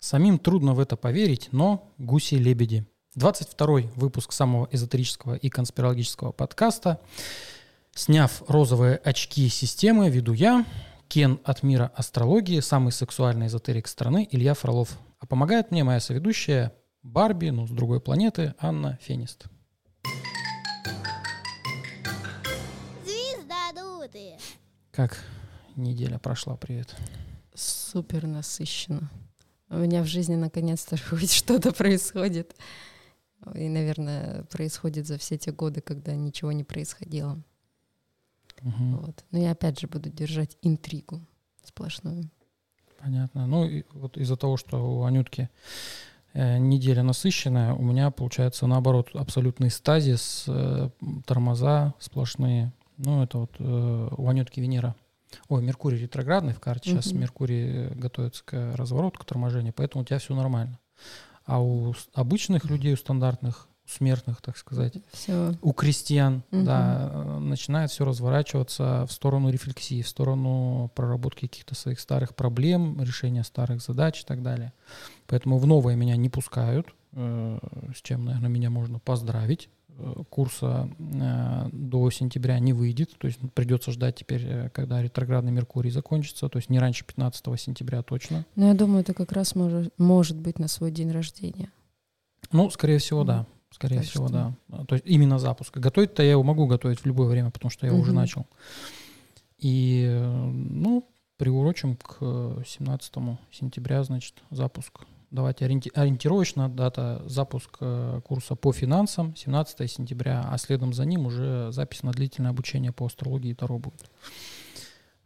[0.00, 2.86] Самим трудно в это поверить, но гуси-лебеди.
[3.16, 7.00] 22 выпуск самого эзотерического и конспирологического подкаста.
[7.94, 10.64] Сняв розовые очки системы, веду я,
[11.08, 14.96] Кен от мира астрологии, самый сексуальный эзотерик страны Илья Фролов.
[15.18, 16.72] А помогает мне моя соведущая
[17.02, 19.46] Барби, ну, с другой планеты, Анна Фенист.
[23.04, 24.36] Звездодуты.
[24.92, 25.24] Как
[25.74, 26.94] неделя прошла, привет.
[27.54, 29.10] Супер насыщенно.
[29.70, 32.56] У меня в жизни наконец-то хоть что-то происходит.
[33.54, 37.40] И, наверное, происходит за все те годы, когда ничего не происходило.
[38.62, 38.98] Мгм.
[38.98, 39.24] Вот.
[39.30, 41.20] Но я опять же буду держать интригу
[41.64, 42.28] сплошную.
[42.98, 43.46] Понятно.
[43.46, 45.48] Ну, и вот из-за того, что у Анютки
[46.32, 50.90] э, неделя насыщенная, у меня получается наоборот абсолютный стазис, э,
[51.24, 52.72] тормоза сплошные.
[52.96, 54.96] Ну, это вот э, у Анютки Венера.
[55.48, 56.90] Ой, Меркурий ретроградный в карте.
[56.90, 57.20] Сейчас Мгм.
[57.20, 60.78] Меркурий э, готовится к развороту, к торможению, поэтому у тебя все нормально.
[61.44, 65.54] А у обычных людей, у стандартных, у смертных, так сказать, Все.
[65.62, 66.64] у крестьян, Мгм.
[66.64, 73.00] да, э, начинает все разворачиваться в сторону рефлексии, в сторону проработки каких-то своих старых проблем,
[73.02, 74.72] решения старых задач и так далее.
[75.26, 77.58] Поэтому в новое меня не пускают, э,
[77.96, 79.70] с чем, наверное, меня можно поздравить.
[80.30, 85.90] Курса э, до сентября не выйдет, то есть придется ждать теперь, э, когда ретроградный Меркурий
[85.90, 88.44] закончится, то есть не раньше 15 сентября точно.
[88.56, 91.70] Но я думаю, это как раз может, может быть на свой день рождения.
[92.52, 93.46] Ну, скорее всего, да.
[93.70, 94.54] Скорее Так всего, что- да.
[94.70, 95.76] А, То есть именно запуск.
[95.76, 98.20] Готовить-то я его могу готовить в любое время, потому что я уже Мгм.
[98.20, 98.46] начал.
[99.58, 101.04] И, э, ну,
[101.36, 105.00] приурочим к э, 17 сентября, значит, запуск.
[105.30, 107.78] Давайте ориенти- ориентировочно дата запуск
[108.24, 113.04] курса по финансам 17 сентября, а следом за ним уже запись на длительное обучение по
[113.06, 114.10] астрологии и Таро будет.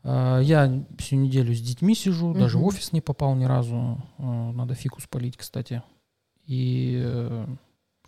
[0.03, 4.03] Э, Я всю неделю с детьми сижу, даже в офис не попал ни разу.
[4.19, 5.83] Э, Надо фикус полить, кстати.
[6.47, 7.47] И э,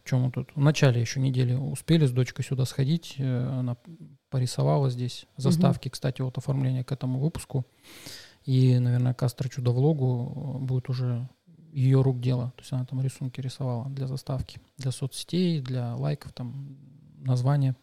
[0.04, 0.50] чем мы тут?
[0.56, 3.14] В начале еще недели успели с дочкой сюда сходить.
[3.18, 3.76] э, Она
[4.30, 7.64] порисовала здесь заставки, кстати, вот оформление к этому выпуску.
[8.44, 11.28] И, наверное, к Астро Чудо влогу э, будет уже
[11.74, 12.52] ее рук дело.
[12.56, 16.76] То есть она там рисунки рисовала для заставки, для соцсетей, для лайков, там,
[17.18, 17.74] названия.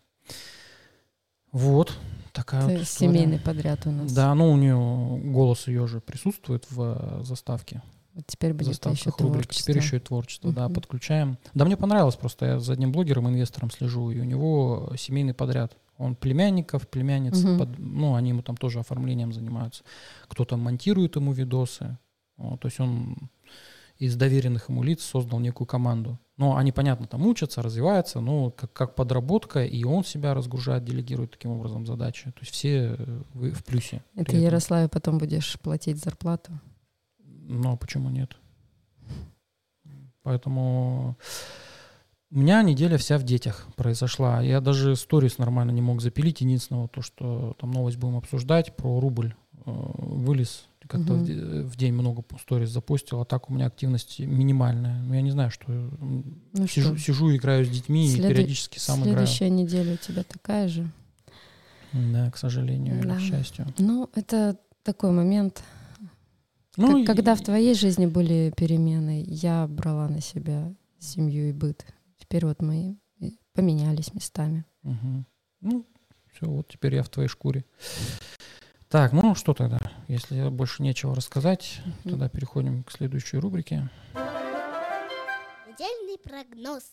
[1.51, 1.97] Вот.
[2.31, 3.11] Такая вот Это история.
[3.11, 4.11] семейный подряд у нас.
[4.13, 7.81] Да, ну у нее голос ее же присутствует в э, заставке
[8.13, 9.17] Вот теперь будет еще рубрик.
[9.47, 9.63] творчество.
[9.73, 10.73] Теперь еще и творчество, да, Мгм.
[10.75, 11.37] подключаем.
[11.53, 15.75] Да, мне понравилось просто, я за одним блогером, инвестором слежу, и у него семейный подряд.
[15.97, 17.59] Он племянников, племянниц, Мгм.
[17.59, 19.83] под- ну, они ему там тоже оформлением занимаются.
[20.29, 21.97] Кто-то монтирует ему видосы.
[22.37, 23.17] Вот, то есть он
[23.97, 26.19] из доверенных ему лиц создал некую команду.
[26.37, 31.31] Но они, понятно, там учатся, развиваются, но как, как подработка, и он себя разгружает, делегирует
[31.31, 32.31] таким образом задачи.
[32.31, 34.03] То есть все э, вы в плюсе.
[34.13, 34.39] И ты этом.
[34.39, 36.59] Ярославе потом будешь платить зарплату.
[37.23, 38.35] Ну, а почему нет?
[40.23, 41.17] Поэтому
[42.31, 44.41] у меня неделя вся в детях произошла.
[44.41, 46.41] Я даже сторис нормально не мог запилить.
[46.41, 49.35] Единственное, вот то, что там новость будем обсуждать про рубль.
[49.65, 51.33] Э, Вылез как-то де-
[51.63, 55.01] в день много сторис запустил, а так у меня активность минимальная.
[55.03, 55.71] Ну, я не знаю, что...
[55.71, 59.15] Ну сижу, что, сижу, играю с детьми и Следу- периодически сам играю.
[59.15, 60.89] следующая неделя у тебя такая же.
[61.93, 63.15] Да, к сожалению или Да.
[63.17, 63.67] к счастью.
[63.77, 65.63] Ну, это такой момент.
[66.77, 71.51] Ну, Как- и- когда в твоей жизни были перемены, я брала на себя семью и
[71.53, 71.85] быт.
[72.17, 74.65] Теперь вот мы и поменялись местами.
[74.83, 75.25] Мгм.
[75.61, 75.85] Ну,
[76.33, 77.65] все, вот теперь я в твоей шкуре.
[78.91, 79.77] Так, ну что тогда?
[80.09, 82.11] Если больше нечего рассказать, Мгм.
[82.11, 83.89] тогда переходим к следующей рубрике.
[85.65, 86.83] Недельный прогноз.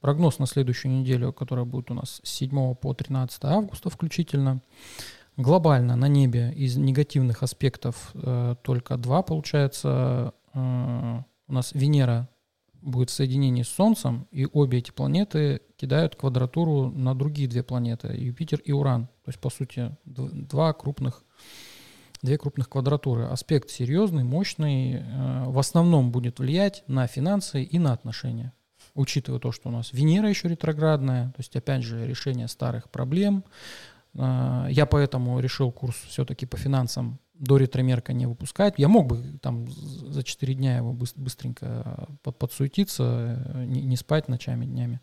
[0.00, 4.60] Прогноз на следующую неделю, которая будет у нас с 7 по 13 августа включительно.
[5.36, 10.34] Глобально на небе из негативных аспектов э, только два получается.
[10.54, 12.28] Э, у нас Венера
[12.88, 18.08] будет в соединении с Солнцем, и обе эти планеты кидают квадратуру на другие две планеты,
[18.08, 19.06] Юпитер и Уран.
[19.24, 21.22] То есть, по сути, дв- два крупных,
[22.22, 23.24] две крупных квадратуры.
[23.24, 28.52] Аспект серьезный, мощный, э, в основном будет влиять на финансы и на отношения
[28.94, 33.44] учитывая то, что у нас Венера еще ретроградная, то есть, опять же, решение старых проблем.
[34.16, 38.74] А, Я поэтому решил курс все-таки по финансам до ретромерка не выпускать.
[38.78, 43.96] Я мог бы там за 4 дня его быс- быстренько под- подсуетиться, э, не не
[43.96, 45.00] спать ночами, днями,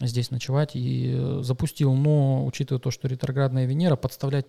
[0.00, 0.74] здесь ночевать.
[0.74, 4.46] И э, запустил, но учитывая то, что ретроградная Венера, подставлять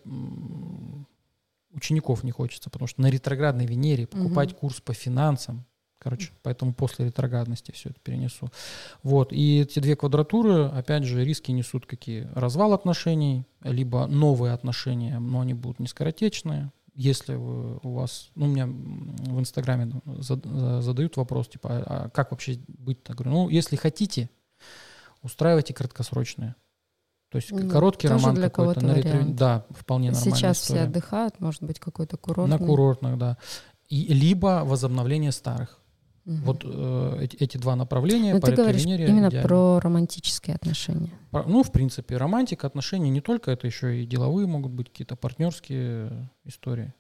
[1.74, 4.58] учеников не хочется, потому что на ретроградной Венере покупать Мгм.
[4.60, 5.66] курс по финансам,
[6.00, 8.50] короче, поэтому после ретроградности все это перенесу.
[9.04, 12.28] Вот, и эти две квадратуры, опять же, риски несут какие?
[12.34, 18.46] Развал отношений, либо новые отношения, но они будут не скоротечные, если вы, у вас, ну,
[18.46, 20.46] у меня в Инстаграме зад-
[20.84, 23.14] задают вопрос, типа, а, а как вообще быть-то?
[23.14, 24.30] Говорю, ну, если хотите,
[25.22, 26.56] устраивайте краткосрочные.
[27.30, 28.84] То есть Ну, короткий роман какой-то.
[28.84, 29.36] на вариант.
[29.36, 30.84] Да, вполне нормальная Сейчас все история.
[30.84, 32.50] отдыхают, может быть, какой-то курорт.
[32.50, 33.38] На курортных, да.
[33.90, 35.80] И, либо возобновление старых.
[36.28, 36.44] Мгм.
[36.44, 39.48] Вот э, эти, эти два направления Но по ты говоришь именно идеально.
[39.48, 41.14] про романтические отношения.
[41.32, 45.16] Про- Ну, в принципе, романтика, отношения не только, это еще и деловые могут быть, какие-то
[45.16, 46.94] партнерские э, истории.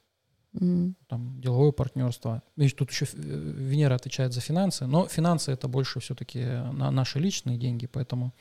[0.61, 0.95] М.
[1.09, 2.41] Там деловое партнерство.
[2.55, 6.39] Видишь, тут еще э, Венера отвечает за финансы, но финансы это больше все-таки
[6.71, 8.33] на наши личные деньги, поэтому...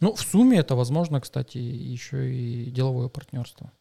[0.00, 3.72] Ну, в сумме это, возможно, кстати, еще и деловое партнерство.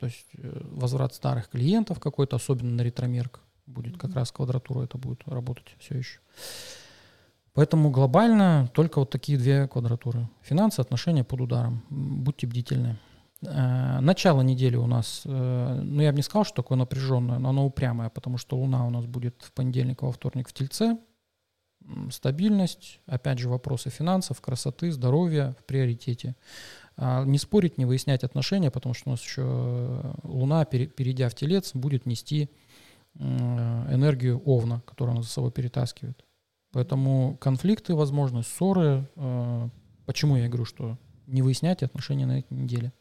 [0.00, 4.98] То есть э, возврат старых клиентов какой-то, особенно на ретромерк, будет как раз квадратура это
[4.98, 6.18] будет работать все еще.
[7.54, 10.28] Поэтому глобально только вот такие две квадратуры.
[10.42, 11.82] Финансы, отношения под ударом.
[11.90, 12.98] Будьте бдительны.
[13.42, 17.50] Э, Начало недели у нас, э, ну я бы не сказал, что такое напряженное, но
[17.50, 20.98] оно упрямое, потому что Луна у нас будет в понедельник, во вторник в Тельце.
[22.10, 26.36] Стабильность, опять же, вопросы финансов, красоты, здоровья в приоритете.
[26.96, 31.28] А, Не спорить, не выяснять отношения, потому что у нас еще э, Луна, пере- перейдя
[31.28, 32.50] в Телец, будет нести
[33.18, 36.24] энергию Овна, которую она за собой перетаскивает.
[36.72, 39.08] Поэтому конфликты, возможно, ссоры.
[39.16, 39.68] э,
[40.06, 42.92] Почему я говорю, что не выяснять отношения на этой неделе.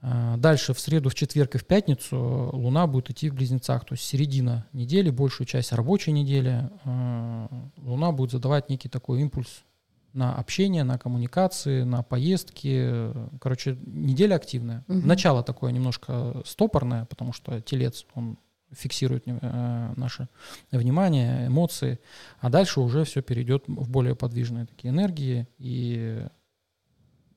[0.00, 3.94] А, Дальше в среду, в четверг и в пятницу Луна будет идти в близнецах, то
[3.94, 6.70] есть середина недели, большую часть рабочей недели.
[6.84, 7.48] э,
[7.78, 9.64] Луна будет задавать некий такой импульс
[10.12, 13.12] на общение, на коммуникации, на поездки.
[13.38, 14.82] Короче, неделя активная.
[14.88, 15.06] Мгм.
[15.06, 18.38] Начало такое немножко стопорное, потому что телец, он
[18.72, 20.28] фиксирует э, наше
[20.72, 21.98] внимание, эмоции,
[22.40, 26.26] а дальше уже все перейдет в более подвижные такие энергии и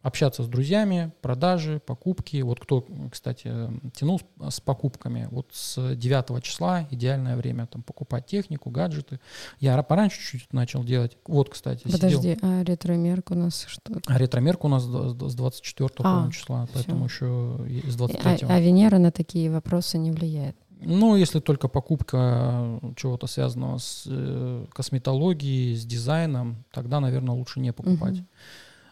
[0.01, 2.41] общаться с друзьями, продажи, покупки.
[2.41, 3.51] Вот кто, кстати,
[3.93, 9.19] тянул с- с покупками, вот с 9 числа идеальное время там покупать технику, гаджеты.
[9.59, 11.17] Я ра- пораньше чуть-чуть начал делать.
[11.27, 11.99] Вот, кстати, сидел.
[11.99, 13.99] Подожди, а ретромерк у нас что?
[14.07, 16.73] А ретромерка у нас с 24 А, числа, всё.
[16.75, 20.55] поэтому еще и с А, 23 а Венера на такие вопросы не влияет.
[20.81, 27.73] Ну, если только покупка чего-то связанного с э, косметологией, с дизайном, тогда, наверное, лучше не
[27.73, 28.15] покупать.
[28.15, 28.27] Мгм.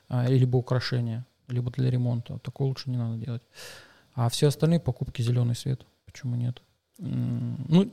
[0.09, 2.39] А, либо украшения, либо для ремонта.
[2.39, 3.41] Такое лучше не надо делать.
[4.13, 5.85] А все остальные покупки зеленый свет.
[6.05, 6.61] Почему нет?
[6.97, 7.89] Ну,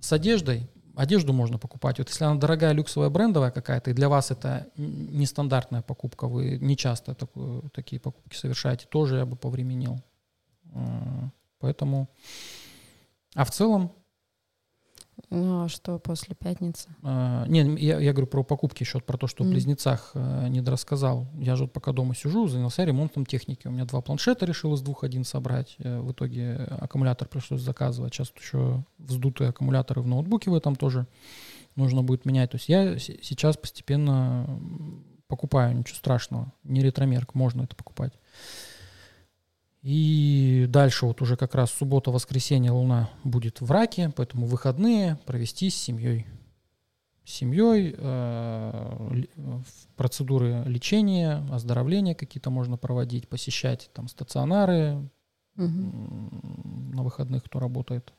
[0.00, 0.68] с одеждой.
[0.94, 1.98] Одежду можно покупать.
[1.98, 6.76] Вот если она дорогая, люксовая, брендовая какая-то, и для вас это нестандартная покупка, вы не
[6.76, 10.02] часто такую, такие покупки совершаете, тоже я бы повременил.
[11.58, 12.10] Поэтому...
[13.34, 13.92] А в целом,
[15.28, 16.88] Ну а что после пятницы?
[17.02, 19.52] А, не, я, я говорю про покупки еще, про то, что в Мгм.
[19.52, 21.26] близнецах э, не дорассказал.
[21.38, 23.66] Я же вот пока дома сижу, занялся ремонтом техники.
[23.66, 25.76] У меня два планшета решил из двух один собрать.
[25.78, 28.14] Э, В итоге аккумулятор пришлось заказывать.
[28.14, 31.06] Сейчас еще вздутые аккумуляторы в ноутбуке в этом тоже
[31.76, 32.50] нужно будет менять.
[32.52, 34.48] То есть я сейчас постепенно
[35.28, 36.52] покупаю, ничего страшного.
[36.64, 38.14] Не ретромерк, можно это покупать.
[39.82, 45.74] И дальше вот уже как раз суббота-воскресенье Луна будет в раке, поэтому выходные провести с
[45.74, 46.26] семьей.
[47.24, 49.22] С семьей, э,
[49.96, 55.08] процедуры лечения, оздоровления какие-то можно проводить, посещать там стационары
[55.56, 58.12] м, на выходных, кто работает.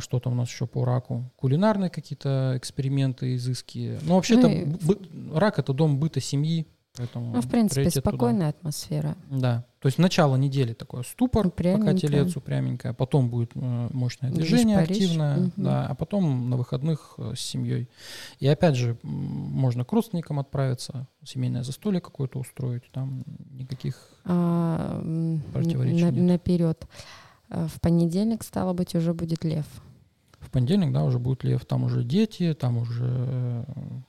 [0.00, 1.30] Что там у нас еще по раку?
[1.36, 3.98] Кулинарные какие-то эксперименты, изыски.
[4.02, 6.66] Ну, вообще-то Ну и- рак— это дом быта семьи.
[6.96, 8.10] Поэтому Ну, в принципе, приоритет туда.
[8.16, 9.16] спокойная атмосфера.
[9.30, 9.64] Да.
[9.82, 14.78] То есть начало недели такое ступор, пока телец упряменькое, потом будет э, мощное Движ движение
[14.78, 14.90] Париж.
[14.96, 15.52] активное, Мгм.
[15.56, 17.88] да, а потом на выходных э, с семьей.
[18.38, 23.96] И опять же, можно к родственникам отправиться, семейное застолье какое-то устроить, там никаких...
[24.24, 25.02] А,
[25.52, 26.24] Противоречий на- нет.
[26.30, 26.86] наперед.
[27.48, 29.66] А В понедельник, стало быть, уже будет лев.
[30.38, 33.04] В понедельник, да, уже будет лев, там уже дети, там уже...
[33.04, 33.64] э,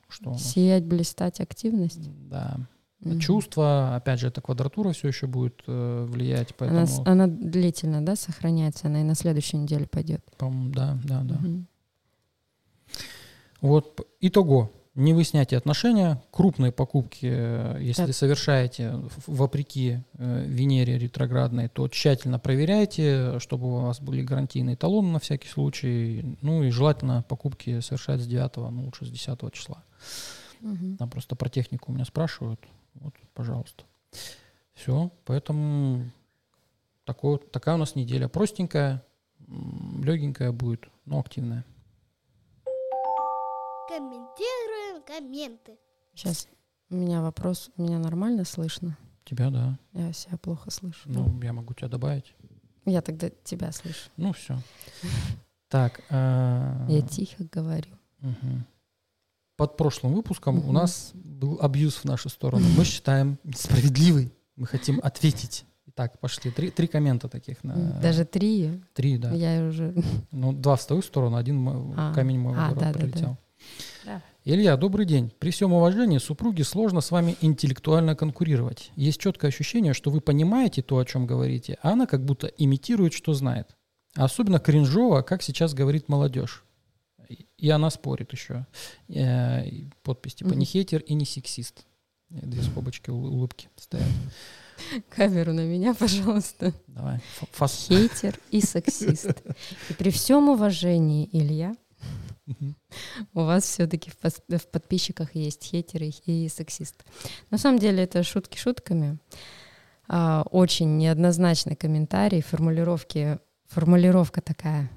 [0.08, 0.36] Что?
[0.36, 2.10] Сиять, блистать, активность.
[2.30, 2.58] Да.
[3.04, 3.20] Мгм.
[3.20, 8.16] Чувства, опять же, эта квадратура все еще будет э, влиять, поэтому, Она, она длительно, да,
[8.16, 10.22] сохраняется, она и на следующей неделе пойдет.
[10.38, 11.36] по-моему, да, да, да.
[11.36, 11.68] Мгм.
[13.62, 14.72] Вот итого.
[14.96, 16.22] Не выясняйте отношения.
[16.30, 18.16] Крупные покупки, э, если Так.
[18.16, 25.20] совершаете вопреки э, Венере ретроградной, то тщательно проверяйте, чтобы у вас были гарантийные талоны на
[25.20, 26.38] всякий случай.
[26.42, 29.84] Ну и желательно покупки совершать с 9, ну лучше с 10 числа.
[30.62, 30.98] Мгм.
[30.98, 32.60] Там просто про технику у меня спрашивают.
[32.96, 33.84] Вот, пожалуйста.
[34.74, 36.10] Все, поэтому
[37.06, 38.28] такое, такая у нас неделя.
[38.28, 39.04] Простенькая,
[39.48, 41.64] легенькая будет, но активная.
[43.88, 45.78] Комментируем комменты.
[46.14, 46.48] Сейчас
[46.90, 47.70] у меня вопрос.
[47.78, 48.98] Меня нормально слышно?
[49.26, 49.78] Тебя, да.
[49.94, 51.02] Я себя плохо слышу.
[51.06, 52.34] Ну, я могу тебя добавить.
[52.86, 54.10] Я тогда тебя слышу.
[54.18, 54.58] Ну, все.
[55.70, 56.02] Так.
[56.10, 57.90] а, Я тихо говорю.
[58.20, 58.66] мгм.
[59.56, 62.66] Под прошлым выпуском у нас был абьюз в нашу сторону.
[62.78, 64.34] Мы считаем справедливый.
[64.56, 65.66] Мы хотим ответить.
[65.88, 66.50] Итак, пошли.
[66.50, 67.64] Три, три коммента таких.
[67.64, 67.76] На...
[68.02, 68.82] Даже три.
[68.94, 69.32] Три, да.
[69.32, 69.94] Я уже...
[70.32, 73.00] Ну, два в твою сторону, один А, камень мой а, да, да, да.
[73.00, 73.38] прилетел.
[74.06, 74.22] Да.
[74.44, 75.32] Илья, добрый день.
[75.38, 78.92] При всем уважении супруге сложно с вами интеллектуально конкурировать.
[78.96, 83.14] Есть четкое ощущение, что вы понимаете то, о чем говорите, а она как будто имитирует,
[83.14, 83.78] что знает.
[84.16, 86.64] Особенно кринжово, как сейчас говорит молодежь.
[87.58, 88.66] И- она спорит еще.
[89.10, 89.64] Э,
[90.04, 90.50] Подпись типа.
[90.54, 91.86] «не хейтер и не сексист».
[92.30, 94.08] Две скобочки ул- улыбки стоят.
[95.10, 96.74] Камеру на меня, пожалуйста.
[96.88, 97.20] Давай.
[97.52, 97.88] Фас.
[97.88, 99.44] Хейтер и сексист.
[99.90, 101.76] И при всем уважении, Илья,
[103.34, 107.06] у вас все-таки в подписчиках есть хейтеры и сексист.
[107.52, 109.20] На самом деле это шутки шутками.
[110.08, 114.90] А, очень неоднозначный комментарий, формулировки, формулировка такая.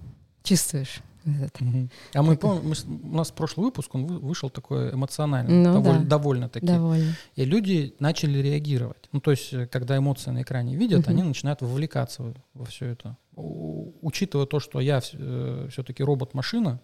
[0.42, 1.00] Чувствуешь?
[1.26, 1.90] Мгм.
[2.14, 5.98] А мы помним, мы у нас прошлый выпуск, он вы- вышел такой эмоциональный, Ну доволь-
[5.98, 6.04] да.
[6.04, 6.66] довольно-таки.
[6.66, 7.12] Довольно.
[7.34, 9.08] И люди начали реагировать.
[9.12, 12.86] Ну, то есть, э, когда эмоции на экране видят, они начинают вовлекаться во, во все
[12.86, 13.16] это.
[13.34, 16.80] У- учитывая то, что я все-таки робот-машина,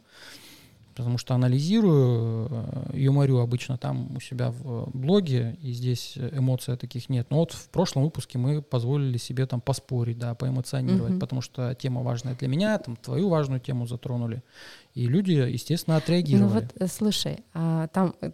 [0.95, 7.09] потому что анализирую, э, юморю обычно там у себя в блоге, и здесь эмоций таких
[7.09, 7.27] нет.
[7.31, 11.21] Но вот в прошлом выпуске мы позволили себе там поспорить, да, поэмоционировать, Мгм.
[11.21, 14.43] потому что тема важная для меня, там твою важную тему затронули.
[14.95, 16.53] И люди, естественно, Ну отреагировали.
[16.53, 18.31] вот, э, слушай, а, там э,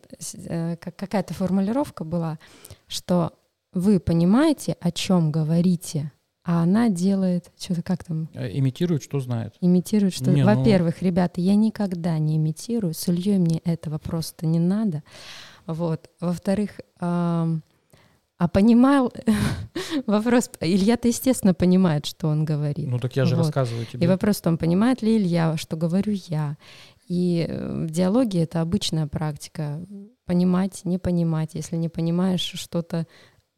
[0.47, 2.39] э, какая-то формулировка была,
[2.87, 3.33] что
[3.73, 6.11] вы понимаете, о чем говорите,
[6.51, 9.55] а она делает что-то как там Э, Имитируют, что знает.
[9.61, 14.47] имитирует, что, Не, ну- во-первых, ребята, я никогда не имитирую, с Ильей мне этого просто
[14.47, 15.03] не надо,
[15.67, 16.09] вот.
[16.21, 16.81] Во-вторых,
[18.41, 19.13] а понимал
[20.07, 22.87] вопрос, Илья-то естественно понимает, что он говорит.
[22.89, 23.43] Ну так я же Вот.
[23.47, 24.05] рассказываю тебе.
[24.05, 26.57] И вопрос в том, понимает ли Илья, что говорю я.
[27.09, 29.81] И э, в диалоге это обычная практика.
[30.25, 31.51] Понимать, не понимать.
[31.55, 33.07] Если не понимаешь что-то,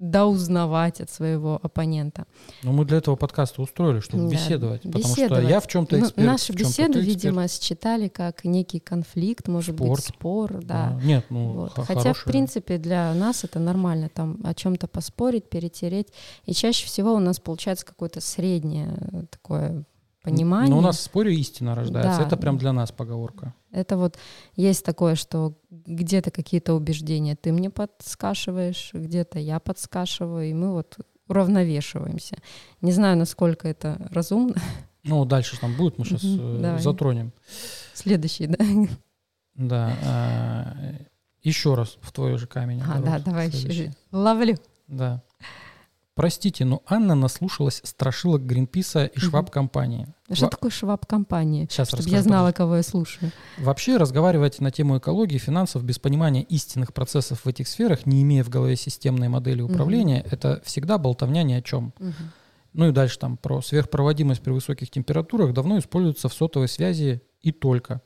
[0.01, 2.25] доузнавать от своего оппонента.
[2.63, 4.83] Но мы для этого подкаста устроили, чтобы Да, беседовать.
[4.83, 5.49] Потому что беседовать.
[5.49, 6.27] я в чем-то Ну, эксперт.
[6.27, 9.97] Нашу в чём-то беседу, видимо, считали как некий конфликт, может Спор.
[9.97, 10.99] быть, спор, да.
[10.99, 11.73] А, Нет, ну Вот.
[11.75, 12.25] х- Хотя, в хорошее.
[12.33, 16.09] принципе, для нас это нормально, там о чем-то поспорить, перетереть.
[16.47, 19.85] И чаще всего у нас получается какое-то среднее э, такое
[20.23, 20.71] понимание.
[20.71, 22.21] Но у нас в споре истина рождается.
[22.21, 22.27] Да.
[22.27, 23.55] Это прям для нас поговорка.
[23.73, 24.19] Это вот
[24.57, 30.99] есть такое, что где-то какие-то убеждения ты мне подскашиваешь, где-то я подскашиваю, и мы вот
[31.29, 32.37] уравновешиваемся.
[32.81, 34.55] Не знаю, насколько это разумно.
[35.03, 36.81] Ну, дальше там будет, мы сейчас Мгм, давай.
[36.81, 37.33] затронем.
[37.95, 38.59] Следующий, да?
[39.55, 39.97] Да.
[40.05, 40.75] а,
[41.43, 42.83] еще раз в твой же камень.
[42.87, 43.93] А, да, давай еще.
[44.13, 44.57] Ловлю.
[44.89, 45.23] Да.
[46.17, 49.19] Простите, но Анна наслушалась страшилок Гринписа и.
[49.19, 50.09] Шваб-компании.
[50.31, 51.67] Что Во- такое шваб-компания?
[51.71, 52.57] Сейчас Чтобы расскажу, я знала, подожди.
[52.59, 53.33] кого я слушаю.
[53.59, 58.45] Вообще разговаривать на тему экологии, финансов без понимания истинных процессов в этих сферах, не имея
[58.45, 61.95] в голове системной модели управления, это всегда болтовня ни о чем.
[61.99, 62.15] Мгм.
[62.73, 67.51] Ну и дальше там про сверхпроводимость при высоких температурах давно используется в сотовой связи и
[67.51, 68.03] только.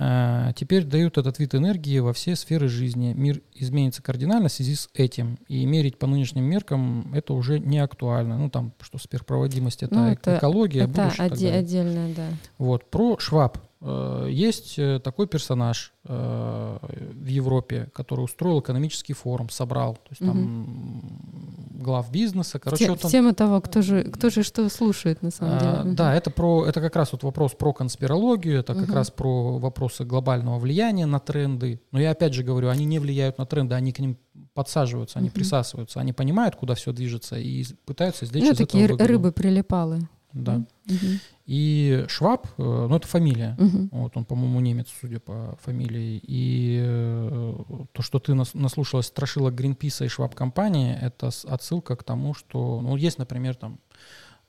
[0.00, 3.12] А, Теперь дают этот вид энергии во все сферы жизни.
[3.16, 5.38] Мир изменится кардинально в связи с этим.
[5.48, 8.38] И мерить по нынешним меркам это уже не актуально.
[8.38, 11.60] Ну там, что сверхпроводимость это, Ну, это- экология, Это будущее так оде- далее.
[11.60, 12.28] отдельное, да.
[12.58, 13.58] Вот, про Шваб.
[13.80, 16.78] Э, Есть э, такой персонаж э,
[17.12, 21.47] в Европе, который устроил экономический форум, собрал, то есть там
[21.88, 25.30] глав бизнеса, короче, Те- вот он- Тема того, кто же, кто же что слушает на
[25.30, 25.94] самом а, деле.
[25.96, 28.94] Да, это про, это как раз вот вопрос про конспирологию, это как Мгм.
[28.94, 31.80] раз про вопросы глобального влияния на тренды.
[31.92, 34.16] Но я опять же говорю, они не влияют на тренды, они к ним
[34.54, 35.34] подсаживаются, они Мгм.
[35.34, 39.12] присасываются, они понимают, куда все движется и пытаются извлечь Ну, из такие этого выгоду.
[39.12, 40.08] рыбы прилипалы.
[40.32, 40.56] Да.
[40.86, 41.20] Мгм.
[41.48, 43.88] И Шваб, э, ну это фамилия, Мгм.
[43.92, 46.20] вот он, по-моему, немец, судя по фамилии.
[46.22, 47.54] И э,
[47.92, 52.80] то, что ты нас- наслушалась страшилок Гринписа и Шваб компании, это отсылка к тому, что,
[52.82, 53.78] ну, есть, например, там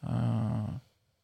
[0.02, 0.66] э,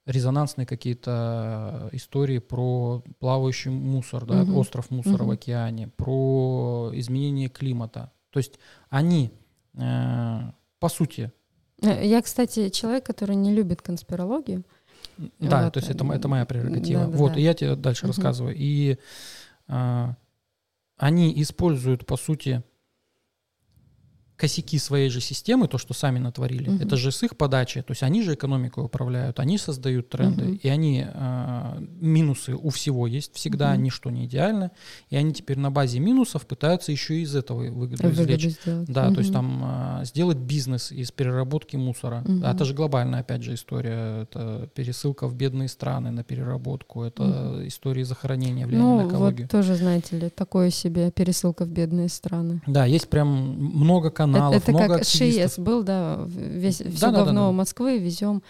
[0.06, 4.56] резонансные какие-то истории про плавающий мусор, да, Мгм.
[4.58, 5.32] остров мусора в Мгм.
[5.32, 8.12] океане, про изменение климата.
[8.32, 9.32] То есть они,
[9.74, 10.40] э,
[10.80, 11.32] по сути,
[11.82, 14.64] Я, кстати, человек, который не любит конспирологию.
[15.40, 17.02] Да, Вот, то есть это, это моя прерогатива.
[17.02, 17.18] да-да-да.
[17.18, 18.10] вот, и я тебе дальше Мгм.
[18.12, 18.56] рассказываю.
[18.58, 18.98] И
[19.68, 20.16] а,
[20.98, 22.64] они используют, по сути,
[24.38, 26.82] косяки своей же системы, то, что сами натворили, Мгм.
[26.82, 27.82] это же с их подачи.
[27.82, 30.60] То есть они же экономикой управляют, они создают тренды, Мгм.
[30.62, 33.84] и они а, минусы у всего есть всегда, Мгм.
[33.84, 34.72] ничто не идеально,
[35.10, 38.60] и они теперь на базе минусов пытаются еще и из этого выгоду извлечь.
[38.62, 38.88] сделать.
[38.90, 42.24] Да, то есть там а, сделать бизнес из переработки мусора.
[42.44, 44.24] А Это же глобальная, опять же, история.
[44.24, 47.04] Это пересылка в бедные страны на переработку.
[47.04, 47.68] Это Мгм.
[47.68, 49.48] истории захоронения, влияния Ну, на вот экологию.
[49.48, 52.62] тоже, знаете ли, такое себе пересылка в бедные страны.
[52.68, 55.18] Да, есть прям много каналов, это много как активистов.
[55.18, 57.26] ШИЭС был, да, весь, все Да-да-да-да.
[57.26, 58.44] говно Москвы везем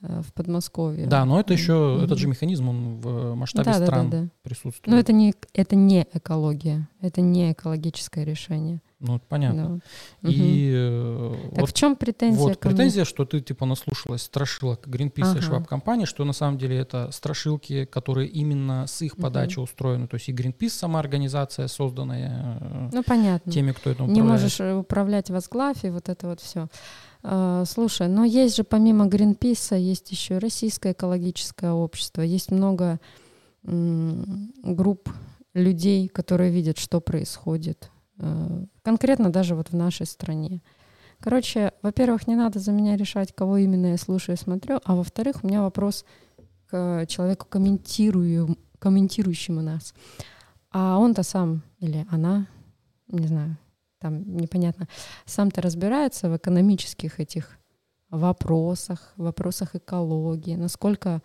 [0.00, 1.06] в Подмосковье.
[1.06, 2.04] Да, но это еще, Мгм.
[2.04, 4.28] этот же механизм, он в масштабе Да, да, да, стран да.
[4.42, 4.86] присутствует.
[4.86, 8.80] Но это не, это не экология, это не экологическое решение.
[8.98, 9.62] Ну, понятно.
[10.22, 10.28] Да.
[10.28, 10.32] Мгм.
[10.32, 12.40] И э, Так вот в чем претензия?
[12.40, 12.76] Вот, ко мне?
[12.76, 15.40] претензия, что ты типа наслушалась страшилок Greenpeace и Ага.
[15.40, 20.06] Schwab компании, что на самом деле это страшилки, которые именно с их подачи устроены.
[20.08, 23.52] То есть и Greenpeace сама организация, созданная э, Ну, понятно.
[23.52, 24.30] теми, кто это не управляет.
[24.30, 26.68] можешь э, управлять возглавь и вот это вот все.
[27.66, 33.00] Слушай, но есть же помимо Гринписа, есть еще Российское экологическое общество, есть много
[33.64, 35.08] групп
[35.54, 37.90] людей, которые видят, что происходит.
[38.18, 40.62] Э, Конкретно даже вот в нашей стране.
[41.18, 45.42] Короче, во-первых, не надо за меня решать, кого именно я слушаю и смотрю, а во-вторых,
[45.42, 46.04] у меня вопрос
[46.66, 49.94] к человеку, комментирую, комментирующему нас.
[50.70, 52.46] А он-то сам или она,
[53.08, 53.56] не знаю,
[53.98, 54.88] там непонятно,
[55.24, 57.58] сам-то разбирается в экономических этих
[58.10, 61.22] вопросах, вопросах экологии, насколько...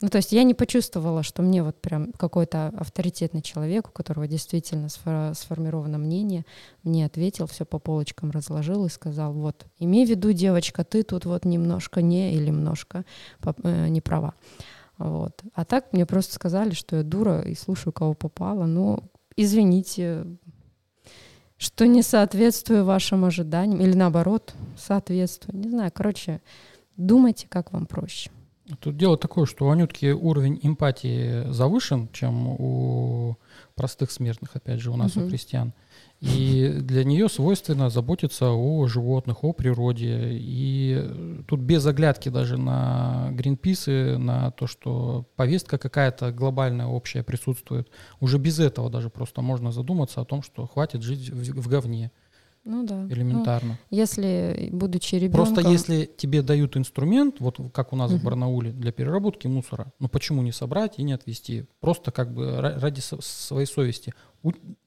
[0.00, 4.26] Ну, то есть я не почувствовала, что мне вот прям какой-то авторитетный человек, у которого
[4.26, 6.44] действительно сфо- сформировано мнение,
[6.82, 11.24] мне ответил, все по полочкам разложил и сказал, вот, имей в виду, девочка, ты тут
[11.24, 13.04] вот немножко не или немножко
[13.62, 14.34] э, не права.
[14.98, 15.40] Вот.
[15.54, 18.66] А так мне просто сказали, что я дура и слушаю, кого попало.
[18.66, 19.04] Ну,
[19.36, 20.26] извините,
[21.62, 25.56] что не соответствую вашим ожиданиям, или наоборот, соответствую.
[25.62, 26.40] Не знаю, короче,
[26.96, 28.30] думайте, как вам проще.
[28.80, 33.36] Тут дело такое, что у Анютки уровень эмпатии завышен, чем у
[33.76, 35.28] простых смертных, опять же, у нас, у Мгм.
[35.28, 35.72] крестьян.
[36.22, 40.28] И для нее свойственно заботиться о животных, о природе.
[40.30, 47.88] И тут без оглядки даже на Гринписы, на то, что повестка какая-то глобальная, общая присутствует.
[48.20, 52.12] Уже без этого даже просто можно задуматься о том, что хватит жить в, в говне
[52.64, 53.04] Ну да.
[53.08, 53.76] элементарно.
[53.90, 55.52] Ну, если, будучи ребенком...
[55.54, 58.24] Просто если тебе дают инструмент, вот как у нас в Мгм.
[58.24, 61.66] Барнауле, для переработки мусора, ну почему не собрать и не отвезти?
[61.80, 64.14] Просто как бы ра- ради своей совести.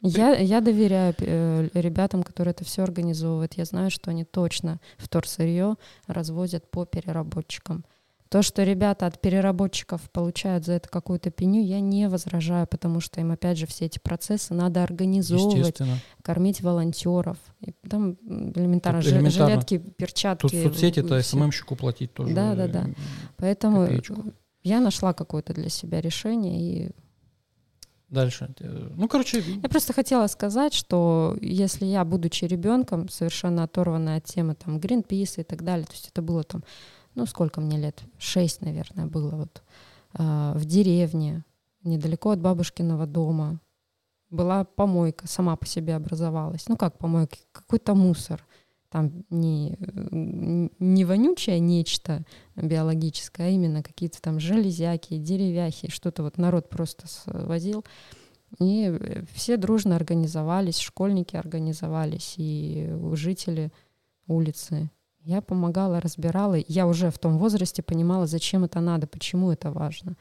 [0.02, 3.54] Я, я доверяю э, ребятам, которые это все организовывают.
[3.56, 5.76] Я знаю, что они точно вторсырье
[6.08, 7.86] развозят по переработчикам.
[8.30, 13.22] То, что ребята от переработчиков получают за это какую-то пеню, я не возражаю, потому что
[13.22, 15.78] им, опять же, все эти процессы надо организовывать,
[16.22, 17.38] кормить волонтеров.
[17.62, 19.52] И там элементарно, Тут элементарно.
[19.52, 20.41] жилетки, перчатки.
[20.41, 21.38] Тут соцсети-то всё.
[21.38, 22.34] СММщику платить тоже.
[22.34, 22.86] Да, да, да.
[22.89, 22.94] э,
[23.38, 24.34] Поэтому копеечку.
[24.63, 26.91] я нашла какое-то для себя решение и
[28.10, 28.54] Дальше.
[28.60, 34.26] Э, Ну, короче, Я просто хотела сказать, что если я, будучи ребенком, совершенно оторванная от
[34.26, 36.63] темы там Greenpeace и так далее, то есть это было там,
[37.15, 39.63] ну сколько мне лет, шесть, наверное, было вот
[40.13, 41.44] а, в деревне,
[41.84, 43.60] недалеко от бабушкиного дома,
[44.30, 46.68] была помойка, сама по себе образовалась.
[46.68, 48.44] Ну как помойка, какой-то мусор.
[48.95, 49.77] Там не,
[50.79, 52.23] не вонючее нечто
[52.55, 57.84] биологическое, а именно какие-то там железяки, деревяхи, что-то вот народ просто свозил.
[58.58, 63.73] И э, все дружно организовались, школьники организовались, и жители
[64.27, 64.89] улицы.
[65.19, 66.55] Я помогала, разбирала.
[66.65, 70.15] Я уже в том возрасте понимала, зачем это надо, почему это важно.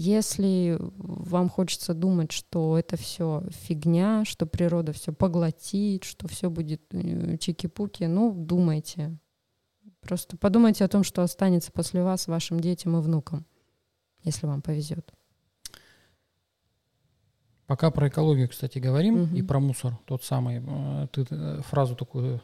[0.00, 6.82] Если вам хочется думать, что это все фигня, что природа все поглотит, что все будет
[6.92, 9.18] э, чики-пуки, ну, думайте.
[10.00, 13.44] Просто подумайте о том, что останется после вас вашим детям и внукам,
[14.22, 15.12] если вам повезет.
[17.66, 19.34] пока про экологию, кстати, говорим, Мгм.
[19.36, 22.40] и про мусор, тот самый, э, ты э, фразу такую,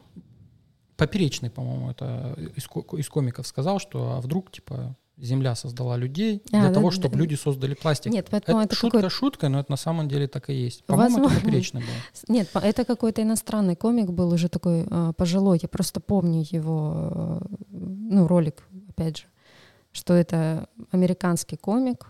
[0.97, 2.67] поперечный, по-моему, это из,
[2.99, 7.13] из комиков сказал, что а вдруг, типа, Земля создала людей А, для да, того, чтобы
[7.13, 7.19] да.
[7.19, 8.11] люди создали пластик.
[8.11, 9.09] Нет, поэтому это это, шутка какой-то...
[9.15, 10.83] шуткой, но это на самом деле так и есть.
[10.85, 11.39] По-моему, это Возможно.
[11.41, 12.33] поперечный был.
[12.35, 15.59] Нет, по- это какой-то иностранный комик был уже такой э, пожилой.
[15.61, 17.39] Я просто помню его, э,
[17.71, 19.23] ну, ролик, опять же,
[19.93, 22.07] что это американский комик.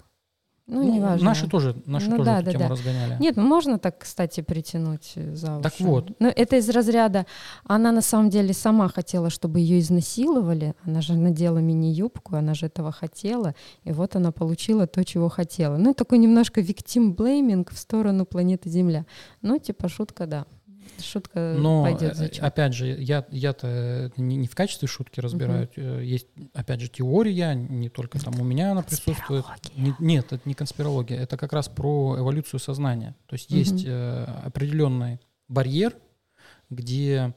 [0.68, 1.26] Ну, Ну, неважно.
[1.26, 2.70] Наши тоже, наши Ну тоже да, эту да, тему да.
[2.70, 3.18] разгоняли.
[3.20, 5.64] Нет, ну можно так, кстати, притянуть э, за уши.
[5.64, 6.12] Так вот.
[6.20, 7.28] Но это из разряда,
[7.66, 12.66] она на самом деле сама хотела, чтобы ее изнасиловали, она же надела мини-юбку, она же
[12.66, 15.78] этого хотела, и вот она получила то, чего хотела.
[15.78, 19.06] Ну, такой немножко victim blaming в сторону планеты Земля.
[19.44, 20.46] Ну, типа шутка, да.
[21.04, 22.46] Шутка Но, пойдет э, зачем?
[22.46, 25.70] опять же, я, я-то это не, не в качестве шутки разбираю.
[25.76, 29.46] Э, Есть, опять же, теория, не только там у меня она присутствует.
[29.76, 33.16] Не- нет, это не конспирология, это как раз про эволюцию сознания.
[33.28, 33.60] То есть Мгм.
[33.60, 35.96] есть э, определенный барьер,
[36.70, 37.34] где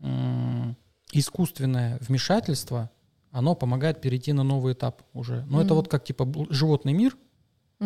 [0.00, 0.76] м,
[1.12, 2.90] искусственное вмешательство,
[3.32, 5.44] оно помогает перейти на новый этап уже.
[5.48, 5.74] Но это Мгм.
[5.76, 7.16] вот как типа животный мир,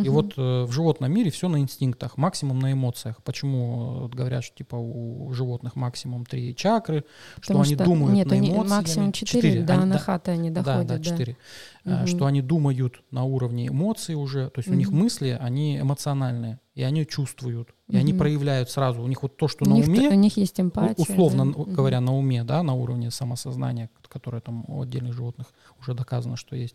[0.02, 3.22] и вот э, в животном мире все на инстинктах, максимум на эмоциях.
[3.22, 7.04] Почему э, вот говорят, что типа у животных максимум три чакры,
[7.40, 8.70] что Потому они думают нет, на они эмоциях.
[8.70, 10.87] максимум 4, да, Они- на да, хаты они да, доходят.
[10.88, 11.37] да, четыре.
[11.85, 12.07] Э, Мгм.
[12.07, 16.83] Что они думают на уровне эмоций уже, то есть у них мысли, они эмоциональные, и
[16.83, 19.02] они чувствуют, и они проявляют сразу.
[19.02, 20.94] У них вот то, что У на них, уме, у них есть эмпатия.
[20.96, 21.62] условно да.
[21.72, 26.57] Говоря, на уме, да, на уровне самосознания, которое там у отдельных животных уже доказано, что
[26.57, 26.74] есть,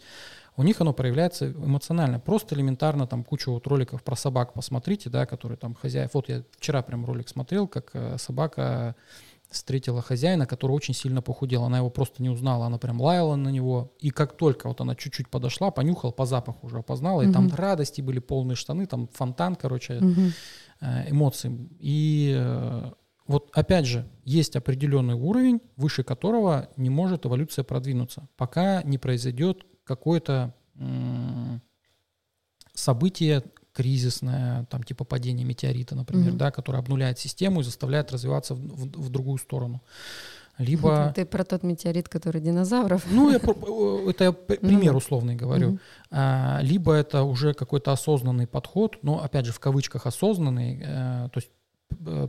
[0.60, 2.20] у них оно проявляется эмоционально.
[2.20, 6.10] Просто элементарно там кучу вот роликов про собак посмотрите, да, которые там хозяев.
[6.14, 8.98] Вот я вчера прям ролик смотрел, как э, собака
[9.50, 11.64] встретила хозяина, который очень сильно похудел.
[11.64, 13.94] Она его просто не узнала, она прям лаяла на него.
[14.00, 18.02] И как только вот она чуть-чуть подошла, понюхал, по запаху уже опознала, и там радости
[18.02, 20.32] были полные штаны, там фонтан, короче, Мгм.
[20.82, 21.70] э, эмоций.
[21.80, 22.92] И э,
[23.28, 29.64] вот опять же, есть определенный уровень, выше которого не может эволюция продвинуться, пока не произойдет
[29.90, 30.54] какое-то
[32.74, 36.38] событие кризисное, там типа падение метеорита, например, Мгм.
[36.38, 39.82] да, которое обнуляет систему и заставляет развиваться в, в- в другую сторону.
[40.58, 43.06] Либо, Ты про тот метеорит, который динозавров.
[43.12, 45.68] ну, я, э, это я пример условный говорю.
[45.70, 45.80] Мгм.
[46.12, 51.38] А, либо это уже какой-то осознанный подход, но опять же в кавычках осознанный, э, то
[51.40, 51.50] есть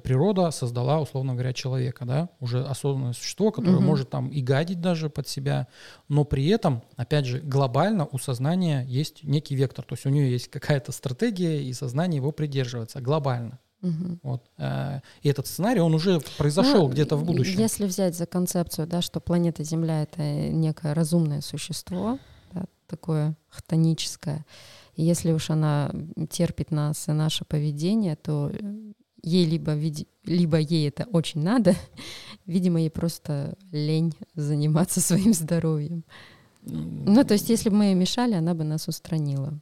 [0.03, 3.85] природа создала, условно говоря, человека, да, уже осознанное существо, которое Мгм.
[3.85, 5.68] может там и гадить даже под себя,
[6.09, 10.31] но при этом, опять же, глобально у сознания есть некий вектор, то есть у нее
[10.31, 13.59] есть какая-то стратегия, и сознание его придерживается глобально.
[13.83, 14.20] Мгм.
[14.23, 14.42] Вот.
[14.59, 17.59] э, И этот сценарий, он уже произошел Ну, где-то в будущем.
[17.59, 22.18] Если взять за концепцию, да, что планета Земля— это некое разумное существо,
[22.53, 24.44] да, такое хтоническое,
[24.96, 25.90] и если уж она
[26.29, 28.53] терпит нас и наше поведение, то
[29.22, 31.74] ей либо, види- либо ей это очень надо,
[32.46, 36.04] видимо, ей просто лень заниматься своим здоровьем.
[36.62, 39.59] Ну, то есть, если бы мы ей мешали, она бы нас устранила.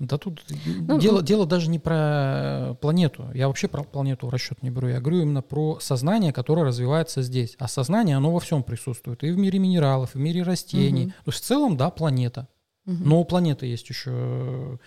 [0.00, 3.30] Да тут Ну, дело, ну- дело даже не про планету.
[3.32, 4.88] Я вообще про планету в расчет не беру.
[4.88, 7.54] Я говорю именно про сознание, которое развивается здесь.
[7.60, 9.22] А сознание, оно во всем присутствует.
[9.22, 11.04] И в мире минералов, и в мире растений.
[11.04, 11.10] Мгм.
[11.24, 12.48] То есть в целом, да, планета.
[12.86, 13.08] Мгм.
[13.08, 14.80] Но у планеты есть еще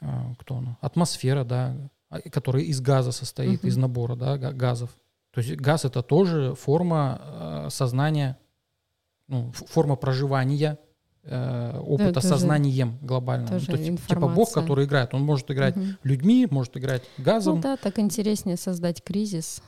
[0.00, 0.06] э,
[0.38, 0.78] кто она?
[0.80, 1.76] Атмосфера, да,
[2.10, 3.68] а, которая из газа состоит, Мгм.
[3.68, 4.90] из набора, да, га- газов.
[5.32, 7.20] То есть газ это тоже форма
[7.66, 8.38] э, сознания,
[9.28, 10.78] ну, форма проживания
[11.30, 13.44] э, опыта тоже- сознанием глобально.
[13.44, 15.98] Ну, тоже то есть, типа Бог, который играет, он может играть Мгм.
[16.02, 17.56] людьми, может играть газом.
[17.56, 19.60] Ну да, так интереснее создать кризис.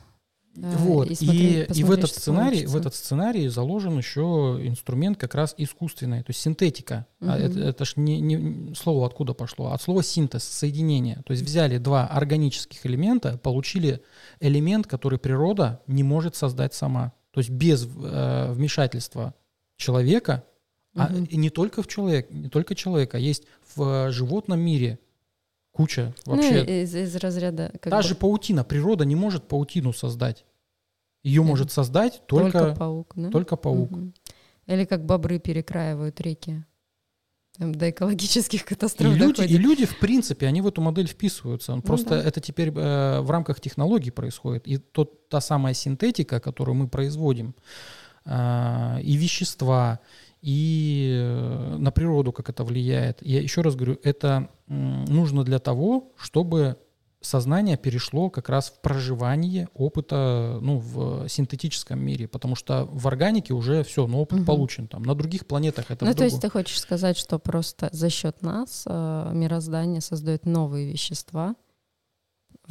[0.55, 1.09] Да, Вот.
[1.09, 5.33] и И, смотреть- и в посмотреть, этот сценарий, в этот сценарий заложен еще инструмент как
[5.35, 7.05] раз искусственный, то есть синтетика.
[7.21, 7.45] А Мгм.
[7.45, 9.71] это, это ж не, не- слово откуда пошло?
[9.71, 11.21] От слова синтез, соединение.
[11.25, 14.01] То есть взяли два органических элемента, получили
[14.41, 17.13] элемент, который природа не может создать сама.
[17.31, 19.33] То есть без э, вмешательства
[19.77, 20.43] человека,
[20.95, 21.23] а Мгм.
[21.23, 23.43] и не только в человек, не только человека, есть
[23.75, 24.99] в животном мире
[25.81, 30.45] куча вообще Ну, из, из разряда Даже бы паутина, природа не может паутину создать.
[31.23, 31.49] Ее Мгм.
[31.49, 33.13] может создать только, только только, паук.
[33.15, 33.55] да?
[33.57, 33.91] паук.
[33.91, 34.13] Мгм.
[34.67, 36.63] Или как бобры перекраивают реки.
[37.57, 39.51] Там до экологических И катастроф люди, доходит.
[39.51, 41.75] и люди, в принципе, они в эту модель вписываются.
[41.75, 42.23] Ну Просто да.
[42.23, 44.67] это теперь э, в рамках технологий происходит.
[44.67, 47.53] И тот, та самая синтетика, которую мы производим,
[48.25, 49.99] э, и вещества,
[50.41, 53.21] и э, на природу, как это влияет.
[53.21, 56.77] Я еще раз говорю, это нужно для того, чтобы
[57.21, 63.53] сознание перешло как раз в проживание опыта ну, в синтетическом мире, потому что в органике
[63.53, 64.45] уже все, ну, опыт Мгм.
[64.45, 64.87] получен.
[64.87, 68.41] Там, на других планетах это Ну, то есть ты хочешь сказать, что просто за счет
[68.41, 71.55] нас э, мироздание создает новые вещества,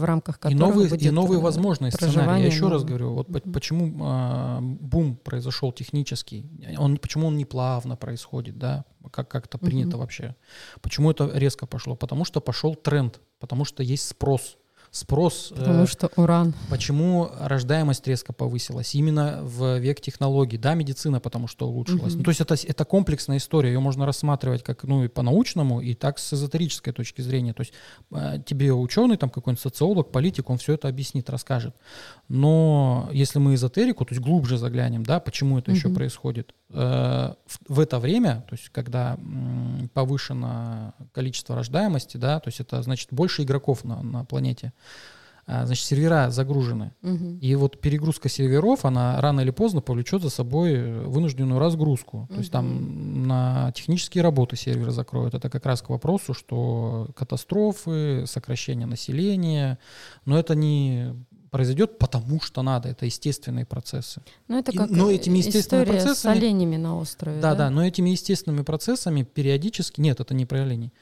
[0.01, 2.41] в рамках И которых новые, и будет, новые э, возможные сценарии.
[2.41, 3.53] Я еще раз говорю, вот Мгм.
[3.53, 9.59] почему а, бум произошел технический, он, почему он не плавно происходит, да, как, как это
[9.59, 9.99] принято Мгм.
[9.99, 10.35] вообще.
[10.81, 11.97] Почему это резко пошло?
[11.97, 14.57] Потому что пошел тренд, потому что есть спрос.
[14.91, 16.53] Спрос, э, Потому что уран.
[16.69, 18.95] почему рождаемость резко повысилась?
[18.97, 20.59] Именно в век технологий.
[20.59, 22.15] Да, медицина, потому что улучшилась.
[22.15, 22.19] Мгм.
[22.19, 25.95] Ну, то есть это, это комплексная история, ее можно рассматривать как ну, и по-научному, и
[25.95, 27.53] так с эзотерической точки зрения.
[27.53, 27.73] То есть
[28.11, 31.77] э, тебе ученый, там какой-нибудь социолог, политик, он все это объяснит, расскажет.
[32.33, 35.97] Но если мы эзотерику, то есть глубже заглянем, да, почему это еще Мгм.
[35.97, 36.75] происходит, э,
[37.45, 42.81] в, в это время, то есть когда м, повышено количество рождаемости, да, то есть это
[42.83, 44.73] значит больше игроков на, на планете,
[45.47, 46.93] а, значит, сервера загружены.
[47.03, 47.39] Мгм.
[47.39, 52.29] И вот перегрузка серверов, она рано или поздно повлечет за собой вынужденную разгрузку.
[52.31, 55.35] То есть там на технические работы серверы закроют.
[55.35, 59.81] Это как раз к вопросу, что катастрофы, сокращение населения,
[60.25, 61.17] но это не
[61.51, 62.89] произойдет потому, что надо.
[62.89, 64.23] Это естественные процессы.
[64.49, 67.41] Ну, это И- как но э, этими естественными история с процессами- оленями на острове.
[67.41, 70.93] Да, да, но этими естественными процессами периодически, нет, это не про оленей,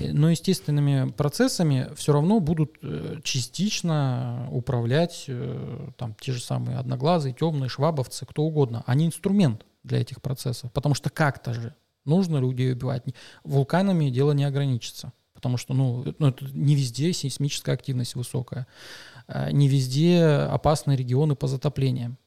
[0.00, 6.78] Э, но естественными процессами все равно будут э, частично управлять э, там те же самые
[6.78, 8.82] одноглазые, темные, швабовцы, кто угодно.
[8.86, 13.02] Они инструмент для этих процессов, потому что как-то же нужно людей убивать.
[13.44, 15.12] Вулканами дело не ограничится.
[15.34, 18.66] Потому что ну, э, ну, это не везде сейсмическая активность высокая,
[19.15, 19.15] э,
[19.52, 22.18] не везде опасные регионы по затоплениям.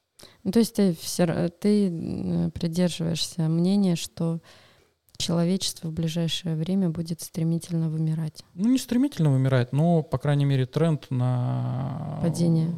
[0.43, 4.41] Ну, то есть ты, все, ты м, придерживаешься мнения, что
[5.17, 8.43] человечество в ближайшее время будет стремительно вымирать.
[8.53, 12.19] Ну, не стремительно вымирает, но, по крайней мере, тренд на...
[12.21, 12.73] Падение.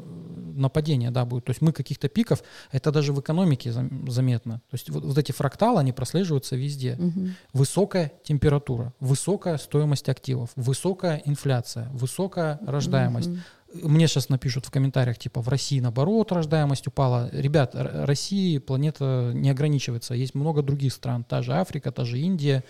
[0.55, 1.45] На падение, да, будет.
[1.45, 4.61] То есть мы каких-то пиков, это даже в экономике зам- заметно.
[4.69, 6.95] То есть вот, вот эти фракталы, они прослеживаются везде.
[6.99, 7.35] Мгм.
[7.53, 13.29] Высокая температура, высокая стоимость активов, высокая инфляция, высокая рождаемость.
[13.29, 13.39] Мгм.
[13.73, 17.29] Мне сейчас напишут в комментариях, типа, в России, наоборот, рождаемость упала.
[17.31, 20.13] Ребят, России планета не ограничивается.
[20.13, 21.23] Есть много других стран.
[21.23, 22.63] Та же Африка, та же Индия,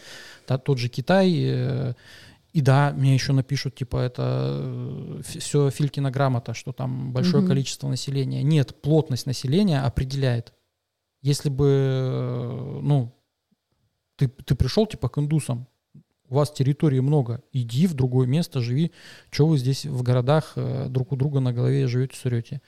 [0.45, 1.95] та- тот же Китай.
[2.53, 7.47] Э, И да, мне еще напишут, типа, это все Филькина грамота, что там большое Мгм.
[7.49, 8.43] количество населения.
[8.43, 10.53] Нет, плотность населения определяет.
[11.21, 13.13] Если бы, э, ну,
[14.15, 15.67] ты, ты пришел, типа, к индусам,
[16.29, 18.91] у вас территории много, иди в другое место, живи.
[19.31, 22.61] Что вы здесь в городах э, друг у друга на голове живете, сурете?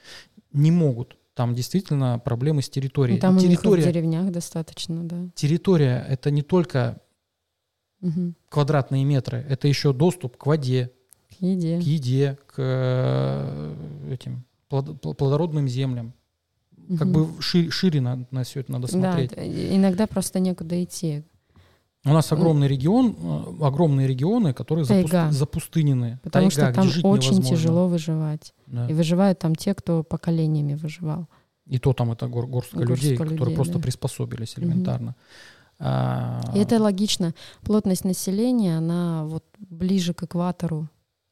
[0.52, 1.18] Не могут.
[1.34, 3.16] Там действительно проблемы с территорией.
[3.18, 5.30] Ну, там у них в территория, деревнях достаточно, да.
[5.34, 7.02] территория— это не только
[8.04, 8.36] Мгм.
[8.50, 10.92] квадратные метры, это еще доступ к воде,
[11.30, 11.80] К еде.
[11.80, 13.76] к еде, к э,
[14.12, 16.14] этим плод- пл- плодородным землям.
[16.98, 17.14] Как Мгм.
[17.14, 19.32] бы шире, шире на, на все это надо Да, смотреть.
[19.32, 21.24] т- иногда просто некуда идти,
[22.06, 25.32] У нас огромный регион, э, огромные регионы, которые Тайга.
[25.32, 26.20] запустынены.
[26.22, 27.56] потому Тайга, что там жить очень невозможно.
[27.58, 28.54] тяжело выживать.
[28.68, 28.90] Да.
[28.90, 31.30] И выживают там те, кто поколениями выживал.
[31.66, 33.80] И то там это гор- горстка, Горстка людей, людей, которые просто да.
[33.80, 35.16] приспособились элементарно.
[35.18, 35.24] А,
[35.80, 37.34] И это логично.
[37.64, 40.88] Плотность населения, она вот ближе к экватору,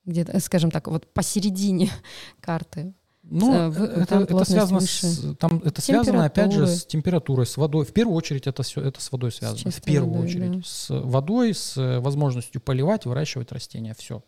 [0.05, 1.89] где-то, э, скажем так, вот посередине
[2.41, 2.93] карты.
[3.23, 5.07] ну, э, в- это, там это плотность связано, выше.
[5.07, 7.85] с, там, это связано опять же с температурой, с водой.
[7.85, 9.59] В первую очередь это, все, это с водой связано.
[9.59, 10.51] в чистой первую водой, очередь.
[10.51, 10.61] да.
[10.65, 13.93] С водой, с э, возможностью поливать, выращивать растения.
[13.97, 14.21] Все.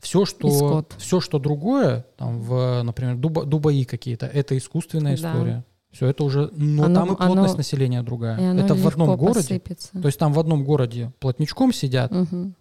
[0.00, 5.30] Все, что, все, что другое, там, в, например, дуба, дубаи какие-то, это искусственная Да.
[5.32, 5.64] история.
[5.96, 8.54] Все это уже, но Оно- там и плотность оно- населения другая.
[8.54, 9.40] Это в одном городе.
[9.40, 9.88] посыпется.
[9.98, 12.54] То есть там в одном городе плотничком сидят, Мгм.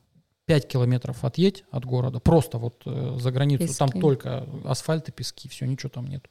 [0.46, 4.00] 5 километров отъедь от города, просто вот э, за границу, там Пески.
[4.00, 6.30] только асфальт и пески, все, ничего там нет.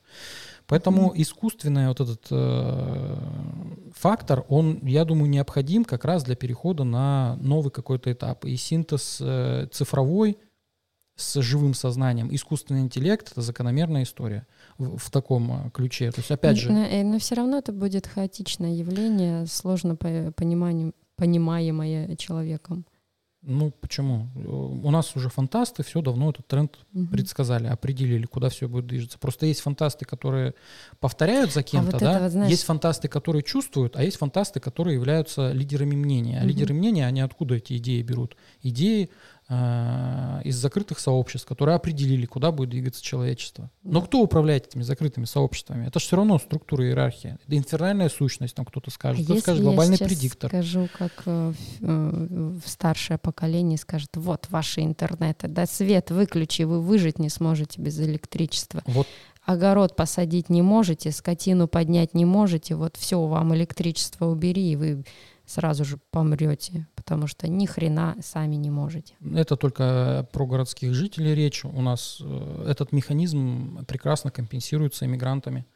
[0.67, 3.17] Поэтому искусственный вот этот э,
[3.95, 8.45] фактор, он, я думаю, необходим как раз для перехода на новый какой-то этап.
[8.45, 10.39] И синтез э, цифровой
[11.17, 14.47] с живым сознанием, искусственный интеллект— это закономерная история
[14.79, 16.11] в, в таком э, ключе.
[16.11, 22.17] То есть, опять же, Но, все равно это будет хаотичное явление, сложно по- пониманию- понимаемое
[22.17, 22.85] человеком.
[23.47, 24.29] ну почему?
[24.37, 27.09] Э, У нас уже фантасты все давно этот тренд Мгм.
[27.09, 29.19] предсказали, определили, куда все будет движется.
[29.19, 30.55] Просто есть фантасты, которые
[30.99, 32.21] повторяют за кем-то, А вот да?
[32.21, 36.39] вот, знаешь- Есть фантасты, которые чувствуют, а есть фантасты, которые являются лидерами мнения.
[36.39, 36.49] А Мгм.
[36.49, 38.35] лидеры мнения, они откуда эти идеи берут?
[38.63, 43.71] Идеи э, из закрытых сообществ, которые определили, куда будет двигаться человечество.
[43.83, 45.87] Но кто управляет этими закрытыми сообществами?
[45.87, 47.37] Это же все равно структура иерархии.
[47.47, 49.21] Это инфернальная сущность, там кто-то скажет.
[49.21, 50.49] Если скажет я глобальный сейчас предиктор.
[50.49, 57.19] скажу, как э, э, старшее поколение скажет, вот ваши интернеты, да свет выключи, вы выжить
[57.19, 58.83] не сможете без электричества.
[58.87, 59.07] Вот
[59.45, 65.05] Огород посадить не можете, скотину поднять не можете, вот все, вам электричество убери, и вы
[65.45, 69.15] сразу же помрете, потому что ни хрена сами не можете.
[69.35, 71.65] Это только про городских жителей речь.
[71.65, 75.67] У нас э, этот механизм прекрасно компенсируется иммигрантами.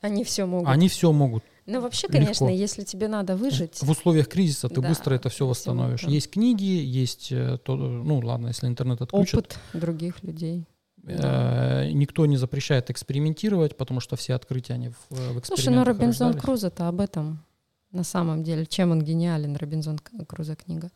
[0.00, 0.68] Они все могут.
[0.68, 1.44] Они все могут.
[1.66, 2.18] Ну вообще, легко.
[2.20, 6.04] конечно, если тебе надо выжить, В условиях кризиса ты Да, быстро это все восстановишь.
[6.04, 10.66] Есть книги, есть, э, то, ну ладно, если интернет отключат, опыт других людей.
[11.04, 15.84] э, никто не запрещает экспериментировать, потому что все открытия они в, в экспериментах Слушай, ну
[15.84, 16.34] Робинзон.
[16.34, 17.44] Крузо-то об этом
[17.90, 18.66] на самом деле.
[18.66, 20.90] Чем он гениален, Робинзон Крузо книга?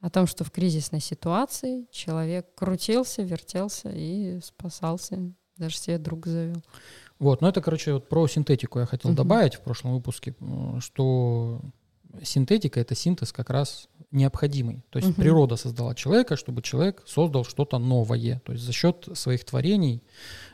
[0.00, 5.32] О том, что в кризисной ситуации человек крутился, вертелся и спасался.
[5.56, 6.62] Даже себе друг завел.
[7.20, 9.16] Вот, ну это, короче, вот про синтетику я хотел Мгм.
[9.16, 11.60] добавить в прошлом выпуске, м, что
[12.22, 14.84] синтетика— это синтез как раз необходимый.
[14.90, 15.22] То есть Мгм.
[15.22, 18.40] природа создала человека, чтобы человек создал что-то новое.
[18.44, 20.02] То есть за счет своих творений,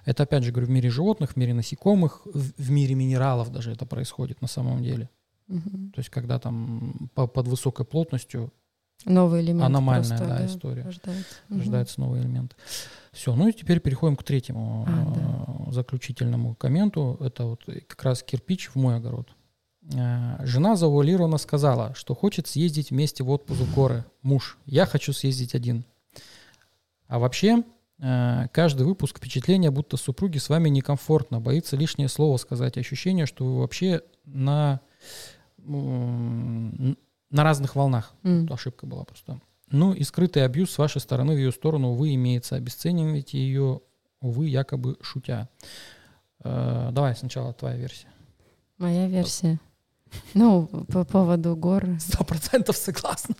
[0.04, 3.72] это опять же говорю, в мире животных, в мире насекомых, в, в мире минералов даже
[3.72, 5.10] это происходит на самом деле.
[5.48, 5.92] Мгм.
[5.92, 8.52] То есть когда там по- под высокой плотностью
[9.04, 9.62] Новый элемент.
[9.64, 10.82] Аномальная, просто, да, история.
[10.82, 11.34] рождается.
[11.48, 12.56] Рождается новый элемент.
[13.12, 17.16] Все, ну и теперь переходим к третьему А, э, заключительному комменту.
[17.20, 19.28] Это вот как раз кирпич в мой огород.
[19.94, 24.04] Э, Жена завуалированно сказала, что хочет съездить вместе в отпуск в горы.
[24.22, 25.84] Муж, я хочу съездить один.
[27.06, 27.62] А вообще,
[27.98, 32.76] э, каждый выпуск впечатление, будто супруге с вами некомфортно, боится лишнее слово сказать.
[32.76, 34.80] Ощущение, что вы вообще на,
[35.56, 36.96] на
[37.30, 38.12] разных волнах.
[38.22, 39.40] Тут ошибка была просто.
[39.70, 42.56] Ну и скрытый абьюз с вашей стороны в ее сторону, увы, имеется.
[42.56, 43.80] Обесцениваете ее,
[44.20, 45.48] увы, якобы шутя.
[46.40, 48.08] Э, давай сначала твоя версия.
[48.78, 49.58] Моя версия.
[50.34, 51.86] Ну, по поводу гор.
[52.00, 53.34] Сто процентов согласна.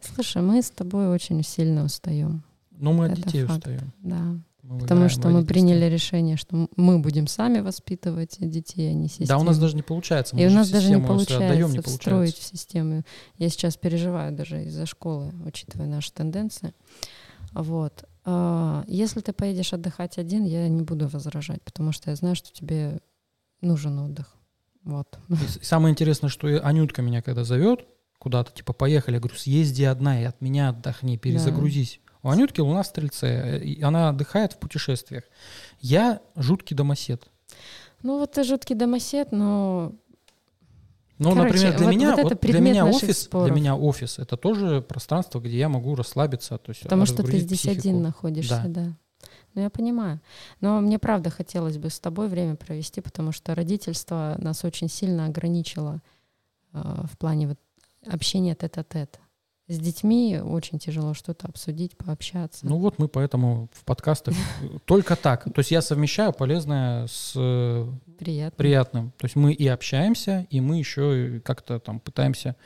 [0.00, 2.42] Слушай, мы с тобой очень сильно устаем.
[2.70, 3.58] Но мы от Это детей факт.
[3.58, 3.92] устаем.
[4.02, 4.36] Да.
[4.62, 9.26] Мы Потому что мы приняли решение, что мы будем сами воспитывать детей, а не систему.
[9.28, 10.36] Да, у нас даже не получается.
[10.36, 12.42] Мы И у нас даже не если отдаем, получается не встроить получается.
[12.42, 13.02] в систему.
[13.38, 16.74] Я сейчас переживаю даже из-за школы, учитывая наши тенденции.
[17.52, 18.04] Вот.
[18.24, 22.52] А, Если ты поедешь отдыхать один, я не буду возражать, потому что я знаю, что
[22.52, 23.00] тебе
[23.60, 24.34] нужен отдых.
[24.84, 25.18] Вот.
[25.28, 27.86] И самое интересное, что Анютка меня когда зовет
[28.18, 32.00] куда-то, типа, поехали, я говорю, съезди одна и от меня отдохни, перезагрузись.
[32.22, 35.24] У Анютки луна в стрельце, э, и она отдыхает в путешествиях.
[35.80, 37.28] Я жуткий домосед.
[38.02, 39.92] Ну вот ты жуткий домосед, но
[41.18, 43.46] Ну, Короче, например, для вот- меня, вот вот для меня офис, споров.
[43.48, 47.38] для меня офис это тоже пространство, где я могу расслабиться, то есть потому что ты
[47.38, 47.78] здесь психику.
[47.80, 48.82] один находишься, Да.
[48.82, 48.96] да.
[49.54, 50.20] Ну, я понимаю.
[50.60, 55.26] Но мне правда хотелось бы с тобой время провести, потому что родительство нас очень сильно
[55.26, 56.00] ограничило
[56.72, 56.78] э,
[57.10, 57.58] в плане вот
[58.06, 59.20] общения тет-а-тет.
[59.68, 62.66] С детьми очень тяжело что-то обсудить, пообщаться.
[62.66, 64.34] Ну вот мы поэтому в подкастах
[64.86, 65.44] только так.
[65.44, 67.88] То есть я совмещаю полезное с э,
[68.18, 68.56] Приятно.
[68.56, 69.12] приятным.
[69.18, 72.56] То есть мы и общаемся, и мы еще как-то там пытаемся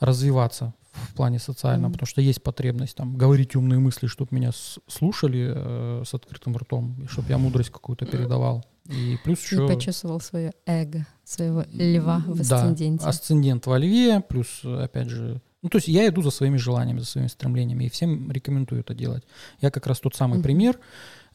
[0.00, 0.74] развиваться
[1.10, 1.92] в плане социальном, Мгм.
[1.92, 4.50] потому что есть потребность там говорить умные мысли, чтобы меня
[4.86, 8.64] слушали э, с открытым ртом, чтобы я мудрость какую-то передавал.
[8.86, 9.68] И плюс И еще...
[9.68, 13.04] почувствовал свое эго, своего льва в Да, асценденте.
[13.04, 17.00] асцендент во льве, плюс, э, опять же, ну, то есть я иду за своими желаниями,
[17.00, 19.24] за своими стремлениями, и всем рекомендую это делать.
[19.60, 20.42] Я как раз тот самый Мгм.
[20.42, 20.78] пример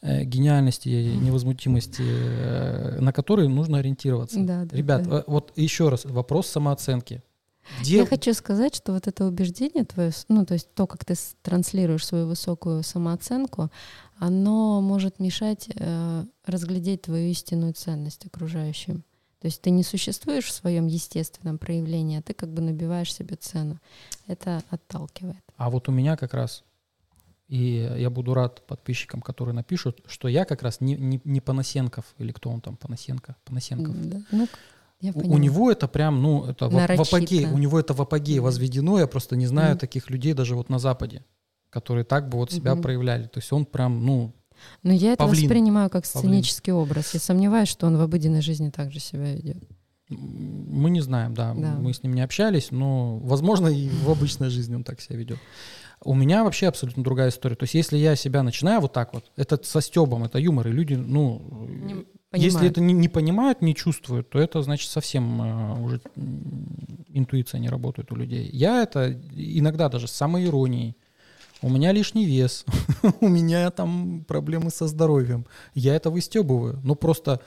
[0.06, 4.38] э, гениальности, невозмутимости, э, на который нужно ориентироваться.
[4.40, 5.18] Да, да, Ребят, да.
[5.20, 7.22] э, вот еще раз, вопрос самооценки.
[7.80, 7.98] Где...
[7.98, 12.06] Я хочу сказать, что вот это убеждение твое, ну, то есть то, как ты транслируешь
[12.06, 13.70] свою высокую самооценку,
[14.18, 19.04] оно может мешать э, разглядеть твою истинную ценность окружающим.
[19.40, 23.36] То есть ты не существуешь в своем естественном проявлении, а ты как бы набиваешь себе
[23.36, 23.78] цену.
[24.26, 25.42] Это отталкивает.
[25.58, 26.64] А вот у меня как раз,
[27.48, 32.06] и я буду рад подписчикам, которые напишут, что я как раз не, не, не Панасенков,
[32.16, 34.08] или кто он там, Панасенко, Панасенков.
[34.08, 34.22] Да.
[34.30, 34.48] Ну,
[35.00, 37.02] я У, у него это прям, ну, это в, в Нарочито.
[37.16, 39.78] апогее, у него это в апогее возведено, я просто не знаю Мгм.
[39.80, 41.24] таких людей даже вот на Западе,
[41.70, 42.82] которые так бы вот себя Мгм.
[42.82, 43.24] проявляли.
[43.24, 44.32] То есть он прям, ну,
[44.82, 45.42] Но я это Павлин.
[45.42, 46.30] воспринимаю как Павлин.
[46.30, 47.12] сценический образ.
[47.12, 49.62] Я сомневаюсь, что он в обыденной жизни также себя ведет.
[50.10, 51.76] мы не знаем, да, Да.
[51.80, 55.38] мы с ним не общались, но, возможно, и в обычной жизни он так себя ведет.
[56.04, 57.56] У меня вообще абсолютно другая история.
[57.56, 60.72] То есть если я себя начинаю вот так вот, это со стебом, это юмор, и
[60.72, 62.70] люди, ну, Не Если понимаю.
[62.70, 66.00] это не, не понимают, не чувствуют, то это значит совсем э, уже
[67.08, 68.48] интуиция не работает у людей.
[68.52, 70.96] Я это иногда даже с самой иронией.
[71.62, 72.64] У меня лишний вес,
[73.20, 75.46] у меня там проблемы со здоровьем.
[75.74, 76.80] Я это выстебываю.
[76.82, 77.40] Ну просто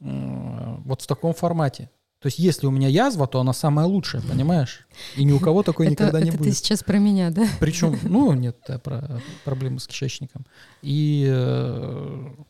[0.00, 1.90] э, вот в таком формате.
[2.20, 4.86] То есть если у меня язва, то она самая лучшая, понимаешь?
[5.16, 6.56] И ни у кого такой это, никогда не это ты будет.
[6.58, 7.48] сейчас про меня, да?
[7.60, 10.44] Причем, ну, нет, да, про проблемы с кишечником.
[10.82, 12.26] И, э,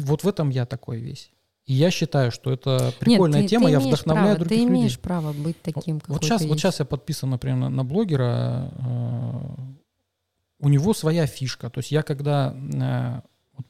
[0.00, 1.30] вот в этом я такой весь.
[1.66, 4.64] И я считаю, что это прикольная Нет, ты- тема, ты я вдохновляю право, других Ты
[4.64, 4.68] людей.
[4.80, 6.62] имеешь право быть таким, какой вот сейчас, ты вот есть.
[6.62, 8.72] сейчас я подписан, например, на, на блогера.
[8.78, 9.40] э,
[10.60, 11.68] у него своя фишка.
[11.70, 13.20] То есть я когда э,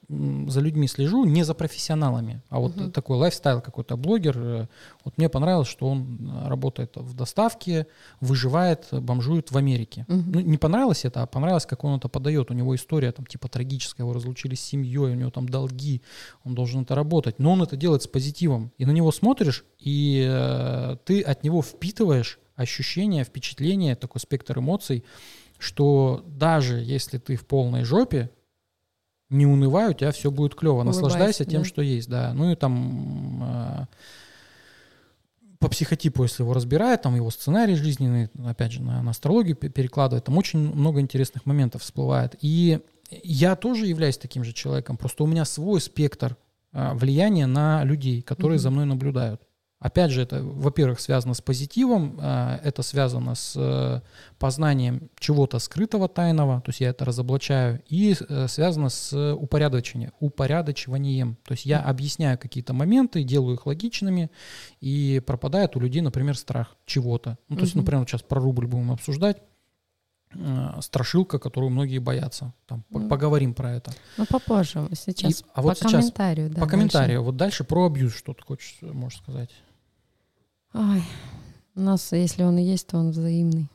[0.09, 2.93] за людьми слежу, не за профессионалами, а вот Мгм.
[2.93, 4.37] такой лайфстайл какой-то блогер.
[4.39, 4.67] э,
[5.05, 7.87] вот мне понравилось, что он э, работает в доставке,
[8.21, 10.05] выживает, бомжует в Америке.
[10.09, 10.33] Мгм.
[10.33, 12.51] Ну, не понравилось это, а понравилось, как он это подает.
[12.51, 16.03] У него история там типа трагическая, его разлучили с семьей, у него там долги,
[16.45, 17.39] он должен это работать.
[17.39, 18.73] Но он это делает с позитивом.
[18.79, 25.05] И на него смотришь, и э, ты от него впитываешь ощущения, впечатления, такой спектр эмоций,
[25.59, 28.31] что даже если ты в полной жопе,
[29.31, 30.83] не унывай, у тебя все будет клево.
[30.83, 31.69] Наслаждайся тем, да.
[31.69, 32.33] что есть, да.
[32.35, 33.87] Ну и там э,
[35.59, 40.25] по психотипу, если его разбирать, там его сценарий жизненный, опять же, на, на астрологию перекладывать,
[40.25, 42.37] там очень много интересных моментов всплывает.
[42.41, 46.37] И я тоже являюсь таким же человеком, просто у меня свой спектр
[46.73, 48.63] а, влияния на людей, которые mm-hmm.
[48.63, 49.43] за мной наблюдают.
[49.81, 54.01] Опять же, это, во-первых, связано с позитивом, а, это связано с э,
[54.41, 61.37] познанием чего-то скрытого, тайного, то есть я это разоблачаю, и э, связано с упорядочением, упорядочиванием.
[61.45, 64.33] То есть я объясняю какие-то моменты, делаю их логичными,
[64.81, 67.39] и пропадает у людей, например, страх чего-то.
[67.49, 69.37] Ну, то есть, например, сейчас про рубль будем обсуждать,
[70.35, 72.53] э, страшилка, которую многие боятся.
[72.67, 73.09] Там, mm.
[73.09, 73.93] Поговорим про это.
[74.17, 74.89] Ну, попозже.
[74.95, 76.51] Сейчас и, а вот по сейчас, комментарию.
[76.51, 77.19] Да, по комментарию.
[77.19, 77.25] Дальше.
[77.27, 79.51] Вот дальше про абьюз что ты хочешь, можешь сказать?
[80.75, 81.03] Ой,
[81.75, 83.69] у нас, если он и есть, то он взаимный.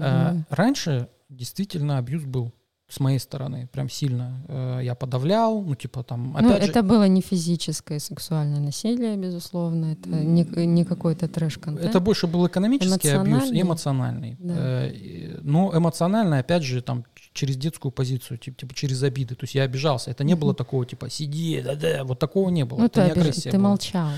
[0.00, 2.52] А, раньше действительно абьюз был
[2.88, 4.42] с моей стороны, прям сильно.
[4.48, 6.32] Э, я подавлял, ну, типа там...
[6.32, 6.70] Ну, опять ну, же...
[6.70, 11.86] это было не физическое сексуальное насилие, безусловно, это не, не какой-то трэш-контент.
[11.86, 14.36] Это больше был экономический абьюз и эмоциональный.
[14.38, 14.54] Да.
[14.56, 19.34] Э, но эмоциональный, опять же, там, через детскую позицию, типа, типа через обиды.
[19.34, 20.10] То есть я обижался.
[20.10, 22.78] Это не было такого, типа, сиди, да-да, вот такого не было.
[22.78, 23.42] Ну, это ты, не обиж...
[23.42, 23.68] ты была.
[23.68, 24.12] молчал.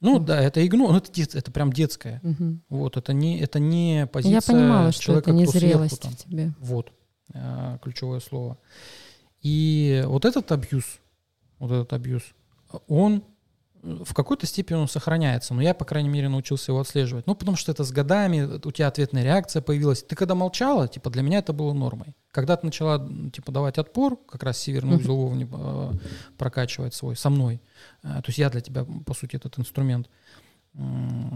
[0.00, 2.20] Ну да, это игнор, ну, это, это прям детское.
[2.22, 2.58] Угу.
[2.68, 6.52] Вот, это не, это не позиция Я понимала, что человека, это не зрелость в тебе.
[6.60, 6.92] Вот,
[7.34, 8.58] э, ключевое слово.
[9.42, 10.84] И вот этот абьюз,
[11.58, 12.22] вот этот абьюз,
[12.86, 13.24] он
[13.82, 17.26] в какой-то степени он сохраняется, но я, по крайней мере, научился его отслеживать.
[17.26, 20.02] Ну, потому что это с годами, у тебя ответная реакция появилась.
[20.02, 22.14] Ты когда молчала, типа, для меня это было нормой.
[22.30, 25.92] Когда ты начала, типа, давать отпор, как раз северный узел Вовни э,
[26.36, 27.60] прокачивать свой, со мной,
[28.02, 30.08] э, то есть я для тебя, по сути, этот инструмент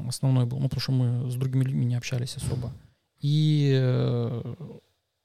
[0.08, 2.72] основной был, ну, потому что мы с другими людьми не общались особо.
[3.20, 4.54] И э,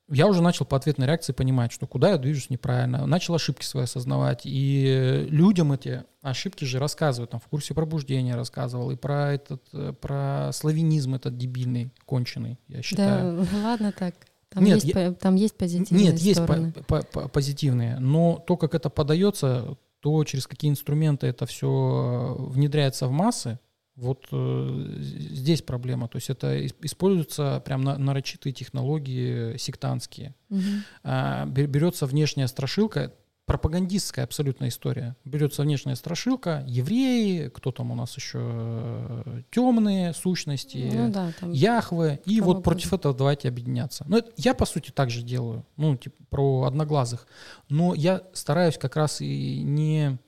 [0.10, 3.84] я уже начал по ответной реакции понимать, что куда я движусь неправильно, начал ошибки свои
[3.84, 9.64] осознавать, и людям эти ошибки же рассказывают, там в курсе пробуждения рассказывал, и про этот,
[9.74, 13.46] э, про славянизм этот дебильный, конченый, я считаю.
[13.52, 14.16] Да, ладно так.
[14.50, 16.68] Там, нет, есть, я, там есть позитивные Нет, стороны.
[16.68, 21.46] есть по, по, по, позитивные, но то, как это подается, то через какие инструменты это
[21.46, 23.60] все внедряется в массы,
[23.98, 26.08] вот э, здесь проблема.
[26.08, 30.36] То есть это используются прям на, нарочитые технологии сектантские.
[30.50, 30.62] Угу.
[31.04, 33.12] А, берется внешняя страшилка,
[33.48, 35.16] пропагандистская абсолютная история.
[35.26, 41.52] Берется внешняя страшилка, евреи, кто там у нас еще, э, темные сущности, ну, да, там
[41.52, 44.06] Яхвы, и вот против этого давайте объединяться.
[44.08, 47.26] Ну, это, я, по сути, так же делаю, ну, типа, про одноглазых.
[47.70, 50.20] Но я стараюсь как раз и не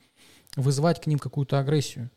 [0.56, 2.10] вызывать к ним какую-то агрессию.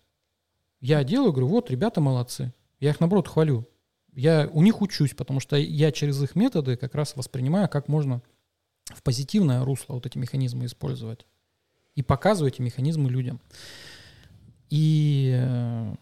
[0.83, 2.53] Я делаю, говорю, вот, ребята молодцы.
[2.81, 3.65] Я их, наоборот, хвалю.
[4.11, 8.21] Я у них учусь, потому что я через их методы как раз воспринимаю, как можно
[8.93, 11.25] в позитивное русло вот эти механизмы использовать.
[11.95, 13.39] И показываю эти механизмы людям.
[14.69, 15.95] И э,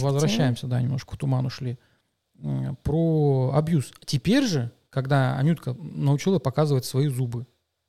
[0.00, 1.78] возвращаемся, да, немножко в туман ушли.
[2.42, 3.92] Э, про абьюз.
[4.04, 7.46] Теперь же, когда Анютка научила показывать свои зубы,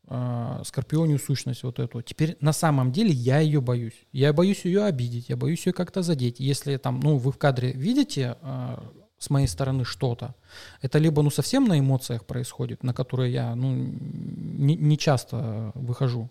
[0.08, 2.02] э, скорпионию сущность вот эту.
[2.02, 4.06] Теперь на самом деле я ее боюсь.
[4.12, 6.40] Я боюсь ее обидеть, я боюсь ее как-то задеть.
[6.40, 8.78] Если там, ну, вы в кадре видите э,
[9.18, 10.36] с моей стороны что-то,
[10.82, 16.30] это либо, ну, совсем на эмоциях происходит, на которые я, ну, не, не часто выхожу.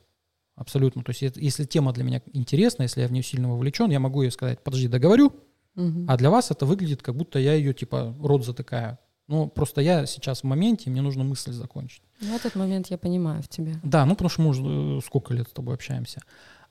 [0.54, 1.02] Абсолютно.
[1.02, 4.22] То есть, если тема для меня интересна, если я в нее сильно вовлечен, я могу
[4.22, 5.34] ей сказать, подожди, договорю,
[5.76, 6.06] угу.
[6.08, 8.98] а для вас это выглядит, как будто я ее, типа, рот затыкаю.
[9.28, 12.02] Ну, просто я сейчас в моменте, мне нужно мысль закончить.
[12.20, 13.80] В этот момент я понимаю в тебе.
[13.82, 16.20] Да, ну потому что мы уже э, сколько лет с тобой общаемся.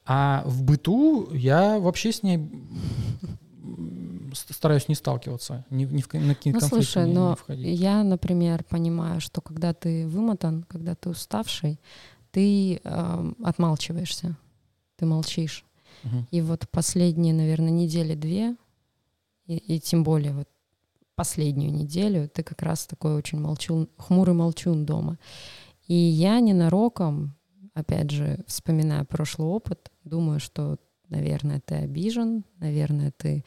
[0.06, 2.50] А в быту я вообще с ней
[4.34, 7.80] стараюсь не сталкиваться, ни, ни в на какие ну, конфликты слушай, не, но не входить.
[7.80, 11.80] Я, например, понимаю, что когда ты вымотан, когда ты уставший,
[12.32, 14.38] ты э, отмалчиваешься,
[14.98, 15.66] ты молчишь.
[16.04, 16.28] Угу.
[16.32, 18.56] И вот последние, наверное, недели-две,
[19.48, 20.48] и, и тем более вот
[21.16, 25.18] последнюю неделю ты как раз такой очень молчун, хмурый молчун дома.
[25.88, 27.36] И я ненароком,
[27.74, 30.78] опять же, вспоминая прошлый опыт, думаю, что,
[31.10, 33.46] наверное, ты обижен, наверное, ты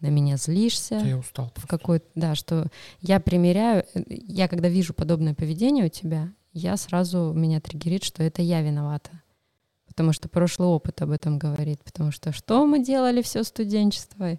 [0.00, 1.00] на меня злишься.
[1.00, 1.52] Да я устал.
[1.56, 2.66] В какой да, что
[3.00, 8.42] я примеряю, я когда вижу подобное поведение у тебя, я сразу меня триггерит, что это
[8.42, 9.10] я виновата.
[9.86, 11.82] Потому что прошлый опыт об этом говорит.
[11.84, 14.38] Потому что что мы делали все студенчество?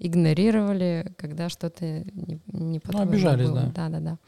[0.00, 3.70] Игнорировали, когда что-то не, не по ну, обижались, было.
[3.74, 3.88] да.
[3.88, 4.18] Да, да, да.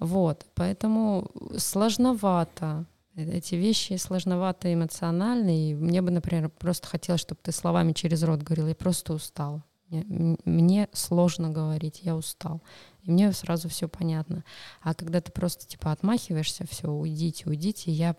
[0.00, 2.86] Вот, поэтому сложновато.
[3.14, 5.70] Эти вещи сложновато эмоционально.
[5.70, 9.62] И мне бы, например, просто хотелось, чтобы ты словами через рот говорил, я просто устал.
[9.88, 12.60] Мне, мне сложно говорить, я устал.
[13.02, 14.42] И мне сразу все понятно.
[14.80, 18.16] А когда ты просто типа отмахиваешься, все, уйдите, уйдите, я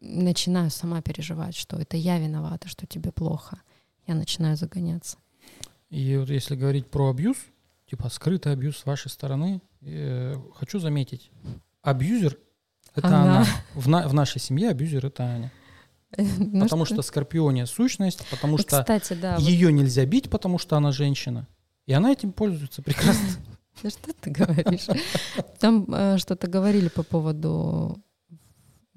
[0.00, 3.62] начинаю сама переживать, что это я виновата, что тебе плохо.
[4.06, 5.16] Я начинаю загоняться.
[5.90, 7.36] И вот если говорить про абьюз,
[7.88, 11.30] типа скрытый абьюз с вашей стороны, э, хочу заметить,
[11.82, 12.36] абьюзер—
[12.94, 13.22] это Она.
[13.22, 13.46] она.
[13.74, 15.52] В, на- в нашей семье абьюзер— это Аня.
[16.38, 19.36] Ну потому что скорпиония сущность, потому И, что Кстати, да.
[19.36, 21.46] вот- ее нельзя бить, потому что она женщина.
[21.86, 23.28] И она этим пользуется прекрасно.
[23.82, 24.86] Да что ты говоришь?
[25.60, 28.02] Там э, что-то говорили по поводу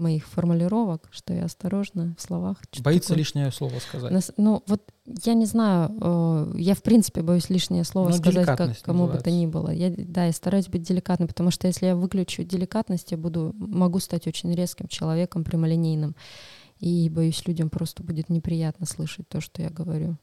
[0.01, 2.57] моих формулировок, что я осторожна в словах.
[2.79, 3.19] Боится такое.
[3.19, 4.11] лишнее слово сказать.
[4.11, 4.81] Нас- ну, вот
[5.23, 9.17] я не знаю, э, я в принципе боюсь лишнее слово Ну, сказать как кому бы
[9.17, 9.69] то ни было.
[9.69, 13.99] Я, да, я стараюсь быть деликатной, потому что если я выключу деликатность, я буду, могу
[13.99, 16.15] стать очень резким человеком, прямолинейным.
[16.79, 20.17] И боюсь, людям просто будет неприятно слышать то, что я говорю.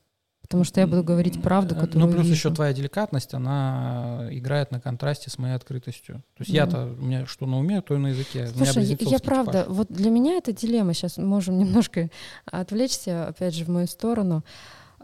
[0.48, 2.34] Потому что я буду говорить правду, Э, которую Ну, плюс вижу.
[2.34, 6.22] еще твоя деликатность, она играет на контрасте с моей открытостью.
[6.36, 8.46] То есть я-то, у меня что на уме, то и на языке.
[8.46, 9.76] Слушай, я, я правда, типаж.
[9.76, 10.94] вот для меня это дилемма.
[10.94, 12.08] Сейчас можем немножко
[12.46, 14.42] отвлечься, опять же, в мою сторону.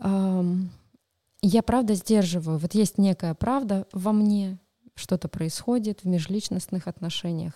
[0.02, 2.58] Я правда сдерживаю.
[2.58, 4.58] Вот есть некая правда во мне,
[4.94, 7.52] что-то происходит в межличностных отношениях.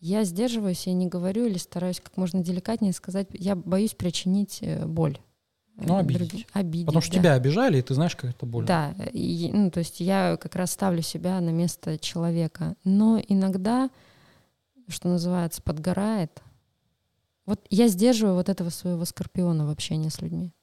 [0.00, 3.28] Я сдерживаюсь, я не говорю или стараюсь как можно деликатнее сказать.
[3.32, 5.18] Я боюсь причинить э, боль.
[5.76, 6.46] Ну, э, обидеть.
[6.52, 7.18] Обидеть, Потому что да.
[7.18, 8.66] тебя обижали, и ты знаешь, как это больно.
[8.66, 12.76] Да, и, ну, то есть я как раз ставлю себя на место человека.
[12.84, 13.90] Но иногда,
[14.88, 16.42] что называется, подгорает.
[17.46, 20.54] Вот я сдерживаю вот этого своего скорпиона в общении с людьми.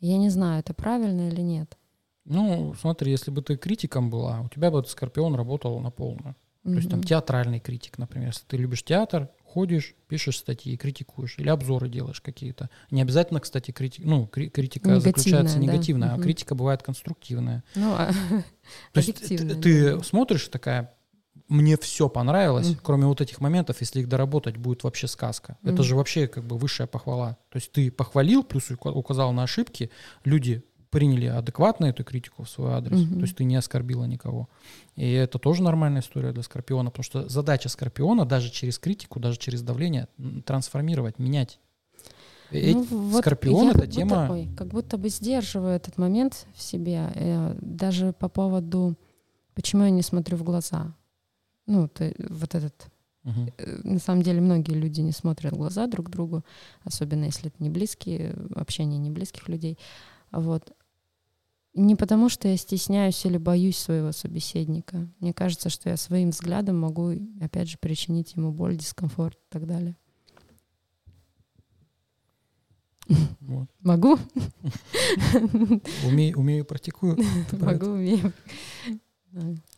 [0.00, 1.76] Я не знаю, это правильно или нет.
[2.24, 6.34] Ну, смотри, если бы ты критиком была, у тебя бы этот скорпион работал на полную.
[6.64, 8.28] То есть там театральный критик, например.
[8.30, 12.68] Если ты любишь театр, ходишь, пишешь статьи, критикуешь, или обзоры делаешь какие-то.
[12.90, 15.62] Не обязательно, кстати, критик, ну, кри- критика Негативная, заключается да.
[15.62, 16.22] негативная, а Мгм.
[16.24, 17.64] критика бывает конструктивная.
[17.74, 18.10] Ну, а-
[18.92, 19.26] То есть
[19.62, 20.02] ты, да.
[20.04, 20.92] смотришь такая,
[21.48, 25.56] мне все понравилось, кроме вот этих моментов, если их доработать, будет вообще сказка.
[25.62, 27.38] Это же вообще как бы высшая похвала.
[27.50, 29.90] То есть ты похвалил, плюс ука- указал на ошибки,
[30.24, 30.64] люди
[30.96, 33.14] приняли адекватно эту критику в свой адрес, Мгм.
[33.16, 34.48] то есть ты не оскорбила никого.
[34.96, 39.38] И это тоже нормальная история для Скорпиона, потому что задача Скорпиона даже через критику, даже
[39.38, 40.08] через давление
[40.46, 41.58] трансформировать, менять.
[42.50, 46.62] Э- Ну, вот Скорпион это будто- тема- ой, как будто бы сдерживаю этот момент в
[46.62, 48.94] себе, э, даже по поводу,
[49.54, 50.94] почему я не смотрю в глаза.
[51.66, 52.86] Ну, ты- вот этот
[53.24, 53.48] Мгм.
[53.58, 56.42] э, на самом деле многие люди не смотрят в глаза друг другу,
[56.84, 59.76] особенно если это не близкие, общение не близких людей.
[60.32, 60.72] Вот.
[61.76, 65.06] Не потому, что я стесняюсь или боюсь своего собеседника.
[65.20, 69.66] Мне кажется, что я своим взглядом могу, опять же, причинить ему боль, дискомфорт и так
[69.66, 69.94] далее.
[73.40, 73.68] Вот.
[73.80, 74.18] Могу?
[76.04, 77.18] Умею, умею, практикую.
[77.52, 78.32] Могу, умею.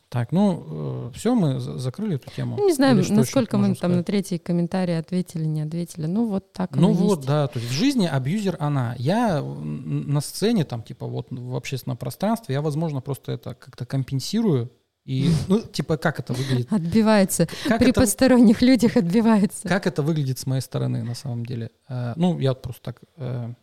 [0.09, 2.57] Так, ну, все, мы за- закрыли эту тему.
[2.57, 6.07] Ну, не знаю, Или насколько мы там на третий комментарий ответили, не ответили.
[6.07, 7.27] Ну, вот так Ну вот, есть.
[7.27, 8.95] да, то есть в жизни абьюзер она.
[8.97, 14.71] Я на сцене, там, типа, вот в общественном пространстве, я, возможно, просто это как-то компенсирую.
[15.05, 16.73] И, ну, типа, как это выглядит?
[16.73, 17.47] Отбивается.
[17.67, 19.67] Как При это, посторонних людях отбивается.
[19.67, 21.69] как это выглядит с моей стороны, на самом деле?
[21.87, 23.01] Э, Ну, я просто так...
[23.17, 23.53] э,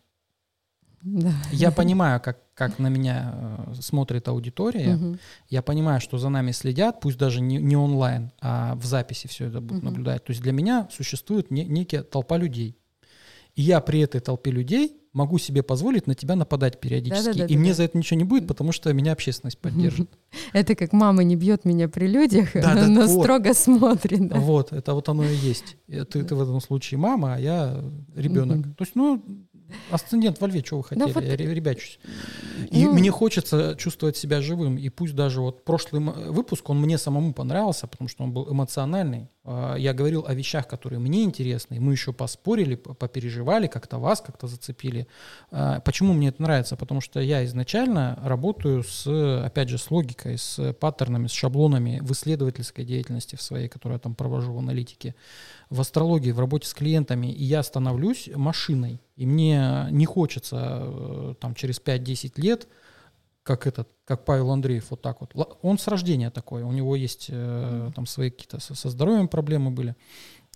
[1.08, 1.32] Да.
[1.52, 3.32] Я понимаю, как, как на меня
[3.68, 4.96] э, смотрит аудитория.
[4.96, 5.18] Мгм.
[5.48, 9.46] Я понимаю, что за нами следят, пусть даже не, не онлайн, а в записи все
[9.46, 9.92] это будут Мгм.
[9.92, 10.24] наблюдать.
[10.24, 12.76] То есть для меня существует не- некая толпа людей.
[13.54, 17.20] И я при этой толпе людей могу себе позволить на тебя нападать периодически.
[17.20, 17.58] и Да-да-да-да-да.
[17.60, 20.10] мне за это ничего не будет, потому что меня общественность поддержит.
[20.52, 23.22] Это как мама не бьет меня при людях, Да, да, но вот.
[23.22, 24.28] строго смотрит.
[24.28, 24.38] да.
[24.40, 25.76] Вот, это вот оно и есть.
[25.86, 27.82] И Ты, ты в этом случае мама, а я
[28.14, 28.58] ребенок.
[28.58, 28.74] Мгм.
[28.74, 29.22] То есть, ну,
[29.90, 31.12] асцендент во льве, что вы хотели?
[31.12, 31.98] вот- ребячусь.
[32.70, 34.76] И Ну- мне хочется чувствовать себя живым.
[34.76, 39.28] И пусть даже вот прошлый выпуск, он мне самому понравился, потому что он был эмоциональный.
[39.46, 41.80] А, Я говорил о вещах, которые мне интересны.
[41.80, 45.06] Мы еще поспорили, попереживали, как-то вас как-то зацепили.
[45.50, 46.76] А, Почему мне это нравится?
[46.76, 49.06] Потому что я изначально работаю с,
[49.44, 54.00] опять же, с логикой, с паттернами, с шаблонами в исследовательской деятельности в своей, которую я
[54.00, 55.14] там провожу в аналитике,
[55.70, 59.00] в астрологии, в работе с клиентами, и я становлюсь машиной.
[59.16, 62.68] И мне не хочется э, там через 5-10 лет
[63.46, 65.32] как этот, как Павел Андреев, вот так вот.
[65.62, 69.70] Он с рождения такой, у него есть э, там свои какие-то со, со здоровьем проблемы
[69.70, 69.94] были,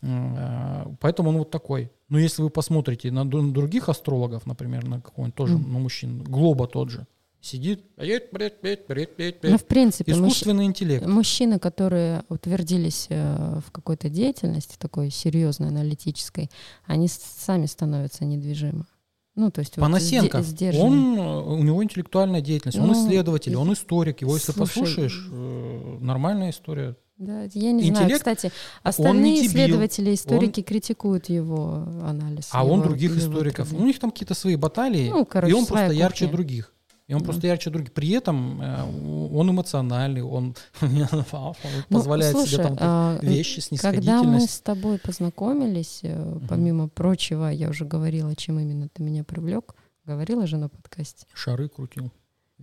[0.03, 1.91] Э, поэтому он вот такой.
[2.09, 5.73] Но если вы посмотрите на, других астрологов, например, на какого-нибудь тоже, Мгм.
[5.75, 7.07] на мужчин, Глоба тот же,
[7.43, 9.61] сидит, «Ет, бред, бред, бред, бред, Ну, бред».
[9.61, 11.07] в принципе, мужч- искусственный интеллект.
[11.07, 16.51] мужчины, которые утвердились э, в какой-то деятельности такой серьезной, аналитической,
[16.87, 18.87] они сами становятся недвижимы.
[19.41, 20.87] Ну, то есть вот Панасенко, сде- сдержанные.
[20.91, 24.59] он, э, у него интеллектуальная деятельность, он Ну, исследователь, и- он историк, его если Слушай,
[24.81, 26.97] послушаешь, э, нормальная история.
[27.17, 28.05] Да, я не знаю.
[28.05, 32.49] Интеллект, Кстати, остальные исследователи, историки критикуют его анализ.
[32.53, 33.73] А он его- других его историков.
[33.73, 36.33] У них там какие-то свои баталии, Ну, короче, и он просто ярче кухня.
[36.37, 36.73] других.
[37.11, 37.25] И он Да.
[37.25, 37.93] просто ярче других.
[37.93, 38.85] При этом э,
[39.33, 40.55] он эмоциональный, он
[41.89, 44.51] позволяет ну, себе слушай, там а, вещи, Когда мы снисходительность.
[44.51, 49.75] с тобой познакомились, э, помимо прочего, я уже говорила, чем именно ты меня привлек.
[50.05, 51.27] Говорила же на подкасте.
[51.35, 52.13] Шары крутил.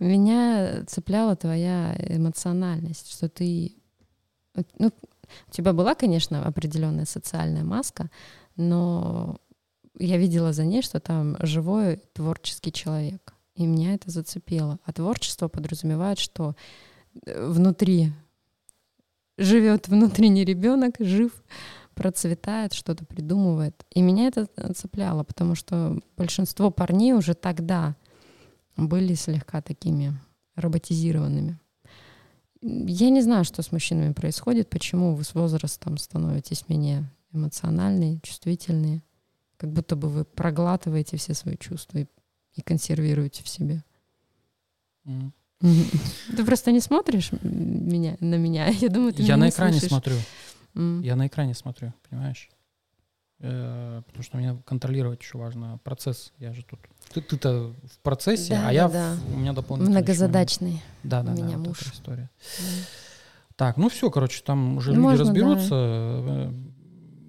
[0.00, 3.76] Меня цепляла твоя эмоциональность, что ты...
[4.78, 4.90] Ну,
[5.48, 8.10] у тебя была, конечно, определенная социальная маска,
[8.56, 9.38] но
[9.98, 13.34] я видела за ней, что там живой творческий человек.
[13.54, 14.78] И меня это зацепило.
[14.84, 16.56] А творчество подразумевает, что
[17.24, 18.12] э, внутри
[19.38, 21.32] живет внутренний ребенок, жив,
[21.94, 23.84] процветает, что-то придумывает.
[23.90, 27.96] И меня это цепляло, потому что большинство парней уже тогда
[28.76, 30.18] были слегка такими
[30.56, 31.58] роботизированными.
[32.60, 39.02] Я не знаю, что с мужчинами происходит, почему вы с возрастом становитесь менее эмоциональные, чувствительные,
[39.56, 42.06] как будто бы вы проглатываете все свои чувства и,
[42.54, 43.82] и консервируете в себе.
[45.60, 48.66] Ты просто не смотришь меня, на меня.
[48.80, 49.88] Я думаю, ты Я на не экране слышишь.
[49.88, 50.16] смотрю.
[51.02, 52.50] Я на экране смотрю, понимаешь?
[53.40, 56.32] Э, Потому что мне контролировать еще важно процесс.
[56.38, 56.80] Я же тут.
[57.12, 59.98] Ты, ты-то в процессе, Да, а я да, в- у меня дополнительно.
[59.98, 60.82] еще Многозадачный.
[61.02, 61.42] Да, да, у да.
[61.42, 61.80] меня вот муж.
[61.92, 62.28] история.
[62.58, 62.64] Да.
[63.56, 65.30] Так, ну все, короче, там уже Ну, люди можно, да.
[65.30, 65.74] разберутся.
[65.74, 66.52] Э,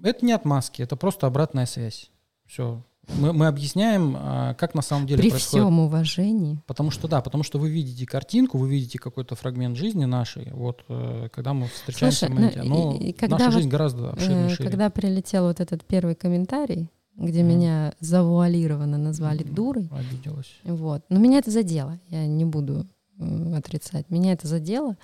[0.02, 2.10] Это не отмазки, это просто обратная связь.
[2.46, 2.82] Все.
[3.20, 5.64] Мы, мы объясняем, а, как на самом деле При происходит.
[5.64, 6.58] всем уважении.
[6.66, 10.50] Потому что да, потому что вы видите картинку, вы видите какой-то фрагмент жизни нашей.
[10.52, 12.62] Вот э, когда мы встречаемся Слушай, в моменте.
[12.64, 14.52] ну, Но и- и когда наша вот, жизнь гораздо обширнее.
[14.52, 14.56] Э.
[14.56, 17.48] Когда прилетел вот этот первый комментарий, где Мгм.
[17.48, 20.52] меня завуалированно назвали М, дурой, Обиделась.
[20.64, 21.04] вот.
[21.08, 22.86] Но меня это задело, я не буду
[23.20, 24.10] э, отрицать.
[24.10, 24.96] Меня это задело.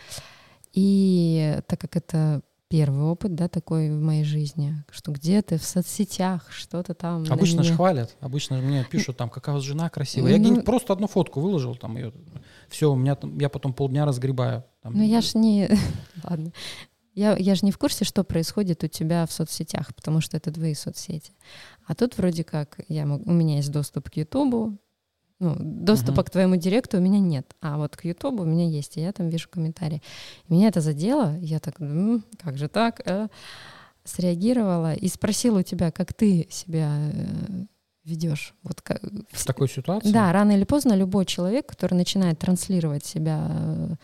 [0.72, 2.43] И так как это
[2.73, 7.68] первый опыт, да, такой в моей жизни, что где-то в соцсетях что-то там Обычно же
[7.68, 10.33] меня- хвалят, обычно же мне пишут там, какая у вас жена красивая.
[10.33, 12.14] Я Ну- просто одну фотку выложил, там ее,
[12.70, 14.64] все, у меня там, я потом полдня разгребаю.
[14.83, 15.68] Там, Ну я ж не...
[16.25, 16.51] Ладно.
[17.14, 20.51] Я, я же не в курсе, что происходит у тебя в соцсетях, потому что это
[20.51, 21.33] твои соцсети.
[21.87, 24.79] А тут вроде как я мог, у меня есть доступ к Ютубу,
[25.43, 26.24] ну, доступа Мгм.
[26.24, 29.12] к твоему директу у меня нет, а вот к Ютубу у меня есть, и я
[29.12, 30.01] там вижу комментарии.
[30.49, 33.01] И меня это задело, я так, «М, как же так?
[33.05, 33.28] э?»
[34.05, 37.64] Среагировала и спросила у тебя, как ты себя э,
[38.05, 38.53] ведешь.
[38.64, 40.11] Вот как, в такой ситуации.
[40.12, 43.95] да, рано или поздно любой человек, который начинает транслировать себя э,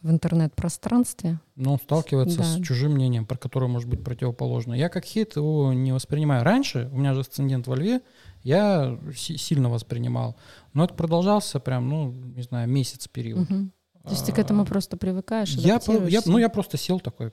[0.00, 2.62] в интернет-пространстве, Но он сталкивается с Да.
[2.64, 4.72] чужим мнением, про которое может быть противоположно.
[4.72, 6.42] Я как хейт его не воспринимаю.
[6.42, 8.00] Раньше, у меня же асцендент во льве,
[8.42, 10.36] я си- сильно воспринимал.
[10.76, 13.48] Но это продолжался прям, ну, не знаю, месяц период.
[13.50, 13.72] Мгм.
[14.04, 17.32] То есть ты к этому А, просто привыкаешь, я, я, ну, я просто сел такой,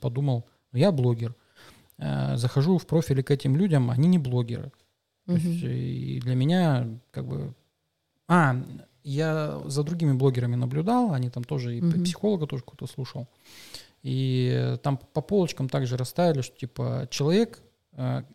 [0.00, 1.34] подумал, я блогер.
[1.98, 4.70] Э, Захожу в профили к этим людям, они не блогеры.
[5.26, 7.54] То есть, и для меня как бы...
[8.28, 8.54] А,
[9.02, 12.04] я за другими блогерами наблюдал, они там тоже, и п- Мгм.
[12.04, 13.26] психолога тоже какого-то слушал.
[14.02, 17.60] И там по полочкам также расставили, что типа человек,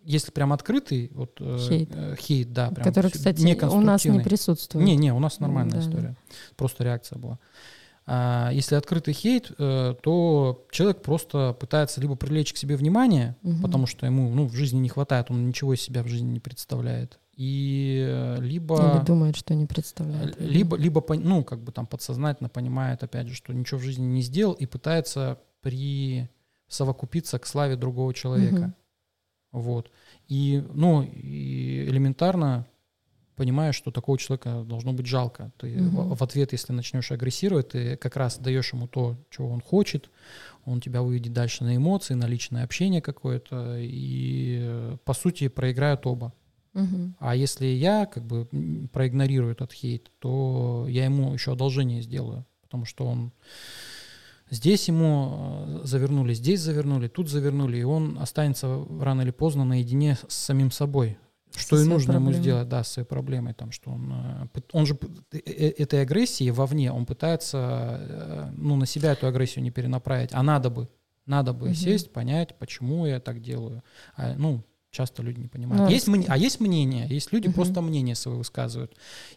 [0.04, 1.90] если прям открытый, вот э, Хейт.
[1.94, 4.86] э, хейт, да, прям который, кстати, у нас не присутствует.
[4.86, 6.16] Не, не, у нас нормальная Да, история.
[6.56, 7.40] Просто реакция была.
[8.10, 13.62] А, если открытый хейт, э, то человек просто пытается либо привлечь к себе внимание, Мгм.
[13.62, 16.40] потому что ему ну, в жизни не хватает, он ничего из себя в жизни не
[16.40, 17.20] представляет.
[17.36, 20.40] И э, либо, Или думает, что не представляет.
[20.40, 24.22] либо, либо ну, как бы там подсознательно понимает, опять же, что ничего в жизни не
[24.22, 28.56] сделал и пытается присовокупиться к славе другого человека.
[28.56, 28.76] Мгм.
[29.52, 29.92] Вот.
[30.28, 32.68] И, ну, и элементарно
[33.36, 35.52] понимаешь, что такого человека должно быть жалко.
[35.58, 36.16] Ты Мгм.
[36.16, 40.10] в, ответ, если начнешь агрессировать, ты как раз даешь ему то, чего он хочет,
[40.66, 46.06] он тебя выведет дальше на эмоции, на личное общение какое-то, и, э, по сути, проиграют
[46.06, 46.34] оба.
[46.74, 47.16] Мгм.
[47.20, 48.48] А если я как бы
[48.92, 53.32] проигнорирую этот хейт, то я ему еще одолжение сделаю, потому что он
[54.50, 60.18] здесь ему э, завернули, здесь завернули, тут завернули, и он останется рано или поздно наедине
[60.28, 61.18] с самим собой.
[61.56, 62.42] Что и нужно ему проблемой.
[62.44, 64.14] сделать, да, с своей проблемой, там, что он,
[64.54, 64.98] э, он же
[65.32, 65.40] э-
[65.78, 70.88] этой агрессии вовне, он пытается, ну, на себя эту агрессию не перенаправить, а надо бы,
[71.26, 71.76] надо бы Мгм.
[71.76, 73.82] сесть, понять, почему я так делаю.
[74.16, 75.86] А, ну, часто люди не понимают.
[75.86, 77.56] Ну, есть, а есть мнение, есть люди Мгм.
[77.56, 78.96] просто мнение свое высказывают.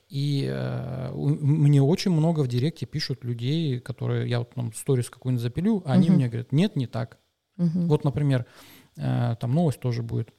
[0.09, 5.43] И э, мне очень много в директе пишут людей, которые, я вот там сторис какую-нибудь
[5.43, 6.17] запилю, а они Мгм.
[6.17, 7.19] мне говорят, нет, не так.
[7.57, 7.89] Мгм.
[7.89, 8.47] Вот, например,
[8.97, 10.33] э, там новость тоже будет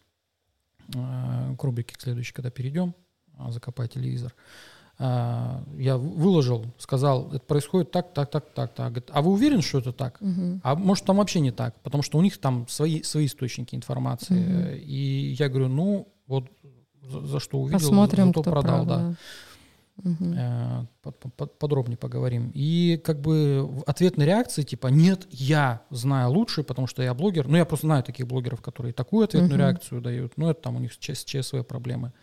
[0.93, 2.95] э, к рубрике к следующей, когда перейдем,
[3.37, 4.33] а, закопай телевизор.
[4.33, 8.87] А, Я в- выложил, сказал, это происходит так, так, так, так, так.
[8.91, 10.21] Говорит, а вы уверены, что это так?
[10.21, 10.61] Мгм.
[10.63, 14.35] А может там вообще не так, потому что у них там свои, свои источники информации.
[14.35, 14.67] Мгм.
[14.75, 16.45] И я говорю, ну вот
[17.01, 19.15] за, за что увидел, Посмотрим, зато кто продал, прав, да.
[21.37, 22.51] По- подробнее поговорим.
[22.55, 27.47] И как бы ответные реакции типа «нет, я знаю лучше, потому что я блогер».
[27.47, 29.59] Ну, я просто знаю таких блогеров, которые такую ответную Мгм.
[29.59, 30.33] реакцию дают.
[30.37, 32.13] Ну, это там у них с ЧСВ проблемы.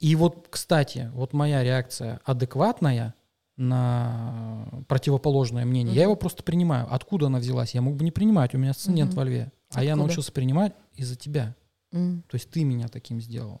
[0.00, 3.14] И вот, кстати, вот моя реакция адекватная
[3.56, 6.10] на противоположное мнение, я Мгм.
[6.10, 6.86] его просто принимаю.
[6.92, 7.74] Откуда она взялась?
[7.74, 9.16] Я мог бы не принимать, у меня асцендент Мгм.
[9.18, 9.52] во льве.
[9.72, 10.06] А я Откуда?
[10.06, 11.54] научился принимать из-за тебя.
[11.92, 12.22] М.
[12.28, 13.60] То есть ты меня таким сделал.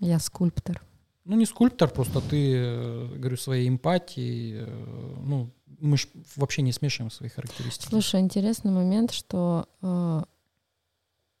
[0.00, 0.82] Я скульптор.
[1.24, 6.72] Ну, не скульптор, просто ты, э, говорю, своей эмпатией, э, ну, мы ж вообще не
[6.72, 7.88] смешиваем свои характеристики.
[7.88, 10.22] Слушай, интересный момент, что э,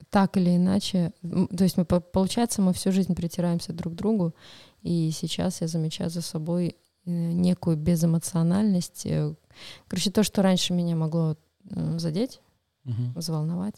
[0.08, 4.34] так или иначе, то есть мы, по- получается, мы всю жизнь притираемся друг к другу,
[4.82, 9.06] и сейчас я замечаю за собой э, некую безэмоциональность.
[9.06, 9.34] э,
[9.88, 11.36] Короче, то, что раньше меня могло
[11.70, 12.40] э, задеть,
[12.84, 13.12] Мгм.
[13.14, 13.74] взволновать,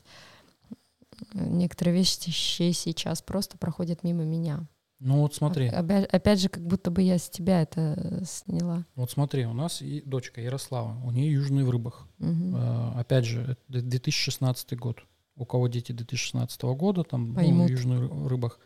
[1.34, 2.30] некоторые вещи
[2.72, 4.66] сейчас просто проходят мимо меня.
[5.04, 8.86] Ну, вот смотри, Опять, опять же, как будто бы я с тебя это сняла.
[8.94, 12.06] вот смотри, у нас и дочка Ярослава, у нее южный в рыбах.
[12.20, 14.98] Э, Опять же, это д- 2016 год.
[15.36, 17.68] У кого дети 2016 года, там, ну, Поймут.
[17.68, 18.58] в южных ры- рыбах.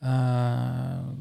[0.00, 1.14] А,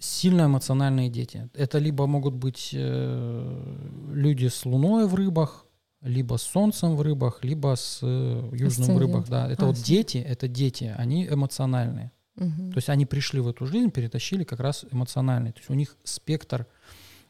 [0.00, 1.50] Сильно эмоциональные дети.
[1.54, 3.76] Это либо могут быть э,
[4.14, 5.66] люди с луной в рыбах,
[6.00, 9.28] либо с солнцем в рыбах, либо с э, южным в рыбах.
[9.28, 12.12] Да, это А, вот дети, это дети, они эмоциональные.
[12.36, 12.72] Мгм.
[12.72, 15.52] То есть они пришли в эту жизнь, перетащили как раз эмоциональный.
[15.52, 16.66] То есть у них спектр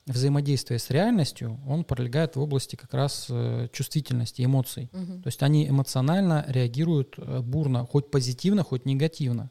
[0.08, 4.90] взаимодействия с реальностью, он пролегает в области как раз э, чувствительности, эмоций.
[4.92, 5.22] Мгм.
[5.22, 9.50] То есть они эмоционально реагируют э, бурно, хоть позитивно, хоть негативно.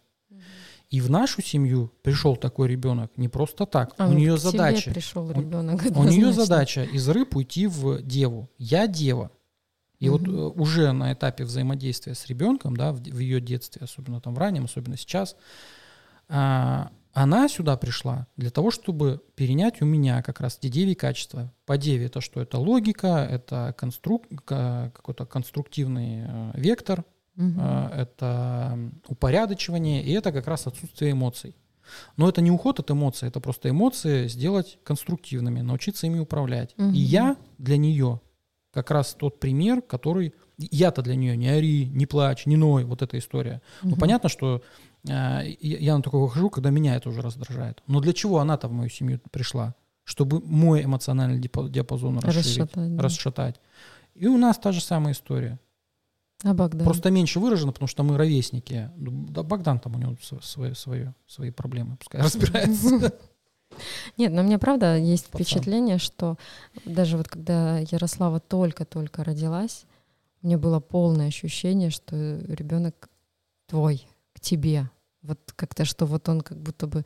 [0.90, 3.94] И в нашу семью пришел такой ребенок не просто так.
[3.98, 4.92] А, у нее к задача.
[4.92, 5.82] пришел у- ребенок.
[5.82, 6.34] У нее однозначно.
[6.46, 8.50] задача из рыб уйти в деву.
[8.58, 9.32] Я дева.
[10.00, 10.36] И вот Мгм.
[10.38, 14.38] э, уже на этапе взаимодействия с ребенком, да, в, в ее детстве, особенно там в
[14.38, 15.36] раннем, особенно сейчас,
[16.30, 16.92] а,
[17.24, 21.52] она сюда пришла для того, чтобы перенять у меня как раз эти деве качества.
[21.66, 22.40] По деве это что?
[22.42, 27.04] Это логика, это конструк, ка- какой-то конструктивный э, вектор,
[27.38, 31.56] э, это упорядочивание, и это как раз отсутствие эмоций.
[32.18, 36.76] Но это не уход от эмоций, это просто эмоции сделать конструктивными, научиться ими управлять.
[36.78, 36.94] Мгм.
[36.94, 38.20] И я для нее
[38.74, 40.34] как раз тот пример, который...
[40.60, 43.62] Я-то для нее не ори, не плачь, не ной, вот эта история.
[43.84, 44.00] Ну, Мгм.
[44.00, 44.64] понятно, что
[45.14, 47.82] я я на такое выхожу, когда меня это уже раздражает.
[47.88, 49.76] Но для чего она-то в мою семью пришла?
[50.04, 53.04] Чтобы мой эмоциональный диапа- диапазон расширить, Расшатать, да.
[53.04, 53.62] расшатать.
[54.16, 55.60] И у нас та же самая история.
[56.44, 56.86] А Богдан?
[56.86, 58.90] Просто меньше выражено, потому что мы ровесники.
[58.96, 63.12] Ну, Да Богдан там у него св- свои, свои, свои проблемы, пускай разбирается.
[64.18, 65.42] Нет, но у меня правда есть Пацан.
[65.46, 66.38] впечатление, что
[66.86, 69.86] даже вот когда Ярослава только-только родилась,
[70.42, 72.16] мне было полное ощущение, что
[72.48, 73.10] ребенок
[73.66, 74.90] твой, к тебе.
[75.22, 77.04] Вот как-то, что вот он как будто бы,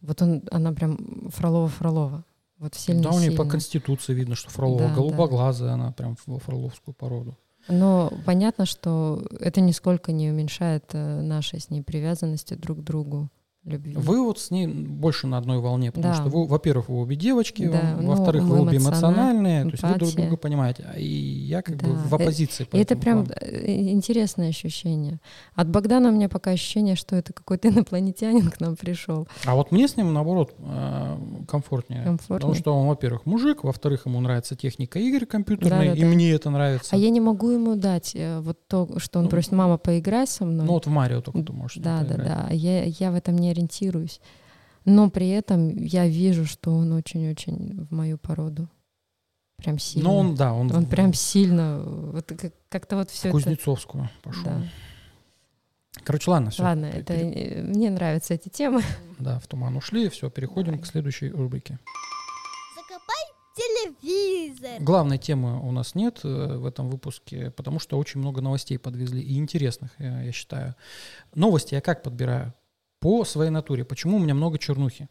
[0.00, 2.24] вот он, она прям Фролова-Фролова.
[2.58, 3.50] Вот сильно Да, у нее по сильно.
[3.50, 4.94] конституции видно, что Фролова Да, да.
[4.94, 7.36] голубоглазая, она прям во фроловскую породу.
[7.68, 13.28] Но понятно, что это нисколько не уменьшает э, нашей с ней привязанности друг к другу,
[13.66, 13.94] любви.
[13.96, 16.20] Вы вот с ней больше на одной волне, потому Да.
[16.20, 19.62] что, вы, во-первых, вы обе девочки, Да, во- ну, во-вторых, мы вы обе эмоциональны, эмоциональные,
[19.64, 20.22] то есть вы друг эмпатия.
[20.22, 20.84] друга понимаете.
[20.94, 21.94] А И я как бы Да.
[22.08, 22.64] в оппозиции.
[22.64, 25.20] по И это прям э, интересное ощущение.
[25.54, 29.26] От Богдана у меня пока ощущение, что это какой-то инопланетянин к нам пришел.
[29.44, 31.16] А вот мне с ним, наоборот, э,
[31.48, 32.00] комфортнее.
[32.00, 32.54] Потому Комфортно.
[32.54, 36.06] что он, во-первых, мужик, во-вторых, ему нравится техника игр компьютерной, и Да-да-да.
[36.06, 36.94] мне это нравится.
[36.94, 40.26] А я не могу ему дать э, вот то, что он Ну, просит, мама, поиграй
[40.26, 40.66] со мной.
[40.66, 42.48] Ну вот в Марио только ты можешь да, да, да.
[42.52, 44.20] Я, я в этом не ориентируюсь.
[44.84, 48.68] Но при этом я вижу, что он очень-очень в мою породу.
[49.56, 50.08] Прям сильно.
[50.08, 53.32] Но он, да, он, Он прям сильно, вот как- как-то вот все это.
[53.36, 54.44] Кузнецовскую пошел.
[54.44, 54.62] Да.
[56.04, 56.62] Короче, ладно, все.
[56.62, 58.82] Ладно, это мне нравятся эти темы.
[59.18, 60.82] Да, в туман ушли, все, переходим Давай.
[60.82, 61.78] к следующей рубрике.
[62.76, 63.16] Закопай
[63.56, 64.82] телевизор.
[64.82, 69.22] Главной темы у нас нет э, в этом выпуске, потому что очень много новостей подвезли
[69.22, 70.74] и интересных, я, я считаю.
[71.34, 72.52] Новости я как подбираю?
[73.00, 73.84] По своей натуре.
[73.84, 75.08] Почему у меня много чернухи?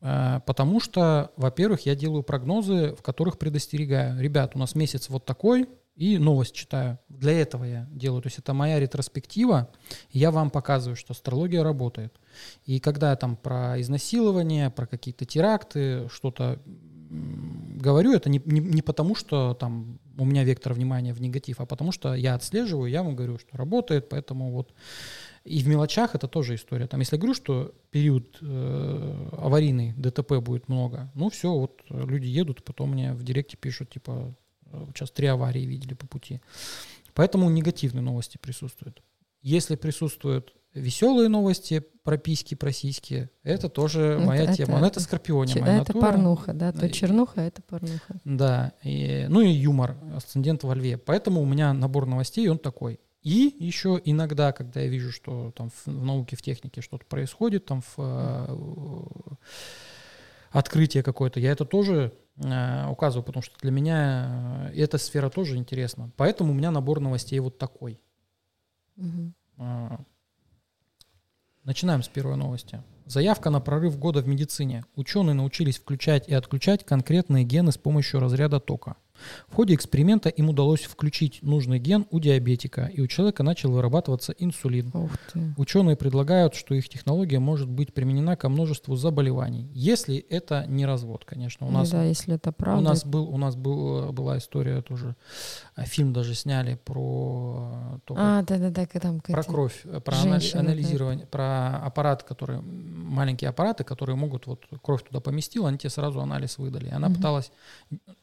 [0.00, 4.20] Э, Потому что, во-первых, я делаю прогнозы, в которых предостерегаю.
[4.20, 6.98] Ребят, у нас месяц вот такой, и новость читаю.
[7.08, 8.22] Для этого я делаю.
[8.22, 9.68] То есть это моя ретроспектива,
[10.10, 12.18] я вам показываю, что астрология работает.
[12.64, 16.58] И когда я там про изнасилование, про какие-то теракты, что-то
[17.10, 21.66] говорю, это не, не, не потому, что там у меня вектор внимания в негатив, а
[21.66, 24.72] потому что я отслеживаю, я вам говорю, что работает, поэтому вот
[25.44, 26.86] и в мелочах это тоже история.
[26.86, 32.04] Там, если я говорю, что период э, аварийный ДТП будет много, ну все, вот э,
[32.06, 34.34] люди едут, потом мне в директе пишут, типа,
[34.66, 36.40] э, сейчас три аварии видели по пути.
[37.14, 39.02] Поэтому негативные новости присутствуют.
[39.42, 44.78] Если присутствуют веселые новости про письки, про сиськи, это тоже Это- моя это- тема.
[44.78, 46.12] Но это скорпионе моя это натура.
[46.12, 48.20] порнуха, да, то чернуха, это порнуха.
[48.24, 50.98] Да, и- ну и юмор, асцендент во льве.
[50.98, 53.00] Поэтому у меня набор новостей, он такой.
[53.22, 57.66] И еще иногда, когда я вижу, что там в, в науке, в технике что-то происходит,
[57.66, 59.34] там в, э,
[60.50, 65.56] открытие какое-то, я это тоже э, указываю, потому что для меня э, эта сфера тоже
[65.56, 66.10] интересна.
[66.16, 68.00] Поэтому у меня набор новостей вот такой.
[69.58, 70.00] А,
[71.64, 72.82] Начинаем с первой новости.
[73.04, 74.84] Заявка на прорыв года в медицине.
[74.94, 78.96] Ученые научились включать и отключать конкретные гены с помощью разряда тока.
[79.48, 84.32] В ходе эксперимента им удалось включить нужный ген у диабетика, и у человека начал вырабатываться
[84.38, 84.90] инсулин.
[84.94, 85.54] Ух ты.
[85.56, 91.24] Ученые предлагают, что их технология может быть применена ко множеству заболеваний, если это не развод,
[91.24, 91.66] конечно.
[91.66, 92.80] У нас да, если это правда.
[92.80, 95.16] у нас был, у нас был, была история тоже,
[95.74, 100.62] а, фильм даже сняли про э, то, А, да-да-да, там про кровь, э, про женщины,
[100.62, 100.70] да.
[100.70, 106.20] анализирование, про аппарат, который маленькие аппараты, которые могут вот кровь туда поместил, они тебе сразу
[106.20, 106.86] анализ выдали.
[106.88, 107.16] И Она Мгм.
[107.16, 107.52] пыталась,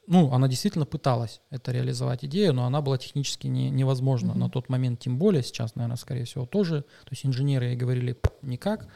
[0.08, 4.40] ну, она действительно пыталась это реализовать идею, но она была технически не- невозможна Мгм.
[4.40, 6.82] на тот момент, тем более сейчас, наверное, скорее всего тоже.
[6.82, 8.88] То есть инженеры ей говорили «П, никак.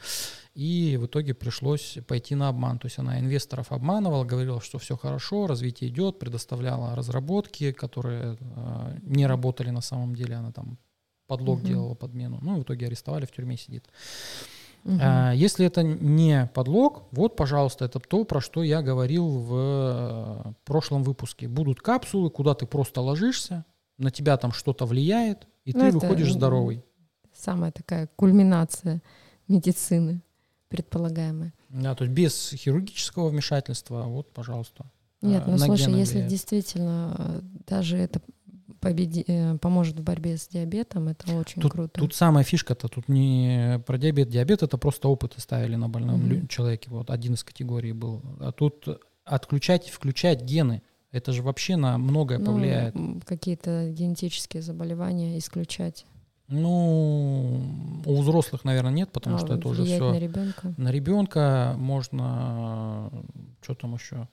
[0.54, 2.78] И в итоге пришлось пойти на обман.
[2.78, 8.98] То есть она инвесторов обманывала, говорила, что все хорошо, развитие идет, предоставляла разработки, которые э,
[9.02, 10.34] не работали на самом деле.
[10.36, 10.78] Она там
[11.26, 11.66] подлог Мгм.
[11.68, 12.38] делала, подмену.
[12.42, 13.88] Ну, и в итоге арестовали, в тюрьме сидит.
[14.84, 20.52] А, если это не подлог, вот, пожалуйста, это то, про что я говорил в э,
[20.64, 21.48] прошлом выпуске.
[21.48, 23.64] Будут капсулы, куда ты просто ложишься,
[23.98, 26.84] на тебя там что-то влияет, и Ну, ты выходишь здоровый.
[27.32, 29.02] Самая такая кульминация
[29.48, 30.22] медицины
[30.72, 31.52] предполагаемая.
[31.68, 34.86] Да, то есть без хирургического вмешательства, вот, пожалуйста.
[35.20, 38.22] Нет, э, ну слушай, если действительно э, даже это
[38.82, 42.00] победи- э, поможет в борьбе с диабетом, это очень Тут, круто.
[42.00, 44.28] тут самая фишка-то, тут не про диабет.
[44.28, 46.90] Диабет это просто опыты ставили на больном лю- человеке.
[46.90, 48.20] Вот один из категорий был.
[48.40, 48.86] А тут
[49.24, 50.82] отключать включать гены.
[51.12, 52.94] Это же вообще на многое Ну, повлияет.
[53.24, 56.06] какие-то генетические заболевания исключать.
[56.48, 57.62] Ну,
[58.04, 60.10] у взрослых, наверное, нет, потому А что это уже все.
[60.12, 60.74] на ребенка.
[60.76, 63.10] На ребенка можно,
[63.62, 64.28] что там еще?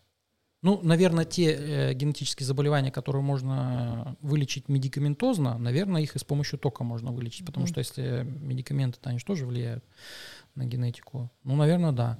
[0.62, 6.60] Ну, наверное, те э, генетические заболевания, которые можно вылечить медикаментозно, наверное, их и с помощью
[6.60, 7.70] тока можно вылечить, потому Мгм.
[7.72, 9.86] что если медикаменты, то они же тоже влияют
[10.56, 11.32] на генетику.
[11.46, 12.18] Ну, наверное, да.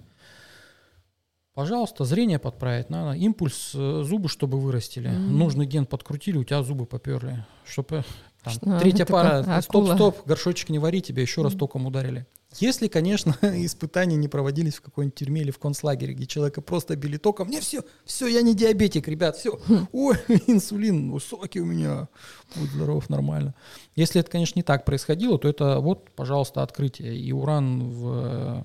[1.54, 3.18] Пожалуйста, зрение подправить надо.
[3.18, 5.10] Импульс э, зубы, чтобы вырастили.
[5.10, 5.38] Мгм.
[5.38, 7.46] Нужный ген подкрутили, у тебя зубы поперли.
[7.66, 8.06] Чтобы
[8.44, 11.60] там, Что- третья такая пара, стоп-стоп, горшочек не вари, тебя еще раз Мгм.
[11.60, 12.26] током ударили.
[12.58, 17.18] Если, конечно, испытания не проводились в какой-нибудь тюрьме или в концлагере, где человека просто били
[17.18, 19.60] током, мне все, все, я не диабетик, ребят, все,
[19.92, 22.08] ой, инсулин высокий у меня,
[22.56, 23.54] будь здоров, нормально.
[23.96, 27.18] Если это, конечно, не так происходило, то это вот, пожалуйста, открытие.
[27.18, 28.64] И уран в э,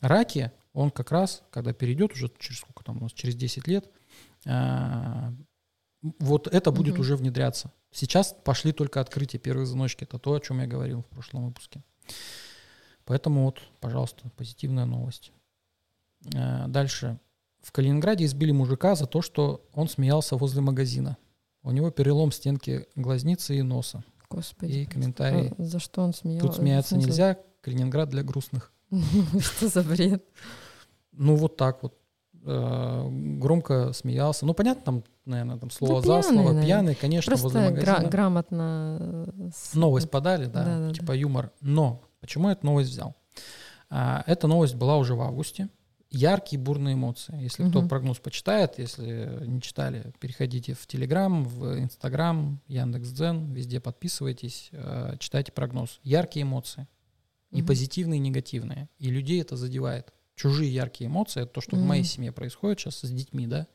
[0.00, 3.90] раке, он как раз, когда перейдет уже через сколько там у нас, через 10 лет,
[4.46, 5.32] а,
[6.18, 7.72] вот это будет уже внедряться.
[7.90, 10.04] Сейчас пошли только открытия, первые звоночки.
[10.04, 11.82] Это то, о чем я говорил в прошлом выпуске.
[13.06, 15.32] Поэтому вот, пожалуйста, позитивная новость.
[16.34, 17.18] А, Дальше.
[17.62, 21.16] В Калининграде избили мужика за то, что он смеялся возле магазина.
[21.62, 24.04] У него перелом стенки глазницы и носа.
[24.28, 24.72] Господи.
[24.72, 25.52] И комментарии.
[25.56, 26.46] А За что он смеялся?
[26.46, 28.72] Тут смеяться нельзя, Калининград для грустных.
[29.40, 30.22] Что за бред?
[31.12, 31.96] Ну, вот так вот.
[32.44, 34.44] Э, Громко смеялся.
[34.44, 36.36] Ну, понятно, там, наверное, там слово Ну, за слово.
[36.36, 36.64] наверное.
[36.64, 38.10] Пьяный, конечно, возле Просто гра- магазина.
[38.10, 39.24] грамотно.
[39.38, 41.50] э, Новость подали, да, типа юмор.
[41.60, 43.14] Но почему я эту новость взял?
[43.90, 45.68] А, эта новость была уже в августе.
[46.10, 47.36] Яркие, бурные эмоции.
[47.42, 47.88] Если кто Мгм.
[47.88, 55.52] прогноз почитает, если не читали, переходите в Телеграм, в Инстаграм, Яндекс.Дзен, везде подписывайтесь, э, читайте
[55.52, 56.00] прогноз.
[56.02, 56.86] Яркие эмоции.
[57.50, 57.66] И Мгм.
[57.66, 58.88] позитивные, и негативные.
[58.98, 60.14] И людей это задевает.
[60.34, 63.66] Чужие яркие эмоции, это то, что в моей семье происходит сейчас с детьми, да.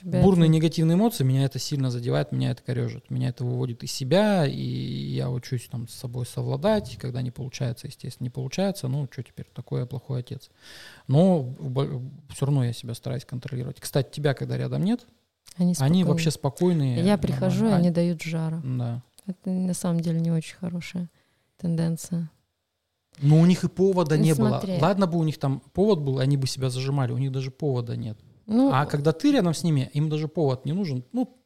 [0.00, 3.10] Тебя Бурные это- негативные эмоции, меня это сильно задевает, меня это корежит.
[3.10, 6.96] Меня это выводит из себя, и я учусь там с собой совладать.
[7.00, 8.88] Когда не получается, естественно, не получается.
[8.88, 10.50] Ну, что теперь, такой я плохой отец.
[11.06, 11.54] Но
[12.30, 13.80] все равно я себя стараюсь контролировать.
[13.80, 15.06] Кстати, тебя, когда рядом нет,
[15.56, 17.02] Они, они вообще спокойные.
[17.04, 17.76] Я прихожу, и нормально.
[17.78, 18.62] они дают жара.
[18.64, 19.02] А- Да.
[19.26, 21.10] Это на самом деле не очень хорошая
[21.58, 22.30] тенденция.
[23.20, 24.74] Но у них и повода Ну, не смотри.
[24.74, 24.82] было.
[24.86, 27.10] Ладно бы у них там повод был, они бы себя зажимали.
[27.12, 28.16] У них даже повода нет.
[28.48, 31.04] Ну, А когда ты рядом с ними, им даже повод не нужен.
[31.12, 31.38] Ну,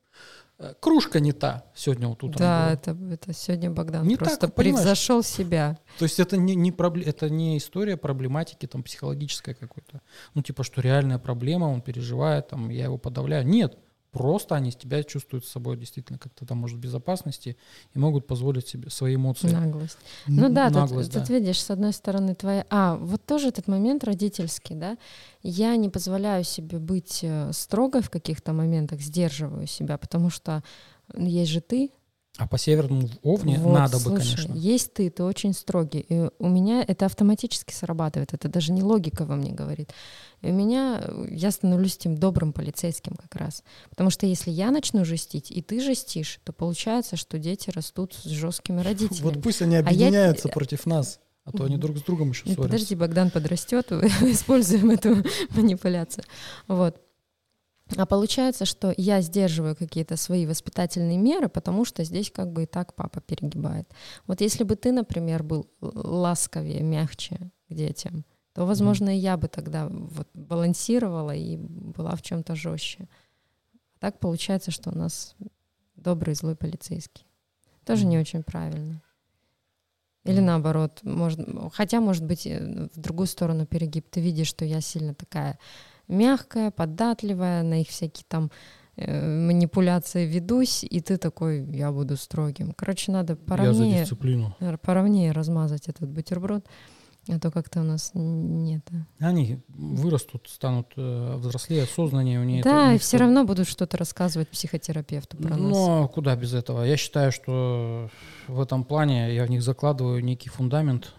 [0.59, 4.55] э, кружка не та сегодня вот утром да, это, это сегодня Богдан Не просто так,
[4.55, 4.77] понимаешь?
[4.85, 5.79] превзошел себя.
[5.99, 10.01] То есть это не, не, пробле- это не история проблематики там психологической какой-то.
[10.35, 13.45] Ну, типа, что реальная проблема, он переживает, там, я его подавляю.
[13.47, 13.77] Нет,
[14.13, 17.57] просто они тебя чувствуют с собой действительно как-то там, может, в безопасности
[17.95, 19.49] и могут позволить себе свои эмоции.
[19.49, 19.99] Наглость.
[20.27, 21.35] Ну да, тут, Наглость, тут да.
[21.35, 22.67] видишь, с одной стороны твоя...
[22.71, 24.99] А, вот тоже этот момент родительский, да?
[25.43, 30.63] Я не позволяю себе быть э, строгой в каких-то моментах, сдерживаю себя, потому что
[31.17, 31.91] есть же ты.
[32.39, 34.55] А по северному овне Вот, надо бы, слушай, конечно.
[34.55, 36.01] Есть ты, ты очень строгий.
[36.09, 39.93] И у меня это автоматически срабатывает, это даже не логика во мне говорит.
[40.41, 43.63] И у меня, я становлюсь тем добрым полицейским как раз.
[43.91, 48.25] Потому что если я начну жестить, и ты жестишь, то получается, что дети растут с
[48.25, 49.35] жесткими родителями.
[49.35, 52.63] Вот пусть они я- объединяются против нас, а то они друг с другом еще ссорятся.
[52.63, 56.25] подожди, Богдан подрастет, используем эту манипуляцию.
[56.67, 56.97] Вот.
[57.97, 62.67] А получается, что я сдерживаю какие-то свои воспитательные меры, потому что здесь как бы и
[62.67, 63.89] так папа перегибает.
[64.27, 68.25] Вот если бы ты, например, был ласковее, мягче к детям,
[68.55, 73.09] то, возможно, и я бы тогда вот балансировала и была в чем-то жестче.
[73.97, 75.35] А так получается, что у нас
[75.97, 77.27] добрый злой полицейский.
[77.85, 79.03] Тоже не очень правильно.
[80.25, 80.47] Или Мгм.
[80.47, 81.41] наоборот, может,
[81.73, 84.09] хотя, может быть, э, в другую сторону перегиб.
[84.09, 85.59] Ты видишь, что я сильно такая
[86.09, 88.51] мягкая, податливая, на их всякие там
[88.97, 92.73] э, манипуляции ведусь, и ты такой, я буду строгим.
[92.77, 94.57] Короче, надо Я за поровнее, дисциплину.
[94.83, 96.67] поровнее размазать этот бутерброд,
[97.29, 98.83] а то как-то у нас нет.
[99.21, 102.65] Они вырастут, станут э, взрослее, осознаннее у них.
[102.65, 105.59] да, и все равно будут что-то рассказывать психотерапевту про нас.
[105.59, 106.83] Но куда без этого?
[106.83, 108.11] Я считаю, что
[108.49, 111.15] в этом плане я в них закладываю некий фундамент.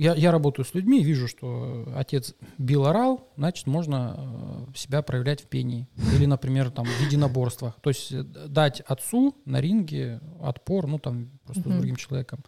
[0.00, 5.42] Я, я работаю с людьми, вижу, что отец бил, орал, значит, можно э, себя проявлять
[5.42, 5.86] в пении.
[6.16, 7.78] Или, например, там, в единоборствах.
[7.82, 11.76] То есть э, дать отцу на ринге отпор, ну, там, просто с Мгм.
[11.76, 12.42] другим человеком.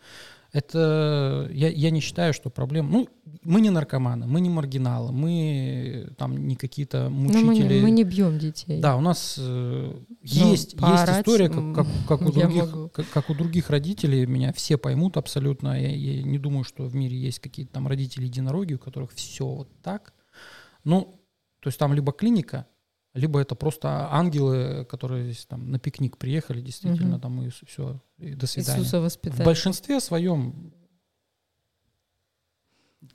[0.53, 2.91] Это я, я не считаю, что проблема.
[2.91, 3.09] Ну,
[3.43, 7.77] мы не наркоманы, мы не маргиналы, мы там не какие-то Но мы, мучители.
[7.77, 8.79] не, мы не бьем детей.
[8.79, 13.31] Да, у нас э, есть, есть поорать, история, как, как, как у других, как, как
[13.31, 15.81] у других родителей, меня все поймут абсолютно.
[15.81, 19.47] Я, я не думаю, что в мире есть какие-то там родители единороги, у которых все
[19.47, 20.13] вот так.
[20.85, 21.19] Ну,
[21.61, 22.67] то есть там либо клиника,
[23.15, 27.21] либо это просто ангелы, которые здесь там на пикник приехали, действительно, Мгм.
[27.21, 28.81] там и все, и до свидания.
[28.81, 29.45] Иисуса В воспитать.
[29.45, 30.73] большинстве своем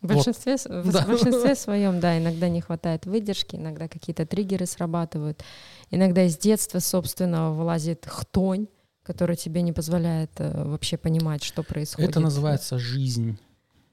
[0.01, 1.05] В большинстве, с- в Да.
[1.07, 5.43] большинстве своем, да, иногда не хватает выдержки, иногда какие-то триггеры срабатывают,
[5.91, 8.67] иногда из детства собственного вылазит хтонь,
[9.03, 12.09] которая тебе не позволяет э, вообще понимать, что происходит.
[12.11, 13.39] это называется жизнь,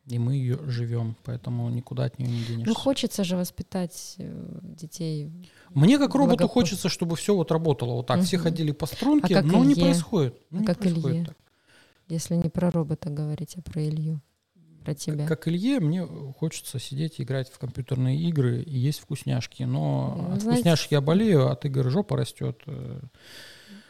[0.06, 2.66] и мы ее живем, поэтому никуда от нее не денешься.
[2.68, 5.30] Ну, хочется же воспитать э, детей.
[5.70, 8.22] Мне как роботу Благопо- хочется, чтобы все вот работало вот так.
[8.22, 8.44] Все Мгм.
[8.44, 9.84] ходили по струнке, А как но не Илье?
[9.86, 10.34] происходит.
[10.50, 11.24] Ну, А не как происходит Илье?
[11.26, 11.36] так.
[12.08, 14.20] Если не про робота говорить, а про Илью,
[14.84, 15.26] про тебя.
[15.26, 16.06] Как Илье, мне
[16.38, 19.62] хочется сидеть и играть в компьютерные игры и есть вкусняшки.
[19.62, 22.60] Но Ну, от знаете- вкусняшек я болею, от игр жопа растет.
[22.66, 23.00] э,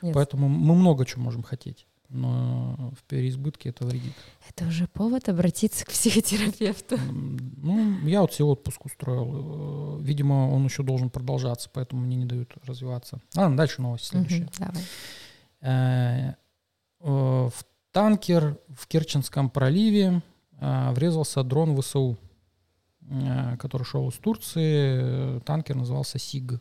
[0.01, 1.87] Нет, Поэтому мы много чего можем хотеть.
[2.15, 4.13] Но в переизбытке это вредит.
[4.49, 6.97] это уже повод обратиться к психотерапевту.
[6.97, 9.99] Ну, я вот себе отпуск устроил.
[9.99, 13.19] Э, Видимо, он еще должен продолжаться, поэтому мне не дают развиваться.
[13.35, 14.43] Ладно, дальше новость следующая.
[14.43, 14.83] Мгм, давай.
[15.61, 16.35] Э,
[17.01, 17.07] э,
[17.51, 20.23] В танкер в Керченском проливе
[20.61, 22.17] врезался дрон ВСУ,
[23.59, 25.41] который шел из Турции.
[25.41, 26.61] Танкер назывался СИГ.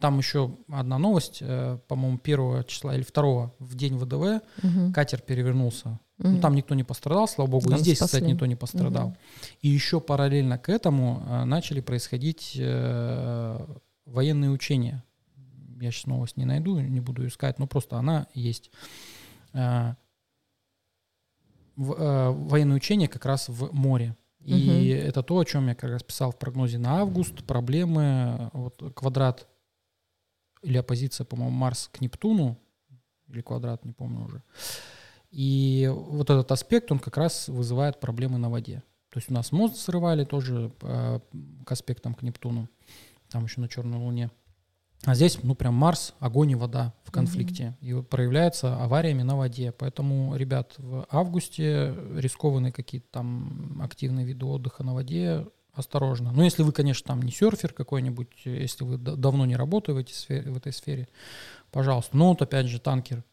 [0.00, 5.20] Там еще одна новость, э, по-моему, первого числа или второго в день ВДВ Мгм, катер
[5.20, 6.00] перевернулся.
[6.18, 6.40] Ну, мгм.
[6.40, 7.66] там никто не пострадал, слава богу.
[7.68, 8.18] И Там здесь, спасли.
[8.18, 9.08] кстати, никто не пострадал.
[9.08, 9.16] Мгм.
[9.62, 13.66] И еще параллельно к этому э, начали происходить э,
[14.06, 15.04] военные учения.
[15.80, 18.70] Я сейчас новость не найду, не буду искать, но просто она есть.
[21.76, 24.16] Военные учения как раз в море.
[24.40, 25.08] И Мгм.
[25.08, 27.44] это то, о чем я как раз писал в прогнозе на август.
[27.44, 29.46] Проблемы, вот квадрат
[30.62, 32.58] или оппозиция, по-моему, Марс к Нептуну,
[33.28, 34.42] или квадрат, не помню уже.
[35.30, 38.82] И вот этот аспект, он как раз вызывает проблемы на воде.
[39.10, 41.20] То есть у нас мост срывали тоже э,
[41.64, 42.68] к аспектам к Нептуну,
[43.28, 44.30] там еще на Черной Луне.
[45.04, 47.76] А здесь, ну, прям Марс, огонь и вода в конфликте.
[47.80, 49.72] И вот проявляется авариями на воде.
[49.72, 56.32] Поэтому, ребят, в августе рискованные какие-то там активные виды отдыха на воде, осторожно.
[56.32, 60.14] Ну, если вы, конечно, там не серфер какой-нибудь, если вы давно не работаете
[60.44, 61.08] в, этой сфере,
[61.70, 62.16] пожалуйста.
[62.16, 63.24] Но вот опять же танкер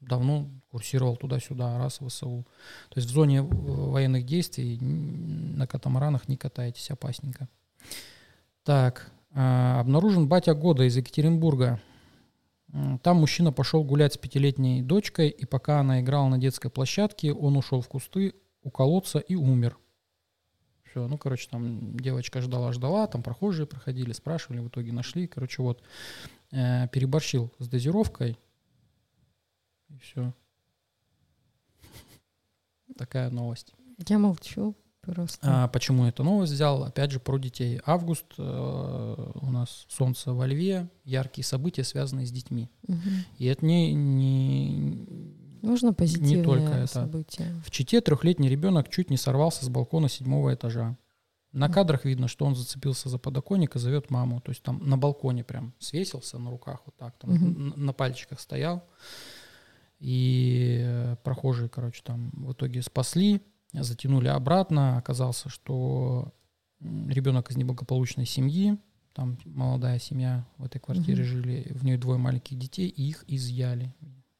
[0.00, 2.46] давно курсировал туда-сюда, раз в ВСУ.
[2.90, 7.48] То есть в зоне э, военных действий на катамаранах не катайтесь, опасненько.
[8.62, 11.80] Так, а, обнаружен батя года из Екатеринбурга.
[13.02, 17.56] Там мужчина пошел гулять с пятилетней дочкой, и пока она играла на детской площадке, он
[17.56, 19.78] ушел в кусты у колодца и умер.
[20.96, 21.06] Все.
[21.06, 25.26] Ну, короче, там девочка ждала-ждала, там прохожие проходили, спрашивали, в итоге нашли.
[25.26, 25.82] Короче, вот,
[26.52, 28.38] э, переборщил с дозировкой.
[29.88, 30.32] И все.
[32.96, 33.74] Такая новость.
[34.08, 35.64] Я молчу просто.
[35.64, 36.84] А почему эту новость взял?
[36.84, 37.80] Опять же, про детей.
[37.84, 42.70] Август, э, у нас солнце во льве, яркие события, связанные с детьми.
[42.88, 43.00] Мгм.
[43.38, 45.06] И это не, не,
[45.66, 46.86] Можно позитивные только это.
[46.86, 47.54] события.
[47.64, 50.96] В Чите трехлетний ребенок чуть не сорвался с балкона седьмого этажа.
[51.52, 54.40] На кадрах видно, что он зацепился за подоконник и зовет маму.
[54.40, 58.40] То есть там на балконе прям свесился на руках вот так, там н- на пальчиках
[58.40, 58.84] стоял.
[59.98, 63.40] И э, прохожие, короче, там в итоге спасли,
[63.72, 64.98] затянули обратно.
[64.98, 66.34] Оказалось, что
[66.80, 68.76] ребенок из неблагополучной семьи,
[69.14, 71.30] там молодая семья в этой квартире Мгм.
[71.32, 73.94] жили, в ней двое маленьких детей, и их изъяли.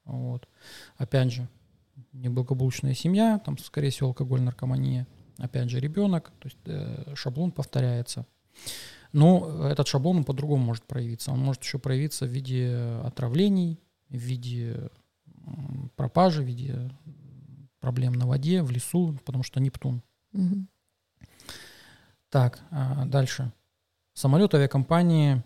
[0.07, 0.49] Вот.
[0.97, 1.49] Опять же,
[2.13, 5.07] неблагополучная семья, там, скорее всего, алкоголь, наркомания.
[5.39, 8.27] Опять же, ребенок, то есть э, шаблон повторяется.
[9.13, 11.33] Но этот шаблон он по-другому может проявиться.
[11.33, 13.79] Он может еще проявиться в виде отравлений,
[14.09, 14.91] в виде
[15.97, 16.91] пропажи, в виде
[17.81, 20.03] проблем на воде, в лесу, потому что Нептун.
[20.33, 20.69] Мгм.
[22.31, 23.53] Так, а, дальше.
[24.13, 25.43] Самолет авиакомпании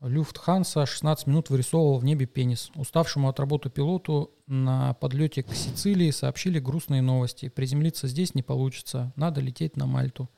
[0.00, 2.70] Люфтханса 16 минут вырисовывал в небе пенис.
[2.74, 7.48] Уставшему от работы пилоту на подлете к Сицилии сообщили грустные новости.
[7.48, 10.30] Приземлиться здесь не получится, надо лететь на Мальту.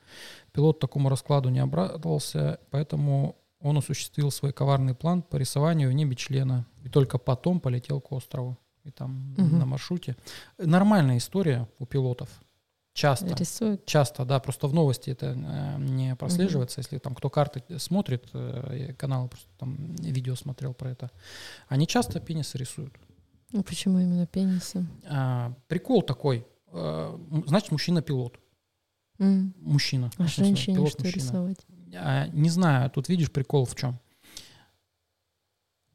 [0.52, 6.16] Пилот такому раскладу не обрадовался, поэтому он осуществил свой коварный план по рисованию в небе
[6.16, 6.66] члена.
[6.84, 8.58] И только потом полетел к острову.
[8.82, 9.60] И там Мгм.
[9.60, 10.16] на маршруте.
[10.58, 12.28] Нормальная история у пилотов.
[12.94, 13.34] Часто.
[13.34, 13.86] Рисуют.
[13.86, 18.86] Часто, да, просто в новости это э, не прослеживается, если там кто карты смотрит, э,
[18.88, 21.10] я канал просто там видео смотрел про это,
[21.68, 22.94] они часто пенисы рисуют.
[23.50, 24.86] Ну, почему именно пенисы?
[25.08, 28.38] А, прикол такой, э, м, значит, мужчина-пилот,
[29.18, 29.54] М.
[29.58, 30.10] мужчина.
[30.18, 31.22] А женщине что пилот-мужчина.
[31.22, 31.66] рисовать?
[31.94, 33.98] А, не знаю, тут видишь прикол в чем.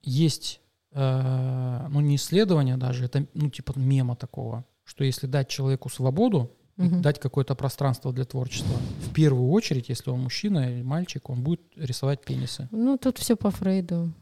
[0.01, 5.89] Есть, э, ну не исследование даже, это ну типа мема такого, что если дать человеку
[5.89, 7.01] свободу, Мгм.
[7.01, 8.78] дать какое-то пространство для творчества.
[9.01, 12.67] В первую очередь, если он мужчина или мальчик, он будет рисовать пенисы.
[12.71, 14.13] Ну, тут все по Фрейду.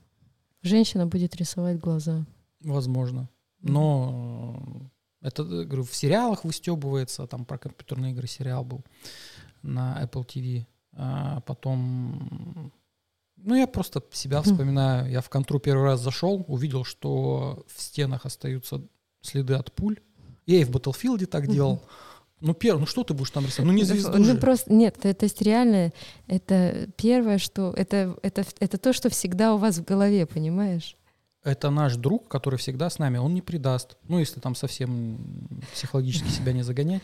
[0.61, 2.25] Женщина будет рисовать глаза.
[2.61, 3.29] Возможно.
[3.61, 4.89] Но
[5.21, 8.83] э, это, э, говорю, в сериалах выстебывается, там про компьютерные игры сериал был
[9.61, 10.65] на Apple TV.
[10.93, 12.71] А потом,
[13.35, 15.11] ну, я просто себя вспоминаю.
[15.11, 18.81] Я в контру первый раз зашел, увидел, что в стенах остаются
[19.21, 19.99] следы от пуль.
[20.45, 21.81] Я и в Battlefield так делал.
[22.45, 23.65] Ну, первый, ну что ты будешь там рисовать?
[23.65, 24.35] Ну, не Да, звезду ну, же.
[24.37, 25.91] просто нет, то, то есть реально
[26.27, 30.95] это первое, что это это это то, что всегда у вас в голове, понимаешь?
[31.43, 33.97] Это наш друг, который всегда с нами, он не предаст.
[34.07, 35.17] Ну, если там совсем
[35.73, 37.01] психологически себя не загонять.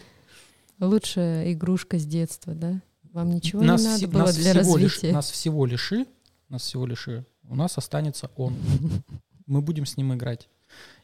[0.79, 2.79] Лучшая игрушка с детства, да?
[3.11, 5.13] Вам ничего нас не надо было нас для всего лишь- развития.
[5.13, 6.05] нас всего лиши,
[6.49, 8.55] нас всего лиши, у нас останется он.
[9.47, 10.49] Мы будем с ним играть.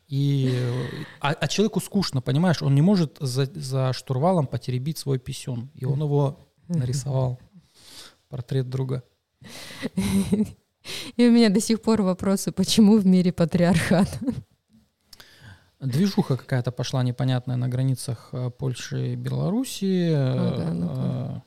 [0.07, 0.57] И,
[1.19, 5.69] а, а человеку скучно, понимаешь, он не может за, за штурвалом потеребить свой писюн.
[5.73, 7.39] И он его нарисовал.
[8.29, 9.03] Портрет друга.
[11.17, 14.07] И у меня до сих пор вопросы, почему в мире патриархат?
[15.79, 20.11] Движуха какая-то пошла непонятная на границах э, Польши и Белоруссии.
[20.11, 21.01] Ага, ну-ка.
[21.03, 21.41] Э,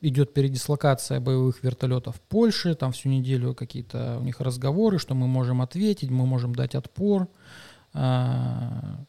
[0.00, 2.74] Идет передислокация боевых вертолетов в Польше.
[2.74, 7.28] Там всю неделю какие-то у них разговоры, что мы можем ответить, мы можем дать отпор.
[7.94, 9.04] А,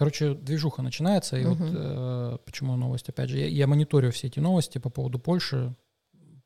[0.00, 1.36] Короче, движуха начинается.
[1.36, 1.74] И вот Мгм.
[1.76, 5.74] э, почему новость, опять же, я, я мониторю все эти новости по поводу Польши,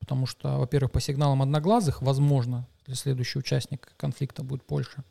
[0.00, 5.04] потому что, во-первых, по сигналам одноглазых, возможно, следующий участник конфликта будет Польша.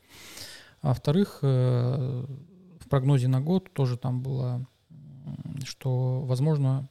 [0.81, 2.25] А во-вторых, э,
[2.81, 4.65] в прогнозе на год тоже там было,
[5.63, 6.89] что возможно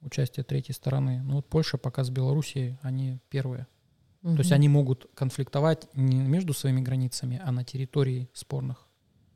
[0.00, 1.22] участие третьей стороны.
[1.24, 3.66] Ну вот Польша пока с Белоруссией, они первые.
[4.22, 8.88] То есть они могут конфликтовать не между своими границами, а на территории спорных.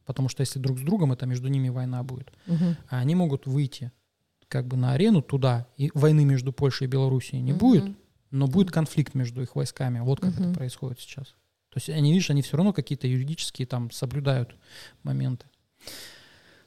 [0.04, 2.32] Потому что если друг с другом, это между ними война будет.
[2.46, 2.76] Мгм.
[2.88, 3.92] А они могут выйти
[4.48, 7.96] как бы на арену туда, и войны между Польшей и Белоруссией не будет, Мгм.
[8.32, 10.00] но будет конфликт между их войсками.
[10.00, 10.42] Вот как Мгм.
[10.46, 11.26] это происходит сейчас.
[11.68, 14.56] То есть они, видишь, они все равно какие-то юридические там соблюдают
[15.04, 15.46] моменты.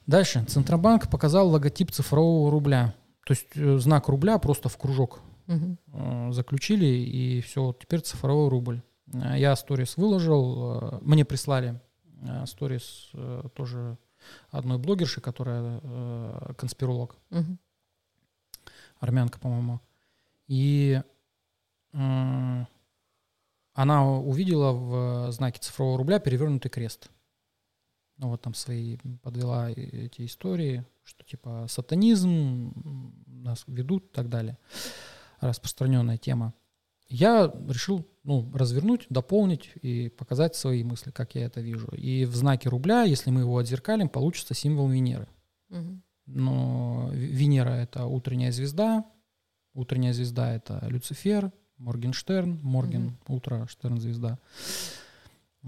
[0.07, 0.45] Дальше.
[0.47, 2.95] Центробанк показал логотип цифрового рубля.
[3.25, 8.81] То есть э, знак рубля просто в кружок э, заключили, и все, теперь цифровой рубль.
[9.13, 11.81] Э, Я сторис выложил, мне прислали
[12.45, 13.11] сторис
[13.55, 13.97] тоже
[14.49, 15.81] одной блогерши, которая
[16.57, 17.59] конспиролог, Мгм.
[18.99, 19.81] армянка, по-моему.
[20.47, 21.01] И
[21.91, 22.67] она
[24.19, 27.09] увидела в знаке цифрового рубля перевернутый крест.
[28.17, 32.73] Ну вот там свои подвела эти истории, что типа сатанизм,
[33.25, 34.57] нас ведут и так далее.
[35.39, 36.53] Распространенная тема.
[37.09, 41.87] Я решил ну, развернуть, дополнить и показать свои мысли, как я это вижу.
[41.87, 45.27] И в знаке рубля, если мы его отзеркалим, получится символ Венеры.
[45.69, 46.03] Мгм.
[46.25, 49.05] Но Венера— это утренняя звезда,
[49.73, 54.39] утренняя звезда— это Люцифер, Моргенштерн, Морген, утро, Штерн, звезда.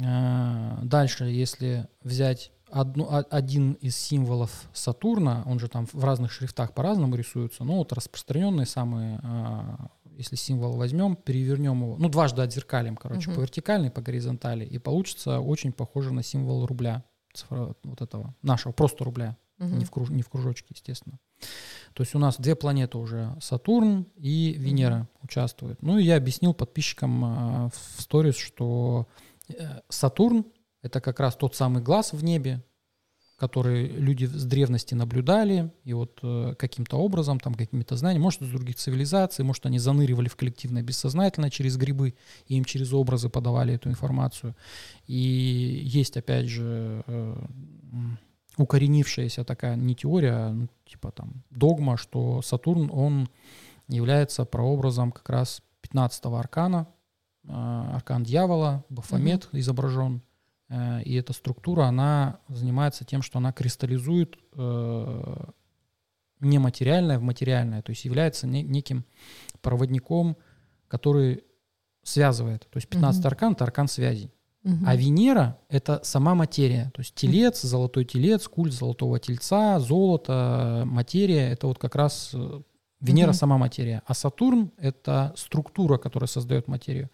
[0.04, 6.32] А, Дальше, если взять одну, а- один из символов Сатурна, он же там в разных
[6.32, 9.88] шрифтах по-разному рисуется, но вот распространенные самые, а,
[10.18, 13.36] если символ возьмем, перевернем его, ну, дважды отзеркалим, короче, Мгм.
[13.38, 18.72] по вертикальной, по горизонтали, и получится очень похоже на символ рубля, цифра- вот этого, нашего,
[18.72, 19.80] просто рубля Мгм.
[19.80, 21.20] не в, круж- не в кружочке, естественно.
[21.94, 25.82] То есть у нас две планеты уже, Сатурн и Венера участвуют.
[25.82, 29.08] Ну и я объяснил подписчикам а, в сторис, что
[29.50, 30.46] э, Сатурн—
[30.86, 32.64] это как раз тот самый глаз в небе,
[33.38, 38.50] который люди с древности наблюдали, и вот э, каким-то образом, там какими-то знаниями, может, из
[38.50, 42.14] других цивилизаций, может, они заныривали в коллективное бессознательное через грибы,
[42.48, 44.56] и им через образы подавали эту информацию.
[45.08, 47.36] И есть, опять же, э,
[48.58, 53.28] укоренившаяся такая не теория, а, ну, типа там догма, что Сатурн, он
[53.88, 56.88] является прообразом как раз 15-го аркана,
[57.44, 60.35] э, аркан дьявола, Бафомет изображен, Э,
[60.70, 65.36] и эта структура, она занимается тем, что она кристаллизует э,
[66.40, 69.06] нематериальное в материальное, то есть является не- неким
[69.62, 70.38] проводником,
[70.88, 71.44] который
[72.04, 72.68] связывает.
[72.70, 73.28] То есть 15 Мгм.
[73.28, 74.32] аркан— это аркан связей.
[74.64, 74.84] Мгм.
[74.88, 76.92] А Венера— это сама материя.
[76.94, 82.62] То есть телец, золотой телец, культ золотого тельца, золото, материя— это вот как раз э,
[83.02, 83.34] Венера Мгм.
[83.36, 84.02] сама материя.
[84.08, 87.10] А Сатурн— это структура, которая создает материю.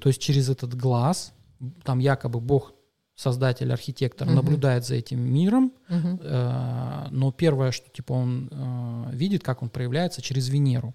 [0.00, 1.32] То есть через этот глаз,
[1.84, 2.72] там якобы Бог,
[3.22, 4.36] создатель, архитектор, Мгм.
[4.36, 6.18] наблюдает за этим миром, Мгм.
[6.22, 10.94] э, но первое, что типа он э, видит, как он проявляется через Венеру.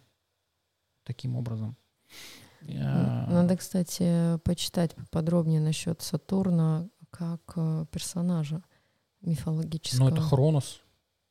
[1.03, 1.75] Таким образом.
[2.61, 8.61] Э, Надо, кстати, почитать подробнее насчет Сатурна как э, персонажа
[9.21, 10.09] мифологического.
[10.09, 10.81] Ну, это Хронос,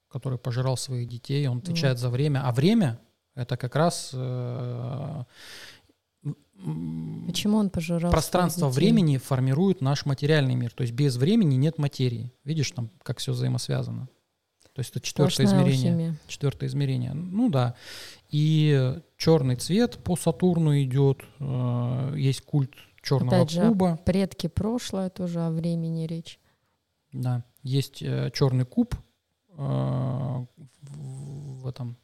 [0.08, 1.64] который пожирал своих детей, он Вот.
[1.64, 2.42] отвечает за время.
[2.44, 2.98] А время—
[3.34, 5.24] это как раз э,
[7.26, 10.72] Почему он пожирал пространство времени формирует наш материальный мир.
[10.72, 12.32] То есть без времени нет материи.
[12.44, 14.08] Видишь там, как все взаимосвязано.
[14.72, 15.92] То есть это четвертое Сплошная измерение.
[15.92, 16.16] алхимия.
[16.26, 17.14] Четвертое измерение.
[17.14, 17.74] Ну да.
[18.30, 21.22] И черный цвет по Сатурну идет.
[21.40, 22.72] э, Есть культ
[23.02, 23.98] черного Опять же, куба.
[24.04, 26.38] Предки прошлое тоже о времени речь.
[27.12, 28.94] Да, есть э, черный куб
[29.56, 30.46] э,
[30.82, 31.96] в этом.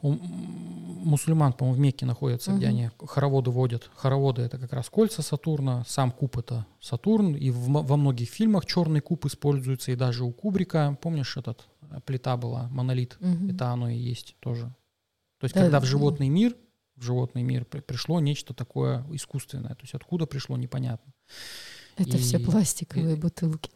[0.00, 2.76] У мусульман, по-моему, в Мекке находится, где Мгм.
[2.76, 3.90] они хороводы водят.
[3.96, 8.66] Хороводы это как раз кольца Сатурна, сам куб это Сатурн, и в во многих фильмах
[8.66, 13.50] черный куб используется, и даже у Кубрика, помнишь, этот э, плита была, монолит, Мгм.
[13.50, 14.66] это оно и есть тоже.
[15.40, 16.54] То есть, Да, когда в животный мир,
[16.96, 21.12] в животный мир при- пришло нечто такое искусственное, то есть откуда пришло, непонятно.
[21.96, 23.70] Это все и- пластиковые и- бутылки.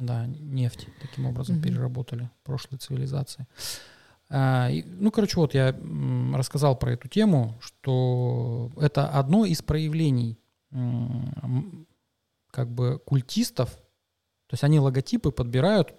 [0.00, 1.64] Да, нефть таким образом Мгм.
[1.64, 3.46] переработали прошлой цивилизации.
[4.28, 5.74] А, ну, короче, вот я
[6.34, 10.38] рассказал про эту тему, что это одно из проявлений
[12.50, 15.94] как бы культистов, то есть они логотипы подбирают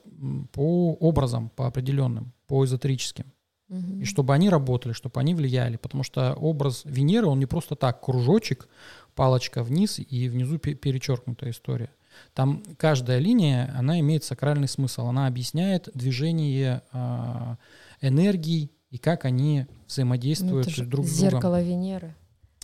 [0.52, 3.26] по образам, по определенным, по эзотерическим.
[3.70, 4.02] Мгм.
[4.02, 5.76] И чтобы они работали, чтобы они влияли.
[5.76, 8.70] Потому что образ Венеры, он не просто так, кружочек,
[9.14, 11.90] палочка вниз и внизу пе- перечеркнутая история.
[12.34, 15.08] Там каждая линия, она имеет сакральный смысл.
[15.08, 17.58] Она объясняет движение а,
[18.02, 21.32] энергий и как они Ну, взаимодействуют же друг с другом.
[21.32, 22.15] зеркало Венеры.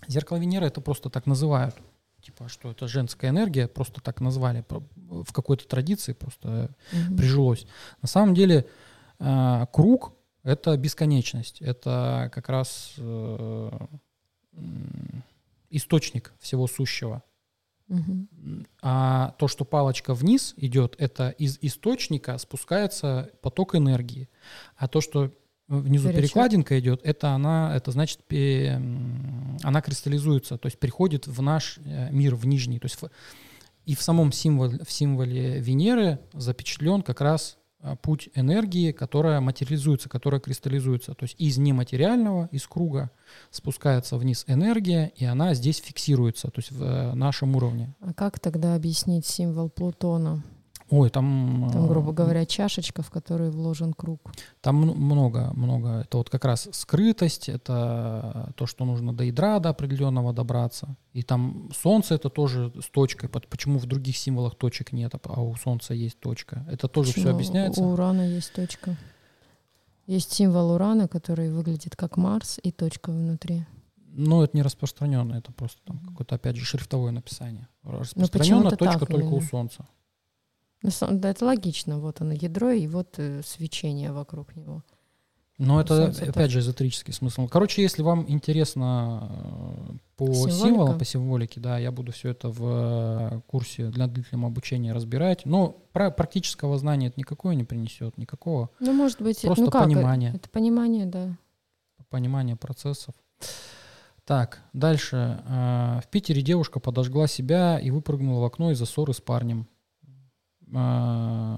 [0.08, 1.76] Зеркало Венеры это просто так называют.
[2.22, 4.64] Типа, что это женская энергия, просто так назвали.
[4.70, 7.18] В какой-то традиции просто Мгм.
[7.18, 7.68] прижилось.
[8.02, 8.66] На самом деле
[9.20, 13.72] э, круг— это бесконечность, это как раз э,
[15.70, 17.24] источник всего сущего.
[18.82, 24.30] А то, что палочка вниз идет, это из источника спускается поток энергии.
[24.76, 25.32] А то, что
[25.68, 31.78] внизу Перечерк- перекладинка идет, это она, это значит, она кристаллизуется, то есть приходит в наш
[31.78, 32.80] э, мир, в нижний.
[32.80, 33.00] То есть
[33.86, 37.58] и в самом символе, в символе Венеры запечатлен как раз
[38.02, 41.14] путь энергии, которая материализуется, которая кристаллизуется.
[41.14, 43.12] То есть из нематериального, из круга
[43.52, 47.94] спускается вниз энергия, и она здесь фиксируется, то есть в э, нашем уровне.
[48.00, 50.44] А как тогда объяснить символ Плутона?
[50.96, 51.70] Ой, там...
[51.74, 54.32] Там, э, грубо говоря, чашечка, в которой вложен круг.
[54.62, 56.02] Там много, много.
[56.02, 60.96] Это вот как раз скрытость, это то, что нужно до ядра до определенного добраться.
[61.14, 63.28] И там солнце это тоже с точкой.
[63.28, 66.64] Почему в других символах точек нет, а у солнца есть точка?
[66.70, 67.82] Это тоже все Почему объясняется.
[67.82, 68.96] У Урана есть точка.
[70.06, 73.66] Есть символ урана, который выглядит как Марс и точка внутри.
[74.16, 77.68] Ну, это не распространенное, это просто там какое-то, опять же, шрифтовое написание.
[77.84, 79.50] Распространенная почему-то точка так только у именно.
[79.50, 79.88] Солнца.
[80.84, 81.98] На самом- Да, это логично.
[82.00, 84.84] Вот оно ядро и вот э, свечение вокруг него.
[85.60, 86.50] Но это, Солнце опять тоже.
[86.50, 87.48] же, эзотерический смысл.
[87.48, 89.30] Короче, если вам интересно
[89.92, 90.52] э, по Символика?
[90.58, 95.46] символам, по символике, да, я буду все это в э, курсе для длительного обучения разбирать.
[95.46, 99.84] Но пра- практического знания это никакое не принесет, никакого Ну, может быть, Просто ну как,
[99.84, 100.34] понимание.
[100.36, 101.38] Это понимание, да.
[102.10, 103.14] понимания процессов.
[104.26, 105.44] Так, дальше.
[105.48, 109.68] В Питере девушка подожгла себя и выпрыгнула в окно из-за ссоры с парнем.
[110.74, 111.58] Э,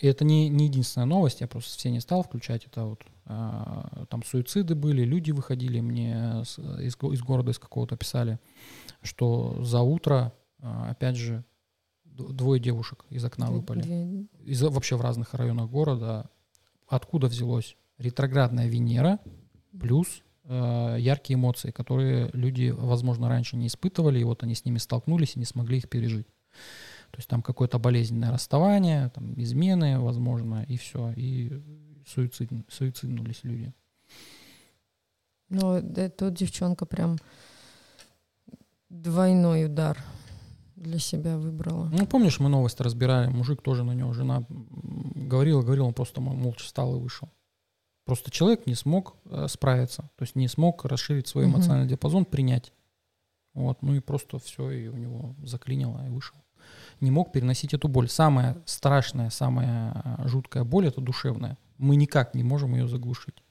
[0.00, 2.66] И это не, не единственная новость, я просто все не стал включать.
[2.66, 7.96] Это вот э, там суициды были, люди выходили мне с- из, из города, из какого-то
[7.96, 8.38] писали,
[9.02, 11.44] что за утро, э, опять же,
[12.04, 13.82] двое девушек из окна Две- выпали.
[13.82, 16.28] две- Из, вообще в разных районах города.
[16.88, 17.76] Откуда взялось?
[17.98, 19.18] Ретроградная Венера
[19.78, 24.78] плюс э, яркие эмоции, которые люди, возможно, раньше не испытывали, и вот они с ними
[24.78, 26.26] столкнулись и не смогли их пережить.
[27.12, 31.12] То есть там какое-то болезненное расставание, там измены, возможно, и все.
[31.12, 31.62] И
[32.06, 33.72] суицид, суициднулись люди.
[35.50, 37.18] Но да, тут девчонка прям
[38.88, 40.02] двойной удар
[40.74, 41.90] для себя выбрала.
[41.92, 46.34] Ну, помнишь, мы новость разбирали, мужик тоже на него, жена говорила, говорила, он просто мол-
[46.34, 47.28] молча встал и вышел.
[48.04, 52.72] Просто человек не смог э, справиться, то есть не смог расширить свой эмоциональный диапазон, принять.
[53.54, 56.36] Вот, ну и просто все, и у него заклинило, и вышел.
[57.00, 58.08] Не мог переносить эту боль.
[58.08, 61.56] Самая страшная, самая э, жуткая боль это душевная.
[61.78, 63.42] Мы никак не можем ее заглушить.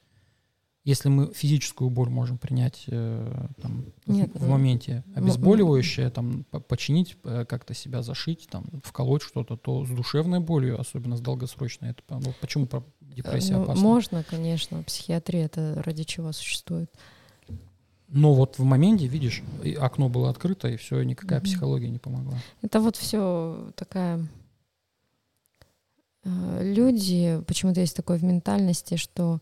[0.83, 6.09] Если мы физическую боль можем принять э, там, в- Нет, в, ну, моменте, м- обезболивающее,
[6.09, 11.17] там, по- починить, э, как-то себя зашить, там, вколоть что-то, то с душевной болью, особенно
[11.17, 12.67] с долгосрочной, это ну, почему
[13.01, 13.83] депрессия Ну, опасна?
[13.83, 14.81] Можно, конечно.
[14.81, 16.91] Психиатрия это ради чего существует.
[18.13, 19.41] Но вот в моменте, видишь,
[19.79, 21.45] окно было открыто, и все, никакая Мгм.
[21.45, 22.37] психология не помогла.
[22.61, 24.27] Это вот все такая...
[26.23, 29.39] э, Люди, почему-то есть такое в ментальности, что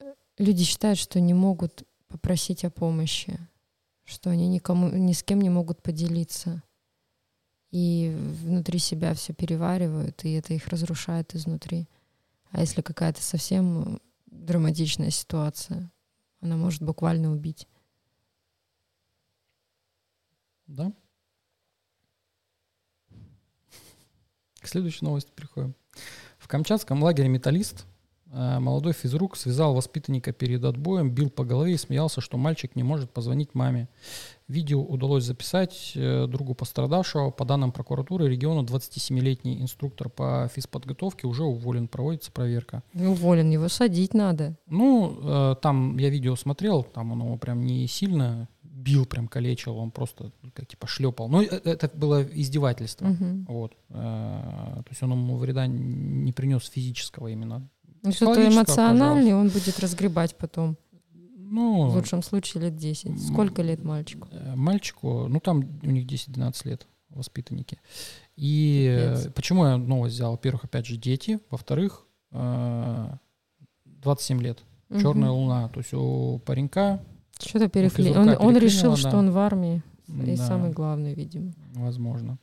[0.00, 3.38] э, люди считают, что не могут попросить о помощи,
[4.04, 6.62] что они никому, ни с кем не могут поделиться.
[7.70, 11.88] И внутри себя все переваривают, и это их разрушает изнутри.
[12.50, 15.90] А если какая-то совсем драматичная ситуация,
[16.42, 17.66] она может буквально убить.
[20.66, 20.92] Да?
[24.60, 25.74] К следующей новости переходим.
[26.38, 27.86] В Камчатском лагере «Металлист»
[28.32, 33.10] молодой физрук связал воспитанника перед отбоем, бил по голове и смеялся, что мальчик не может
[33.10, 33.88] позвонить маме.
[34.48, 37.30] Видео удалось записать э, другу пострадавшего.
[37.30, 42.82] По данным прокуратуры региона, 27-летний инструктор по физподготовке уже уволен, проводится проверка.
[42.94, 44.56] Уволен, его садить надо.
[44.66, 49.76] Ну, э, там я видео смотрел, там он его прям не сильно бил, прям калечил,
[49.78, 51.28] он просто как типа шлепал.
[51.28, 53.06] Ну, э- это было издевательство.
[53.06, 53.46] Мгм.
[53.48, 53.72] Вот.
[53.90, 57.68] э, То есть он ему вреда не принес физического именно.
[58.02, 60.76] Ну, Что-то эмоциональный он будет разгребать потом.
[61.36, 63.28] Ну, В лучшем случае лет 10.
[63.28, 64.26] Сколько лет мальчику?
[64.30, 67.78] э, мальчику, ну там у них 10-12 лет воспитанники.
[68.36, 69.32] И э, Капец.
[69.34, 70.32] почему я новость взял?
[70.32, 71.40] Во-первых, опять же, дети.
[71.50, 73.08] Во-вторых, э,
[73.84, 74.58] 27 лет.
[74.90, 75.68] Черная луна.
[75.68, 77.02] То есть у паренька,
[77.38, 78.10] Что-то перекли...
[78.12, 79.18] Он, он решил, переклинило, что да.
[79.18, 79.82] он в армии.
[80.08, 81.52] И да, самый главный, видимо.
[81.74, 82.38] возможно.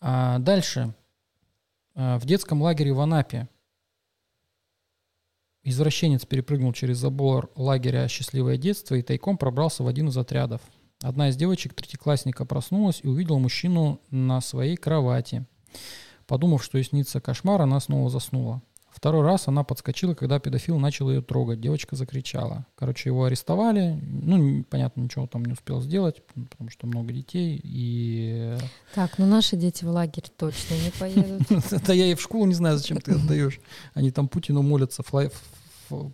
[0.00, 0.94] А дальше.
[1.94, 3.48] В детском лагере в Анапе
[5.62, 10.60] извращенец перепрыгнул через забор лагеря «Счастливое детство» и тайком пробрался в один из отрядов.
[11.02, 15.46] Одна из девочек третьеклассника проснулась и увидела мужчину на своей кровати.
[16.26, 18.62] Подумав, что ей снится кошмар, она снова заснула.
[19.00, 21.58] Второй раз она подскочила, когда педофил начал ее трогать.
[21.58, 22.66] Девочка закричала.
[22.74, 23.98] Короче, его арестовали.
[24.02, 27.58] Ну, понятно, ничего там не успел сделать, потому что много детей.
[27.64, 28.58] И
[28.94, 31.50] Так, ну наши дети в лагерь точно не поедут.
[31.72, 33.58] это я и в школу не знаю, зачем ты отдаешь.
[33.94, 35.30] Они там Путину молятся, по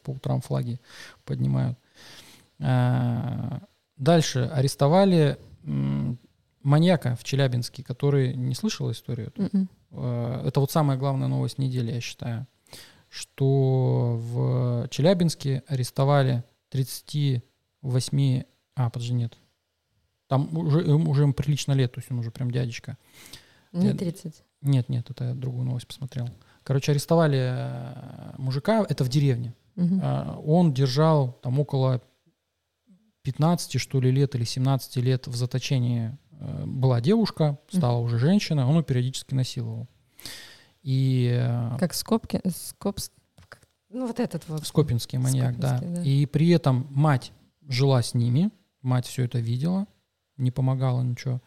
[0.07, 0.81] утрам флаги
[1.25, 1.77] поднимают.
[2.61, 3.63] А,
[3.97, 5.39] Дальше арестовали
[6.63, 9.33] маньяка в Челябинске, который не слышал историю.
[9.37, 9.69] Мгм.
[9.91, 12.47] Э, Это вот самая главная новость недели, я считаю,
[13.16, 18.43] что в Челябинске арестовали 38...
[18.74, 19.36] А, подожди, нет.
[20.28, 22.98] Там уже, уже им прилично лет, то есть он уже прям дядечка.
[23.72, 24.43] Не Я- 30.
[24.62, 26.28] Нет, нет, это я другую новость посмотрел.
[26.62, 29.55] Короче, арестовали э, мужика, это в деревне.
[30.02, 32.02] А, Он держал там около
[33.22, 36.16] 15, что ли, лет или 17 лет в заточении.
[36.32, 39.86] Э, Была девушка, стала уже женщина, он ее периодически насиловал.
[40.87, 43.01] И э, Как скобки, скоб,
[43.91, 44.65] Ну, вот этот вот.
[44.65, 45.79] Скопинский маньяк, да.
[45.79, 46.09] Скопинский, да.
[46.09, 47.33] И при этом мать
[47.69, 48.51] жила с ними,
[48.83, 49.89] мать все это видела,
[50.37, 51.43] не помогала ничего.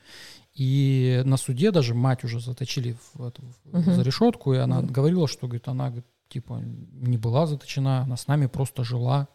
[0.54, 3.94] И на суде даже мать уже заточили в эту, Мгм.
[3.94, 4.92] за решетку, и она Мгм.
[4.92, 9.30] говорила, что говорит, она говорит, типа не была заточена, она с нами просто жила.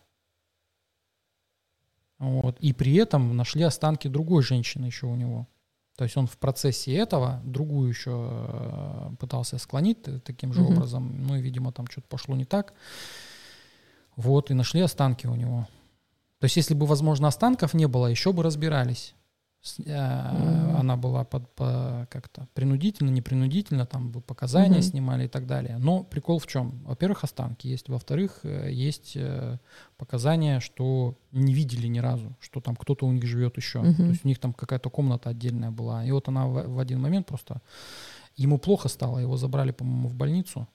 [2.18, 2.58] Вот.
[2.60, 5.48] И при этом нашли останки другой женщины еще у него.
[5.96, 10.72] То есть он в процессе этого другую еще э, пытался склонить таким же Мгм.
[10.72, 11.26] образом.
[11.26, 12.74] Ну и, видимо, там что-то пошло не так.
[14.16, 15.68] Вот, и нашли останки у него.
[16.40, 19.14] То есть, если бы, возможно, останков не было, еще бы разбирались.
[19.78, 20.76] Мгм.
[20.76, 24.82] Она была под, по- как-то принудительно, непринудительно, там бы показания Мгм.
[24.82, 25.78] снимали и так далее.
[25.78, 26.82] Но прикол в чем?
[26.84, 27.88] Во-первых, останки есть.
[27.88, 29.58] Во-вторых, э, есть э,
[29.96, 33.80] показания, что не видели ни разу, что там кто-то у них живет еще.
[33.80, 33.94] Мгм.
[33.96, 36.04] То есть у них там какая-то комната отдельная была.
[36.04, 37.60] И вот она в, в один момент просто...
[38.36, 40.66] Ему плохо стало, его забрали, по-моему, в больницу,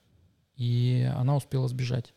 [0.55, 2.13] и она успела сбежать.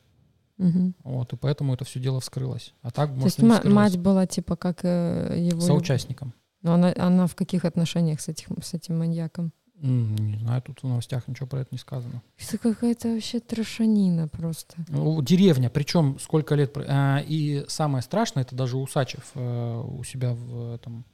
[0.56, 0.94] Мгм.
[1.02, 2.74] Вот, и поэтому это все дело вскрылось.
[2.82, 3.74] А так, То может, есть не вскрылось.
[3.74, 5.60] мать была типа как его...
[5.60, 6.32] Соучастником.
[6.62, 9.52] Но она, она в каких отношениях с, этих, с этим маньяком?
[9.74, 12.22] Не знаю, тут в новостях ничего про это не сказано.
[12.38, 14.76] Это какая-то вообще трошанина просто.
[14.88, 16.76] Ну, Деревня, причем сколько лет...
[16.76, 21.04] а, И самое страшное, это даже Усачев э, у себя в этом...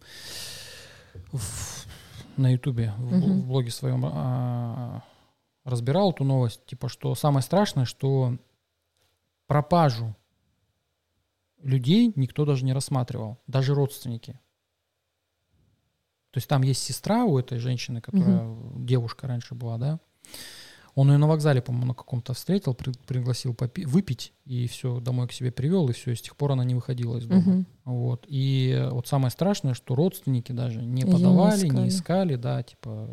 [1.32, 1.86] в-
[2.36, 3.40] на Ютубе, в, Мгм.
[3.40, 5.02] в блоге своем а,
[5.64, 6.64] разбирал эту новость.
[6.66, 8.36] Типа, что самое страшное, что
[9.46, 10.14] пропажу
[11.62, 14.38] людей никто даже не рассматривал, даже родственники.
[16.30, 20.00] То есть там есть сестра у этой женщины, которая девушка раньше была, да.
[20.94, 25.28] Он ее на вокзале, по-моему, на каком-то встретил, при- пригласил попи- выпить, и все, домой
[25.28, 27.40] к себе привел, и все, и с тех пор она не выходила из дома.
[27.40, 27.66] Мгм.
[27.84, 28.24] Вот.
[28.28, 31.88] И вот самое страшное, что родственники даже не не подавали, не искали.
[31.88, 33.08] искали, да, типа.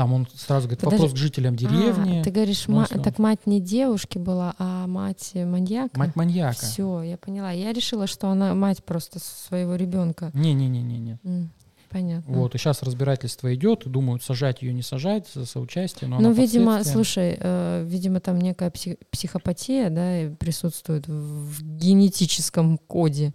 [0.00, 1.02] Там он сразу говорит, Подожди.
[1.02, 2.20] вопрос к жителям деревни.
[2.20, 5.98] А, ты говоришь, ну, ма- так мать не девушки была, а мать маньяка?
[5.98, 6.56] Мать маньяка.
[6.64, 7.50] Все, я поняла.
[7.50, 10.30] Я решила, что она мать просто своего ребенка.
[10.32, 11.18] Не-не-не-не-не.
[11.22, 11.50] М,
[11.90, 12.32] Понятно.
[12.34, 16.08] Вот, и сейчас разбирательство идет, думают, сажать ее, не сажать соучастие.
[16.08, 23.34] Но Ну, видимо, слушай, э, видимо, там некая псих- психопатия, да, присутствует в генетическом коде.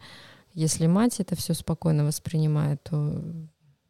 [0.55, 3.21] Если мать это все спокойно воспринимает, то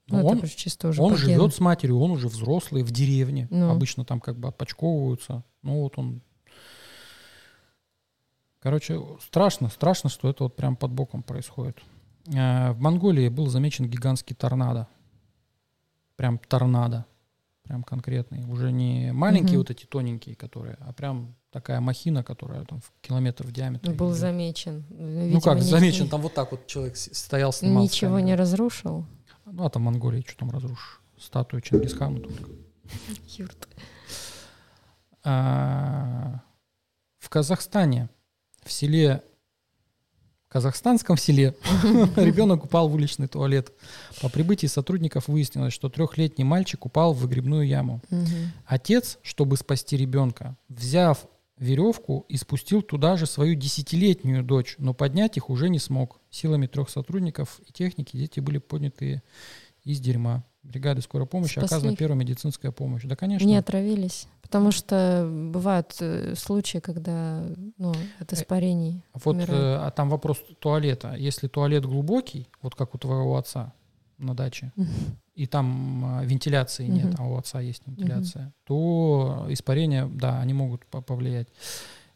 [0.08, 2.92] ну, Ну, это он- просто чисто уже Он живет с матерью, он уже взрослый, в
[2.92, 3.48] деревне.
[3.50, 3.70] Ну.
[3.72, 5.44] Обычно там как бы отпочковываются.
[5.64, 6.22] Ну вот он...
[8.60, 11.78] Короче, страшно, страшно, что это вот прям под боком происходит.
[12.28, 14.88] Э, В Монголии был замечен гигантский торнадо.
[16.16, 17.06] Прям торнадо.
[17.64, 18.46] Прям конкретный.
[18.46, 19.58] Уже не маленькие Мгм.
[19.60, 23.92] вот эти тоненькие, которые, а прям такая махина, которая там в километр в диаметре.
[23.94, 24.18] Был идет.
[24.20, 24.84] замечен.
[24.90, 27.84] Ну как, замечен, там вот так вот человек стоял, снимал.
[27.84, 29.06] Ничего не разрушил.
[29.46, 31.02] Ну а там Монголия, что там разрушишь?
[31.18, 32.50] Статую Чингисхану только.
[33.38, 33.68] Юрт.
[35.24, 36.42] А,
[37.20, 38.10] в Казахстане,
[38.64, 39.24] в селе,
[40.48, 41.56] в казахстанском селе,
[42.16, 43.72] ребенок упал в уличный туалет.
[44.22, 48.02] По прибытии сотрудников выяснилось, что трехлетний мальчик упал в выгребную яму.
[48.66, 51.26] Отец, чтобы спасти ребенка, взяв
[51.58, 56.20] веревку и спустил туда же свою десятилетнюю дочь, но поднять их уже не смог.
[56.30, 59.22] Силами трех сотрудников и техники дети были подняты
[59.84, 60.44] из дерьма.
[60.64, 61.66] Бригады скорой помощи Спасли?
[61.68, 63.04] оказана первая медицинская помощь.
[63.04, 63.46] Да, конечно.
[63.46, 64.28] Не отравились.
[64.42, 67.44] Потому что бывают э, случаи, когда
[67.78, 69.52] ну, от Э, испарений Вот, умирают.
[69.54, 71.14] э, а там вопрос туалета.
[71.16, 73.74] Если туалет глубокий, вот как у твоего отца
[74.18, 74.72] на даче,
[75.34, 80.86] и там э, вентиляции нет, а у отца есть вентиляция, то испарения, да, они могут
[80.86, 81.48] по- повлиять.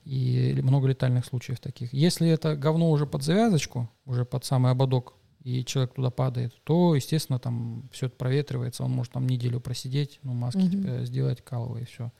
[0.05, 1.93] И много летальных случаев таких.
[1.93, 5.13] Если это говно уже под завязочку, уже под самый ободок,
[5.43, 10.19] и человек туда падает, то, естественно, там все это проветривается, он может там неделю просидеть,
[10.23, 10.69] ну, маски Мгм.
[10.71, 12.11] типа, сделать, каловые, все.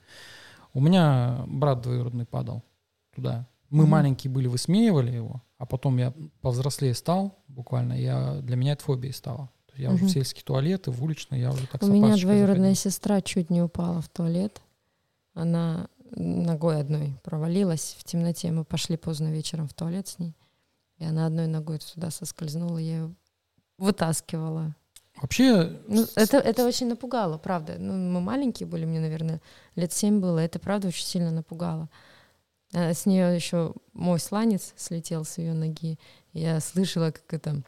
[0.72, 2.62] У меня брат двоюродный падал
[3.14, 3.46] туда.
[3.70, 3.90] Мы Мгм.
[3.90, 6.12] маленькие были, высмеивали его, а потом я
[6.42, 9.48] повзрослее стал, буквально, я, для меня это фобией стало.
[9.80, 12.92] Я уже в сельские туалеты, в уличные, я уже так У меня двоюродная заходил.
[12.92, 14.60] сестра чуть не упала в туалет.
[15.34, 18.50] Она ногой одной провалилась в темноте.
[18.50, 20.34] Мы пошли поздно вечером в туалет с ней.
[20.98, 23.14] И она одной ногой туда соскользнула, я ее
[23.78, 24.74] вытаскивала.
[25.20, 27.76] Вообще, Ну, это, это очень напугало, правда.
[27.78, 29.40] Ну, мы маленькие были, мне, наверное,
[29.76, 30.38] лет семь было.
[30.38, 31.88] Это, правда, очень сильно напугало.
[32.72, 35.98] А с нее еще мой сланец слетел с ее ноги.
[36.32, 37.62] Я слышала, как это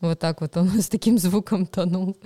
[0.00, 2.16] вот так вот он с таким звуком тонул.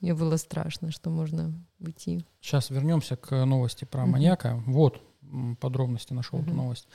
[0.00, 2.24] Мне было страшно, что можно уйти.
[2.40, 4.10] Сейчас вернемся к новости про Мгм.
[4.12, 4.62] маньяка.
[4.66, 5.00] Вот
[5.60, 6.56] подробности нашел эту Мгм.
[6.58, 6.86] новость.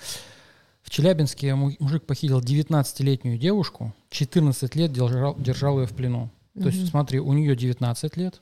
[0.83, 6.29] В Челябинске му- мужик похитил 19-летнюю девушку, 14 лет держал, держал ее в плену.
[6.53, 8.41] То есть, смотри, у нее 19 лет,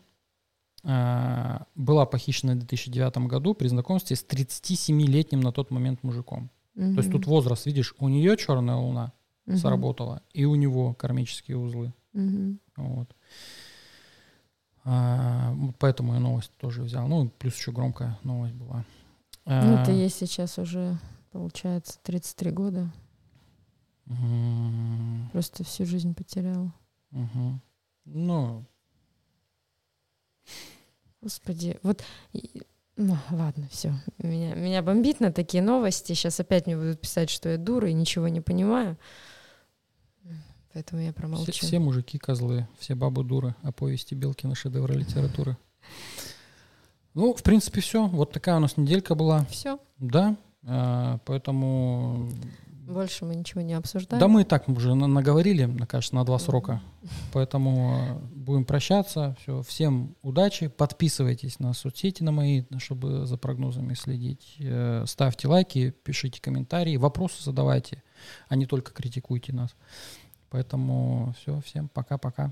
[0.83, 6.49] а, была похищена в 2009 году при знакомстве с 37-летним на тот момент мужиком.
[6.75, 9.11] То есть тут возраст, видишь, у нее черная луна
[9.57, 11.93] сработала, и у него кармические узлы.
[12.75, 13.09] Вот.
[14.85, 17.07] А, поэтому я новость тоже взял.
[17.07, 18.85] Ну, плюс еще громкая новость была.
[19.45, 20.97] Ну, это А, ей сейчас уже,
[21.31, 22.91] получается, 33 года.
[24.07, 26.73] м, Просто всю жизнь потеряла.
[27.11, 27.61] мгм.
[28.05, 28.65] Ну,
[31.21, 32.01] Господи, вот...
[32.95, 33.93] Ну, ладно, все.
[34.17, 36.13] Меня, меня бомбит на такие новости.
[36.13, 38.97] Сейчас опять мне будут писать, что я дура и ничего не понимаю.
[40.73, 41.51] Поэтому я все, промолчу.
[41.51, 45.57] все мужики козлы, все бабы дуры, о повести Белкина, шедевры литературы.
[47.15, 48.07] Ну, в принципе, все.
[48.07, 49.45] Вот такая у нас неделька была.
[49.45, 49.79] Все.
[49.97, 52.29] Да, а, поэтому...
[52.87, 54.19] Больше мы ничего не обсуждаем.
[54.19, 56.81] Да мы и так уже на- наговорили, кажется, на два срока.
[57.33, 59.35] Поэтому э, будем прощаться.
[59.41, 60.69] Все, всем удачи.
[60.69, 64.55] Подписывайтесь на соцсети на мои, чтобы за прогнозами следить.
[64.59, 68.01] Э, Ставьте лайки, пишите комментарии, вопросы задавайте,
[68.47, 69.75] а не только критикуйте нас.
[70.49, 72.51] Поэтому все, всем пока-пока.